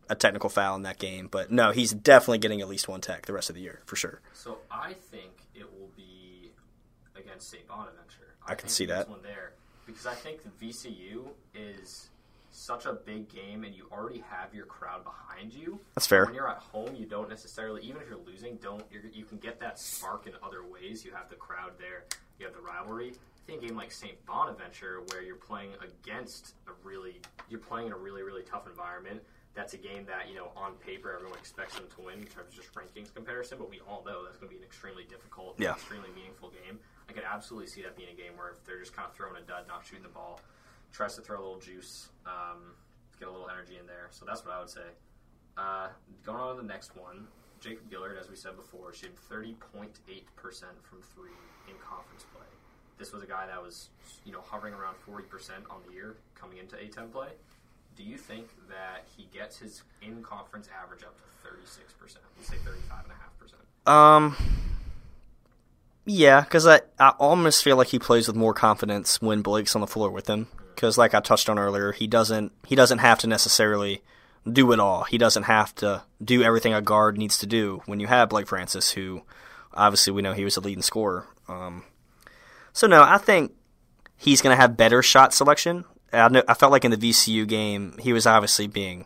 a 0.09 0.15
technical 0.15 0.49
foul 0.49 0.75
in 0.75 0.83
that 0.83 0.99
game. 0.99 1.27
But 1.31 1.51
no, 1.51 1.71
he's 1.71 1.93
definitely 1.93 2.39
getting 2.39 2.61
at 2.61 2.67
least 2.67 2.87
one 2.87 3.01
tech 3.01 3.25
the 3.25 3.33
rest 3.33 3.49
of 3.49 3.55
the 3.55 3.61
year 3.61 3.81
for 3.85 3.95
sure. 3.95 4.21
So 4.33 4.57
I 4.69 4.93
think 4.93 5.31
it 5.53 5.71
will 5.71 5.89
be 5.95 6.51
against 7.15 7.49
St. 7.49 7.67
Bonaventure. 7.67 8.35
I, 8.45 8.53
I 8.53 8.55
can 8.55 8.69
see 8.69 8.85
that 8.87 9.09
one 9.09 9.21
there 9.23 9.53
because 9.85 10.05
I 10.05 10.13
think 10.13 10.41
the 10.43 10.65
VCU 10.65 11.27
is 11.53 12.09
such 12.55 12.85
a 12.85 12.93
big 12.93 13.27
game 13.29 13.63
and 13.63 13.75
you 13.75 13.87
already 13.91 14.23
have 14.29 14.53
your 14.53 14.65
crowd 14.65 15.03
behind 15.03 15.53
you. 15.53 15.79
That's 15.95 16.07
fair. 16.07 16.25
When 16.25 16.33
you're 16.33 16.49
at 16.49 16.57
home, 16.57 16.95
you 16.95 17.05
don't 17.05 17.29
necessarily, 17.29 17.81
even 17.83 18.01
if 18.01 18.09
you're 18.09 18.25
losing, 18.25 18.55
don't 18.57 18.83
you 19.13 19.25
can 19.25 19.37
get 19.37 19.59
that 19.59 19.79
spark 19.79 20.27
in 20.27 20.33
other 20.43 20.63
ways. 20.65 21.03
You 21.03 21.11
have 21.13 21.29
the 21.29 21.35
crowd 21.35 21.73
there, 21.77 22.05
you 22.39 22.45
have 22.45 22.55
the 22.55 22.61
rivalry. 22.61 23.11
I 23.11 23.45
think 23.45 23.63
a 23.63 23.67
game 23.67 23.77
like 23.77 23.91
St. 23.91 24.25
Bonaventure, 24.25 25.01
where 25.11 25.21
you're 25.21 25.35
playing 25.35 25.71
against 25.83 26.55
a 26.67 26.71
really, 26.83 27.21
you're 27.47 27.59
playing 27.59 27.87
in 27.87 27.93
a 27.93 27.97
really, 27.97 28.23
really 28.23 28.41
tough 28.41 28.65
environment. 28.67 29.21
That's 29.53 29.73
a 29.73 29.77
game 29.77 30.05
that 30.07 30.27
you 30.27 30.35
know 30.35 30.51
on 30.57 30.73
paper 30.73 31.13
everyone 31.15 31.37
expects 31.37 31.75
them 31.75 31.85
to 31.95 32.05
win 32.05 32.19
in 32.19 32.25
terms 32.25 32.49
of 32.49 32.55
just 32.55 32.73
rankings 32.73 33.13
comparison, 33.13 33.57
but 33.57 33.69
we 33.69 33.79
all 33.87 34.03
know 34.05 34.25
that's 34.25 34.37
going 34.37 34.49
to 34.49 34.55
be 34.55 34.59
an 34.59 34.65
extremely 34.65 35.03
difficult, 35.03 35.55
yeah. 35.59 35.71
extremely 35.73 36.09
meaningful 36.15 36.49
game. 36.49 36.79
I 37.07 37.13
could 37.13 37.23
absolutely 37.23 37.69
see 37.69 37.83
that 37.83 37.95
being 37.95 38.09
a 38.09 38.17
game 38.17 38.35
where 38.35 38.49
if 38.57 38.65
they're 38.65 38.79
just 38.79 38.95
kind 38.95 39.07
of 39.07 39.15
throwing 39.15 39.37
a 39.37 39.45
dud, 39.45 39.67
not 39.67 39.85
shooting 39.85 40.03
the 40.03 40.09
ball, 40.09 40.41
tries 40.91 41.15
to 41.15 41.21
throw 41.21 41.37
a 41.37 41.43
little 41.43 41.59
juice, 41.59 42.09
um, 42.25 42.73
get 43.19 43.27
a 43.27 43.31
little 43.31 43.49
energy 43.49 43.77
in 43.79 43.85
there. 43.85 44.07
So 44.11 44.25
that's 44.25 44.45
what 44.45 44.53
I 44.53 44.59
would 44.59 44.69
say. 44.69 44.89
Uh, 45.57 45.87
going 46.25 46.39
on 46.39 46.55
to 46.55 46.61
the 46.61 46.67
next 46.67 46.95
one, 46.95 47.27
Jacob 47.59 47.89
Gilyard, 47.89 48.19
as 48.19 48.29
we 48.29 48.35
said 48.35 48.55
before, 48.55 48.93
shooting 48.93 49.15
30.8% 49.31 49.55
from 50.83 51.01
three 51.13 51.31
in 51.67 51.75
conference 51.79 52.25
play. 52.33 52.45
This 52.97 53.11
was 53.11 53.23
a 53.23 53.25
guy 53.25 53.47
that 53.47 53.61
was, 53.61 53.89
you 54.25 54.31
know, 54.31 54.41
hovering 54.41 54.73
around 54.73 54.95
40% 55.09 55.23
on 55.69 55.81
the 55.87 55.93
year 55.93 56.15
coming 56.33 56.57
into 56.57 56.75
A10 56.75 57.11
play. 57.11 57.29
Do 57.97 58.03
you 58.03 58.17
think 58.17 58.49
that 58.69 59.05
he 59.15 59.27
gets 59.33 59.57
his 59.57 59.83
in 60.01 60.21
conference 60.21 60.69
average 60.83 61.03
up 61.03 61.15
to 61.15 61.49
36%? 61.49 62.17
We 62.37 62.45
say 62.45 62.57
35.5%. 63.87 63.91
Um, 63.91 64.35
yeah, 66.05 66.41
because 66.41 66.67
I, 66.67 66.81
I 66.99 67.09
almost 67.19 67.63
feel 67.63 67.77
like 67.77 67.87
he 67.87 67.99
plays 67.99 68.27
with 68.27 68.35
more 68.35 68.53
confidence 68.53 69.21
when 69.21 69.41
Blake's 69.41 69.75
on 69.75 69.81
the 69.81 69.87
floor 69.87 70.09
with 70.09 70.27
him 70.27 70.47
because 70.75 70.97
like 70.97 71.13
I 71.13 71.19
touched 71.19 71.49
on 71.49 71.57
earlier, 71.57 71.91
he 71.91 72.07
doesn't 72.07 72.51
he 72.65 72.75
doesn't 72.75 72.99
have 72.99 73.19
to 73.19 73.27
necessarily 73.27 74.01
do 74.49 74.71
it 74.71 74.79
all. 74.79 75.03
He 75.03 75.17
doesn't 75.17 75.43
have 75.43 75.73
to 75.75 76.03
do 76.23 76.43
everything 76.43 76.73
a 76.73 76.81
guard 76.81 77.17
needs 77.17 77.37
to 77.39 77.47
do 77.47 77.81
when 77.85 77.99
you 77.99 78.07
have 78.07 78.29
Blake 78.29 78.47
Francis, 78.47 78.91
who 78.91 79.23
obviously 79.73 80.13
we 80.13 80.21
know 80.21 80.33
he 80.33 80.43
was 80.45 80.57
a 80.57 80.61
leading 80.61 80.83
scorer. 80.83 81.27
Um, 81.47 81.83
So 82.73 82.87
no, 82.87 83.03
I 83.03 83.17
think 83.17 83.53
he's 84.17 84.41
going 84.41 84.55
to 84.55 84.61
have 84.61 84.77
better 84.77 85.01
shot 85.01 85.33
selection. 85.33 85.85
I, 86.13 86.29
know, 86.29 86.43
I 86.47 86.53
felt 86.53 86.71
like 86.71 86.85
in 86.85 86.91
the 86.91 86.97
VCU 86.97 87.47
game, 87.47 87.95
he 87.99 88.13
was 88.13 88.25
obviously 88.27 88.67
being 88.67 89.05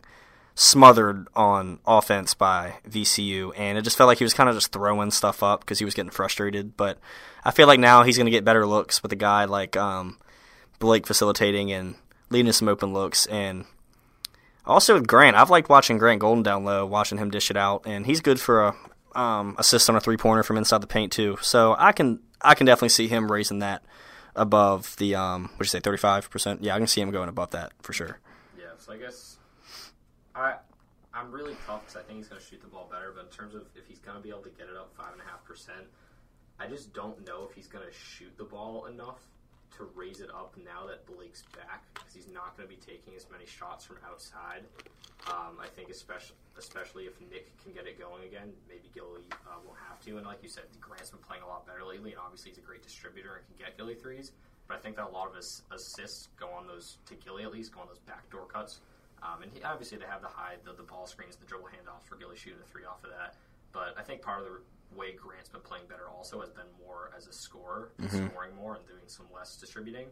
smothered 0.56 1.28
on 1.36 1.80
offense 1.86 2.34
by 2.34 2.76
VCU, 2.88 3.54
and 3.58 3.78
it 3.78 3.84
just 3.84 3.98
felt 3.98 4.08
like 4.08 4.18
he 4.18 4.26
was 4.26 4.34
kind 4.34 4.50
of 4.50 4.56
just 4.56 4.72
throwing 4.72 5.10
stuff 5.12 5.42
up 5.42 5.62
because 5.62 5.80
he 5.80 5.86
was 5.86 5.94
getting 5.94 6.12
frustrated. 6.12 6.76
But 6.76 7.00
I 7.44 7.52
feel 7.52 7.66
like 7.68 7.80
now 7.80 8.04
he's 8.04 8.18
going 8.18 8.26
to 8.26 8.32
get 8.32 8.44
better 8.44 8.68
looks 8.68 9.02
with 9.02 9.14
a 9.14 9.16
guy 9.16 9.46
like 9.46 9.78
um, 9.78 10.18
Blake 10.80 11.06
facilitating 11.06 11.72
and 11.72 11.96
leading 12.30 12.52
some 12.52 12.68
open 12.68 12.94
looks, 12.94 13.26
and 13.28 13.66
also 14.66 14.96
with 14.96 15.08
Grant. 15.08 15.36
I've 15.36 15.50
liked 15.50 15.70
watching 15.70 15.98
Grant 15.98 16.22
Golden 16.22 16.44
down 16.44 16.64
low, 16.64 16.86
watching 16.86 17.18
him 17.18 17.30
dish 17.30 17.52
it 17.52 17.58
out, 17.58 17.84
and 17.86 18.06
he's 18.06 18.22
good 18.22 18.40
for 18.40 18.68
a 18.68 18.76
um, 19.16 19.56
assist 19.58 19.90
on 19.90 19.96
a 19.96 20.00
three 20.00 20.18
pointer 20.18 20.44
from 20.44 20.58
inside 20.58 20.82
the 20.82 20.88
paint 20.88 21.12
too. 21.12 21.38
So 21.42 21.76
I 21.78 21.92
can 21.92 22.20
I 22.42 22.56
can 22.56 22.66
definitely 22.66 22.90
see 22.90 23.08
him 23.08 23.32
raising 23.32 23.60
that 23.60 23.84
above 24.36 24.96
the 24.98 25.16
um, 25.16 25.50
what 25.56 25.66
you 25.66 25.66
say 25.66 25.80
thirty 25.80 25.98
five 25.98 26.30
percent. 26.30 26.64
Yeah, 26.64 26.76
I 26.76 26.78
can 26.78 26.88
see 26.88 27.02
him 27.02 27.12
going 27.12 27.30
above 27.30 27.52
that 27.52 27.74
for 27.82 27.94
sure. 27.94 28.20
Yeah, 28.58 28.66
so 28.78 28.94
I 28.94 28.98
guess 28.98 29.38
I 30.36 30.56
I'm 31.14 31.32
really 31.32 31.56
tough 31.66 31.82
because 31.82 31.98
I 31.98 32.04
think 32.04 32.20
he's 32.20 32.28
going 32.28 32.40
to 32.40 32.48
shoot 32.48 32.62
the 32.62 32.68
ball 32.68 32.88
better. 32.92 33.12
But 33.16 33.26
in 33.26 33.32
terms 33.32 33.56
of 33.56 33.64
if 33.76 33.88
he's 33.88 34.00
going 34.00 34.18
to 34.18 34.24
be 34.24 34.30
able 34.30 34.44
to 34.44 34.50
get 34.50 34.68
it 34.70 34.78
up 34.78 34.94
five 34.96 35.14
and 35.14 35.22
a 35.22 35.26
half 35.26 35.44
percent, 35.44 35.88
I 36.60 36.68
just 36.68 36.94
don't 36.94 37.26
know 37.26 37.48
if 37.50 37.56
he's 37.56 37.68
going 37.68 37.86
to 37.86 37.94
shoot 37.94 38.38
the 38.38 38.46
ball 38.46 38.86
enough 38.86 39.20
to 39.80 39.88
raise 39.96 40.20
it 40.20 40.30
up 40.30 40.54
now 40.60 40.86
that 40.86 41.08
Blake's 41.08 41.44
back 41.56 41.88
because 41.96 42.14
he's 42.14 42.28
not 42.28 42.56
going 42.60 42.68
to 42.68 42.76
be 42.76 42.80
taking 42.84 43.16
as 43.16 43.26
many 43.32 43.48
shots 43.48 43.88
from 43.88 43.98
outside. 44.04 44.68
Um, 45.28 45.56
I 45.60 45.68
think 45.68 45.90
especially 45.90 46.36
especially 46.60 47.08
if 47.08 47.16
Nick 47.32 47.48
can 47.64 47.72
get 47.72 47.88
it 47.88 47.96
going 47.96 48.28
again, 48.28 48.52
maybe 48.68 48.92
Gilly 48.94 49.24
uh, 49.48 49.56
will 49.64 49.80
have 49.88 50.00
to. 50.04 50.20
And 50.20 50.28
like 50.28 50.44
you 50.44 50.50
said, 50.50 50.68
Grant's 50.84 51.12
been 51.12 51.24
playing 51.24 51.44
a 51.44 51.48
lot 51.48 51.66
better 51.66 51.88
lately, 51.88 52.12
and 52.12 52.20
obviously 52.20 52.52
he's 52.52 52.60
a 52.60 52.68
great 52.68 52.84
distributor 52.84 53.40
and 53.40 53.44
can 53.48 53.56
get 53.56 53.80
Gilly 53.80 53.96
threes. 53.96 54.36
But 54.68 54.76
I 54.76 54.80
think 54.84 54.98
that 54.98 55.08
a 55.08 55.14
lot 55.16 55.32
of 55.32 55.36
his 55.36 55.64
assists 55.72 56.28
go 56.38 56.52
on 56.52 56.68
those 56.68 57.00
to 57.08 57.16
Gilly 57.16 57.44
at 57.44 57.52
least, 57.52 57.74
go 57.74 57.80
on 57.82 57.88
those 57.88 58.04
backdoor 58.04 58.46
cuts. 58.46 58.80
Um, 59.24 59.44
and 59.44 59.52
he, 59.52 59.64
obviously 59.64 59.98
they 59.98 60.06
have 60.06 60.22
the 60.22 60.28
high, 60.32 60.56
the, 60.64 60.74
the 60.74 60.84
ball 60.84 61.08
screens, 61.08 61.36
the 61.36 61.48
dribble 61.48 61.72
handoffs 61.72 62.04
for 62.08 62.16
Gilly 62.16 62.36
shooting 62.36 62.60
a 62.60 62.68
three 62.68 62.84
off 62.84 63.04
of 63.04 63.12
that. 63.12 63.36
But 63.72 63.96
I 63.98 64.04
think 64.04 64.22
part 64.22 64.40
of 64.40 64.46
the 64.46 64.60
way 64.96 65.14
Grant's 65.14 65.50
been 65.50 65.62
playing 65.62 65.86
better 65.88 66.10
also 66.10 66.42
has 66.42 66.50
been 66.50 66.66
more 66.84 67.12
as 67.16 67.28
a 67.28 67.34
scorer, 67.34 67.92
mm-hmm. 68.02 68.28
scoring 68.28 68.56
more 68.56 68.76
and 68.76 68.86
doing 68.88 69.04
some 69.08 69.26
less 69.34 69.58
distributing. 69.58 70.08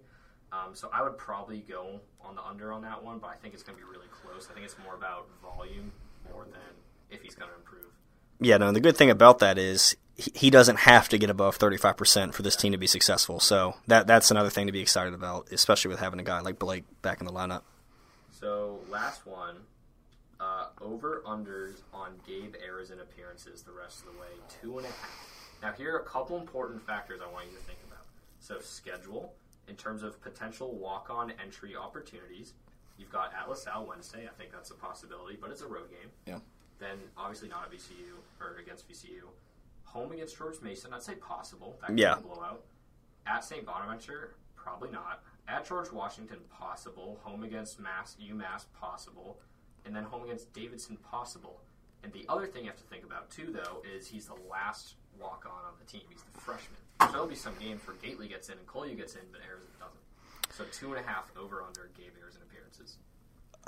Um, 0.51 0.73
so 0.73 0.89
I 0.93 1.03
would 1.03 1.17
probably 1.17 1.59
go 1.59 1.99
on 2.21 2.35
the 2.35 2.43
under 2.43 2.71
on 2.71 2.81
that 2.83 3.03
one, 3.03 3.19
but 3.19 3.27
I 3.27 3.35
think 3.35 3.53
it's 3.53 3.63
going 3.63 3.77
to 3.77 3.83
be 3.83 3.89
really 3.89 4.07
close. 4.11 4.47
I 4.49 4.53
think 4.53 4.65
it's 4.65 4.77
more 4.83 4.95
about 4.95 5.27
volume 5.41 5.91
more 6.31 6.45
than 6.45 6.61
if 7.09 7.21
he's 7.21 7.35
going 7.35 7.49
to 7.49 7.57
improve. 7.57 7.91
Yeah, 8.39 8.57
no. 8.57 8.71
The 8.71 8.79
good 8.79 8.95
thing 8.95 9.09
about 9.09 9.39
that 9.39 9.57
is 9.57 9.97
he 10.15 10.49
doesn't 10.49 10.79
have 10.79 11.09
to 11.09 11.17
get 11.17 11.29
above 11.29 11.59
35% 11.59 12.33
for 12.33 12.41
this 12.41 12.55
team 12.55 12.71
to 12.71 12.77
be 12.77 12.87
successful. 12.87 13.39
So 13.39 13.75
that 13.87 14.07
that's 14.07 14.31
another 14.31 14.49
thing 14.49 14.67
to 14.67 14.73
be 14.73 14.79
excited 14.79 15.13
about, 15.13 15.51
especially 15.51 15.89
with 15.89 15.99
having 15.99 16.19
a 16.19 16.23
guy 16.23 16.39
like 16.39 16.59
Blake 16.59 16.85
back 17.01 17.19
in 17.19 17.25
the 17.25 17.33
lineup. 17.33 17.61
So 18.31 18.79
last 18.89 19.25
one, 19.25 19.57
uh, 20.39 20.67
over 20.81 21.23
unders 21.25 21.81
on 21.93 22.11
Gabe 22.25 22.55
Erzen 22.55 23.01
appearances 23.01 23.63
the 23.63 23.71
rest 23.71 23.99
of 23.99 24.13
the 24.13 24.19
way, 24.19 24.27
two 24.61 24.77
and 24.77 24.85
a 24.85 24.89
half. 24.89 25.57
Now, 25.61 25.71
here 25.71 25.95
are 25.95 25.99
a 25.99 26.05
couple 26.05 26.37
important 26.37 26.85
factors 26.85 27.19
I 27.23 27.31
want 27.31 27.47
you 27.47 27.57
to 27.57 27.63
think 27.63 27.79
about. 27.87 28.05
So, 28.39 28.59
schedule, 28.59 29.33
in 29.67 29.75
terms 29.75 30.03
of 30.03 30.21
potential 30.21 30.75
walk 30.75 31.09
on 31.09 31.33
entry 31.43 31.75
opportunities, 31.75 32.53
you've 32.97 33.11
got 33.11 33.33
at 33.33 33.49
LaSalle 33.49 33.87
Wednesday. 33.87 34.27
I 34.27 34.33
think 34.37 34.51
that's 34.51 34.69
a 34.69 34.75
possibility, 34.75 35.37
but 35.39 35.49
it's 35.49 35.61
a 35.61 35.67
road 35.67 35.89
game. 35.89 36.11
Yeah. 36.25 36.39
Then, 36.79 36.97
obviously, 37.17 37.49
not 37.49 37.63
at 37.63 37.71
VCU 37.71 38.17
or 38.39 38.57
against 38.57 38.87
VCU. 38.87 39.23
Home 39.85 40.11
against 40.11 40.37
George 40.37 40.61
Mason, 40.61 40.93
I'd 40.93 41.01
say 41.01 41.15
possible. 41.15 41.77
That 41.81 41.87
could 41.87 41.99
yeah. 41.99 42.15
be 42.15 42.21
a 42.21 42.23
blowout. 42.23 42.63
At 43.25 43.43
St. 43.43 43.65
Bonaventure, 43.65 44.35
probably 44.55 44.91
not. 44.91 45.23
At 45.47 45.67
George 45.67 45.91
Washington, 45.91 46.37
possible. 46.51 47.19
Home 47.23 47.43
against 47.43 47.79
Mass, 47.79 48.15
UMass, 48.21 48.65
possible 48.79 49.39
and 49.87 49.95
then 49.95 50.03
home 50.03 50.23
against 50.23 50.53
Davidson 50.53 50.97
possible. 50.97 51.61
And 52.03 52.13
the 52.13 52.25
other 52.29 52.45
thing 52.45 52.63
you 52.63 52.69
have 52.69 52.77
to 52.77 52.83
think 52.83 53.03
about 53.03 53.31
too, 53.31 53.51
though, 53.51 53.81
is 53.95 54.07
he's 54.07 54.27
the 54.27 54.35
last 54.49 54.95
walk 55.19 55.45
on 55.45 55.65
on 55.65 55.73
the 55.79 55.85
team. 55.91 56.01
He's 56.09 56.21
the 56.33 56.39
freshman. 56.39 56.77
So 57.01 57.07
there'll 57.11 57.27
be 57.27 57.35
some 57.35 57.55
games 57.59 57.81
where 57.87 57.95
Gately 57.97 58.27
gets 58.27 58.49
in 58.49 58.57
and 58.57 58.67
Collier 58.67 58.95
gets 58.95 59.15
in, 59.15 59.21
but 59.31 59.41
Erzen 59.41 59.79
doesn't. 59.79 59.99
So 60.55 60.65
two 60.71 60.93
and 60.93 61.03
a 61.03 61.07
half 61.07 61.31
over 61.39 61.63
under 61.63 61.89
Gabe 61.97 62.11
Erzen 62.23 62.41
appearances. 62.43 62.97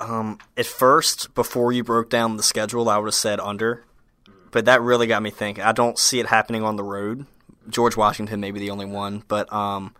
Um, 0.00 0.38
at 0.56 0.66
first, 0.66 1.34
before 1.34 1.72
you 1.72 1.84
broke 1.84 2.10
down 2.10 2.36
the 2.36 2.42
schedule, 2.42 2.88
I 2.88 2.98
would 2.98 3.06
have 3.06 3.14
said 3.14 3.40
under, 3.40 3.84
mm-hmm. 4.24 4.48
but 4.50 4.64
that 4.64 4.80
really 4.80 5.06
got 5.06 5.22
me 5.22 5.30
thinking. 5.30 5.64
I 5.64 5.72
don't 5.72 5.98
see 5.98 6.20
it 6.20 6.26
happening 6.26 6.62
on 6.62 6.76
the 6.76 6.84
road. 6.84 7.26
George 7.68 7.96
Washington 7.96 8.40
may 8.40 8.50
be 8.50 8.60
the 8.60 8.70
only 8.70 8.86
one, 8.86 9.22
but 9.28 9.52
um, 9.52 9.94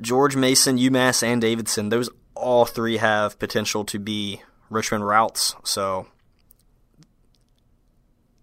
George 0.00 0.36
Mason, 0.36 0.78
UMass, 0.78 1.22
and 1.22 1.40
Davidson, 1.40 1.88
those 1.88 2.10
all 2.38 2.64
three 2.64 2.96
have 2.98 3.38
potential 3.38 3.84
to 3.86 3.98
be 3.98 4.42
Richmond 4.70 5.06
routs. 5.06 5.54
So 5.64 6.06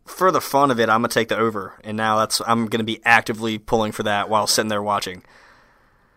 for 0.05 0.31
the 0.31 0.41
fun 0.41 0.71
of 0.71 0.79
it, 0.79 0.89
I'm 0.89 1.01
gonna 1.01 1.09
take 1.09 1.29
the 1.29 1.37
over, 1.37 1.79
and 1.83 1.97
now 1.97 2.19
that's 2.19 2.41
I'm 2.45 2.67
gonna 2.67 2.83
be 2.83 3.01
actively 3.05 3.57
pulling 3.57 3.91
for 3.91 4.03
that 4.03 4.29
while 4.29 4.47
sitting 4.47 4.69
there 4.69 4.83
watching. 4.83 5.23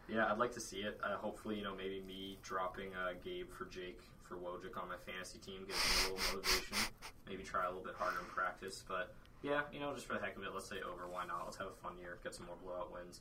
Yeah, 0.08 0.30
I'd 0.30 0.38
like 0.38 0.52
to 0.54 0.60
see 0.60 0.78
it. 0.78 0.98
Uh, 1.04 1.16
hopefully, 1.16 1.56
you 1.56 1.64
know, 1.64 1.74
maybe 1.76 2.02
me 2.06 2.38
dropping 2.42 2.94
uh, 2.94 3.12
Gabe 3.24 3.50
for 3.50 3.66
Jake 3.66 4.00
for 4.22 4.36
Wojcik 4.36 4.80
on 4.80 4.88
my 4.88 4.96
fantasy 5.06 5.38
team 5.38 5.64
gives 5.66 5.78
me 5.78 6.10
a 6.10 6.14
little 6.14 6.36
motivation. 6.36 6.76
Maybe 7.28 7.42
try 7.42 7.64
a 7.64 7.68
little 7.68 7.84
bit 7.84 7.94
harder 7.98 8.18
in 8.18 8.26
practice, 8.26 8.84
but 8.88 9.14
yeah, 9.42 9.62
you 9.72 9.80
know, 9.80 9.92
just 9.94 10.06
for 10.06 10.14
the 10.14 10.20
heck 10.20 10.36
of 10.36 10.42
it, 10.42 10.50
let's 10.52 10.68
say 10.68 10.76
over. 10.80 11.08
Why 11.10 11.26
not? 11.26 11.44
Let's 11.44 11.58
have 11.58 11.68
a 11.68 11.82
fun 11.82 11.98
year. 11.98 12.18
Get 12.24 12.34
some 12.34 12.46
more 12.46 12.56
blowout 12.62 12.92
wins. 12.92 13.20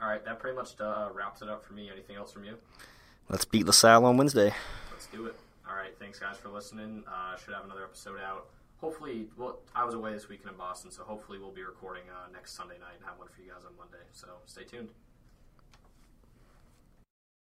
All 0.00 0.08
right, 0.08 0.24
that 0.24 0.38
pretty 0.38 0.56
much 0.56 0.78
uh, 0.80 1.08
wraps 1.14 1.40
it 1.42 1.48
up 1.48 1.64
for 1.64 1.72
me. 1.72 1.90
Anything 1.90 2.16
else 2.16 2.32
from 2.32 2.44
you? 2.44 2.56
Let's 3.28 3.44
beat 3.44 3.66
LaSalle 3.66 4.04
on 4.04 4.16
Wednesday. 4.16 4.54
Let's 4.92 5.06
do 5.06 5.26
it. 5.26 5.34
All 5.68 5.74
right. 5.74 5.92
Thanks, 5.98 6.18
guys, 6.18 6.36
for 6.36 6.48
listening. 6.48 7.02
Uh, 7.08 7.36
should 7.36 7.54
have 7.54 7.64
another 7.64 7.82
episode 7.84 8.18
out. 8.20 8.46
Hopefully, 8.78 9.26
well, 9.36 9.60
I 9.74 9.84
was 9.84 9.94
away 9.94 10.12
this 10.12 10.28
weekend 10.28 10.50
in 10.50 10.56
Boston, 10.56 10.90
so 10.90 11.02
hopefully 11.02 11.38
we'll 11.38 11.50
be 11.50 11.64
recording 11.64 12.02
uh, 12.10 12.30
next 12.32 12.52
Sunday 12.52 12.78
night 12.78 12.94
and 12.98 13.04
have 13.06 13.18
one 13.18 13.28
for 13.34 13.40
you 13.40 13.50
guys 13.50 13.64
on 13.64 13.72
Monday. 13.76 14.04
So 14.12 14.28
stay 14.44 14.64
tuned. 14.64 14.90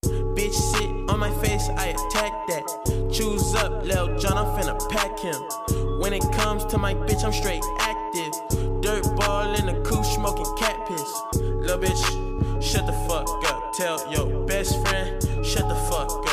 Bitch 0.04 0.54
sit 0.54 0.88
on 1.10 1.18
my 1.18 1.30
face, 1.42 1.68
I 1.70 1.86
attack 1.88 2.32
that. 2.48 3.10
Choose 3.12 3.54
up, 3.56 3.84
Lil 3.84 4.16
John, 4.18 4.38
I'm 4.38 4.46
finna 4.56 4.78
pack 4.90 5.18
him. 5.18 5.98
When 5.98 6.12
it 6.12 6.22
comes 6.32 6.64
to 6.66 6.78
my 6.78 6.94
bitch, 6.94 7.24
I'm 7.24 7.32
straight 7.32 7.64
active. 7.80 8.32
Dirt 8.80 9.04
ball 9.16 9.54
in 9.56 9.66
the 9.66 9.82
coupe, 9.84 10.04
smoking 10.04 10.46
cat 10.56 10.86
piss. 10.86 11.22
Lil 11.34 11.78
bitch, 11.80 12.62
shut 12.62 12.86
the 12.86 12.92
fuck 13.08 13.28
up. 13.52 13.72
Tell 13.72 14.10
your 14.12 14.46
best 14.46 14.80
friend, 14.86 15.20
shut 15.48 15.66
the 15.66 15.74
fuck 15.74 16.10
up. 16.10 16.27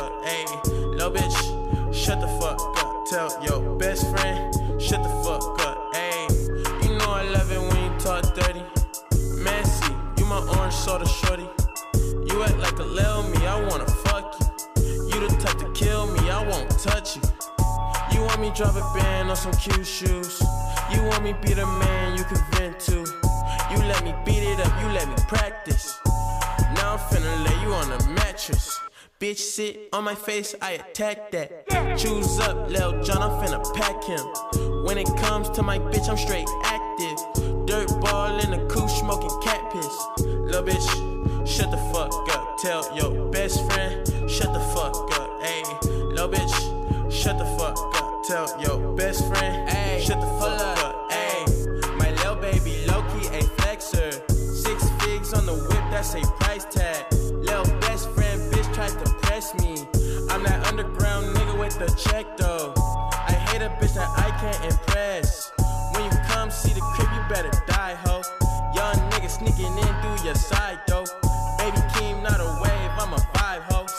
My 30.06 30.14
face, 30.14 30.54
I 30.62 30.74
attack 30.74 31.32
that. 31.32 31.68
Choose 31.98 32.40
up, 32.40 32.70
Lil 32.70 33.02
John, 33.04 33.24
I'm 33.24 33.32
finna 33.42 33.60
pack 33.74 34.04
him. 34.04 34.84
When 34.86 35.00
it 35.00 35.08
comes 35.18 35.50
to 35.50 35.64
my 35.64 35.80
bitch, 35.80 36.08
I'm 36.08 36.16
straight 36.16 36.48
active. 36.64 36.85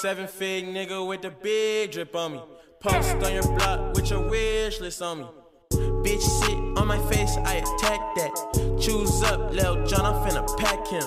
Seven 0.07 0.29
fig 0.29 0.67
nigga 0.67 1.05
with 1.05 1.23
the 1.23 1.31
big 1.31 1.91
drip 1.91 2.15
on 2.15 2.35
me. 2.35 2.41
Post 2.79 3.17
on 3.25 3.35
your 3.35 3.43
block 3.59 3.93
with 3.97 4.09
your 4.09 4.21
wish 4.21 4.81
list 4.81 5.03
on 5.03 5.19
me. 5.19 5.27
Bitch 5.73 6.23
sit 6.23 6.57
on 6.79 6.87
my 6.87 6.97
face, 7.11 7.37
I 7.39 7.55
attack 7.55 7.99
that. 8.15 8.79
Choose 8.81 9.21
up, 9.25 9.53
Lil 9.53 9.85
John, 9.85 10.07
I'm 10.07 10.15
finna 10.23 10.47
pack 10.59 10.87
him. 10.87 11.03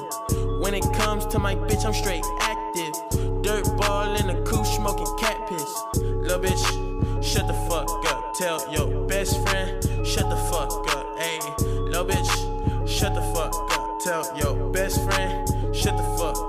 When 0.60 0.74
it 0.74 0.84
comes 0.95 1.26
to 1.28 1.39
my 1.39 1.56
bitch, 1.56 1.86
I'm 1.86 1.93
straight 1.93 2.26
active. 2.41 2.93
Dirt 3.41 3.64
ball 3.78 4.18
in 4.18 4.28
the 4.28 4.43
coupe, 4.43 4.66
smoking 4.66 5.08
cat 5.18 5.47
piss. 5.47 5.74
Lil 6.04 6.41
bitch, 6.41 7.24
shut 7.24 7.47
the 7.47 7.54
fuck 7.70 7.88
up. 8.12 8.34
Tell 8.34 8.60
your 8.70 9.08
best 9.08 9.41
friend, 9.47 9.82
shut 10.06 10.30
the 10.30 10.36
fuck 10.52 10.74
up. 10.93 11.18
Ayy, 11.20 11.89
lil 11.89 12.06
bitch, 12.06 12.86
shut 12.86 13.16
the 13.16 13.22
fuck 13.34 13.56
up. 13.72 14.02
Tell 14.04 14.38
your 14.38 14.70
best 14.74 15.02
friend, 15.06 15.47
shut 15.74 15.95
the 15.95 16.04
fuck 16.18 16.36
up. 16.36 16.49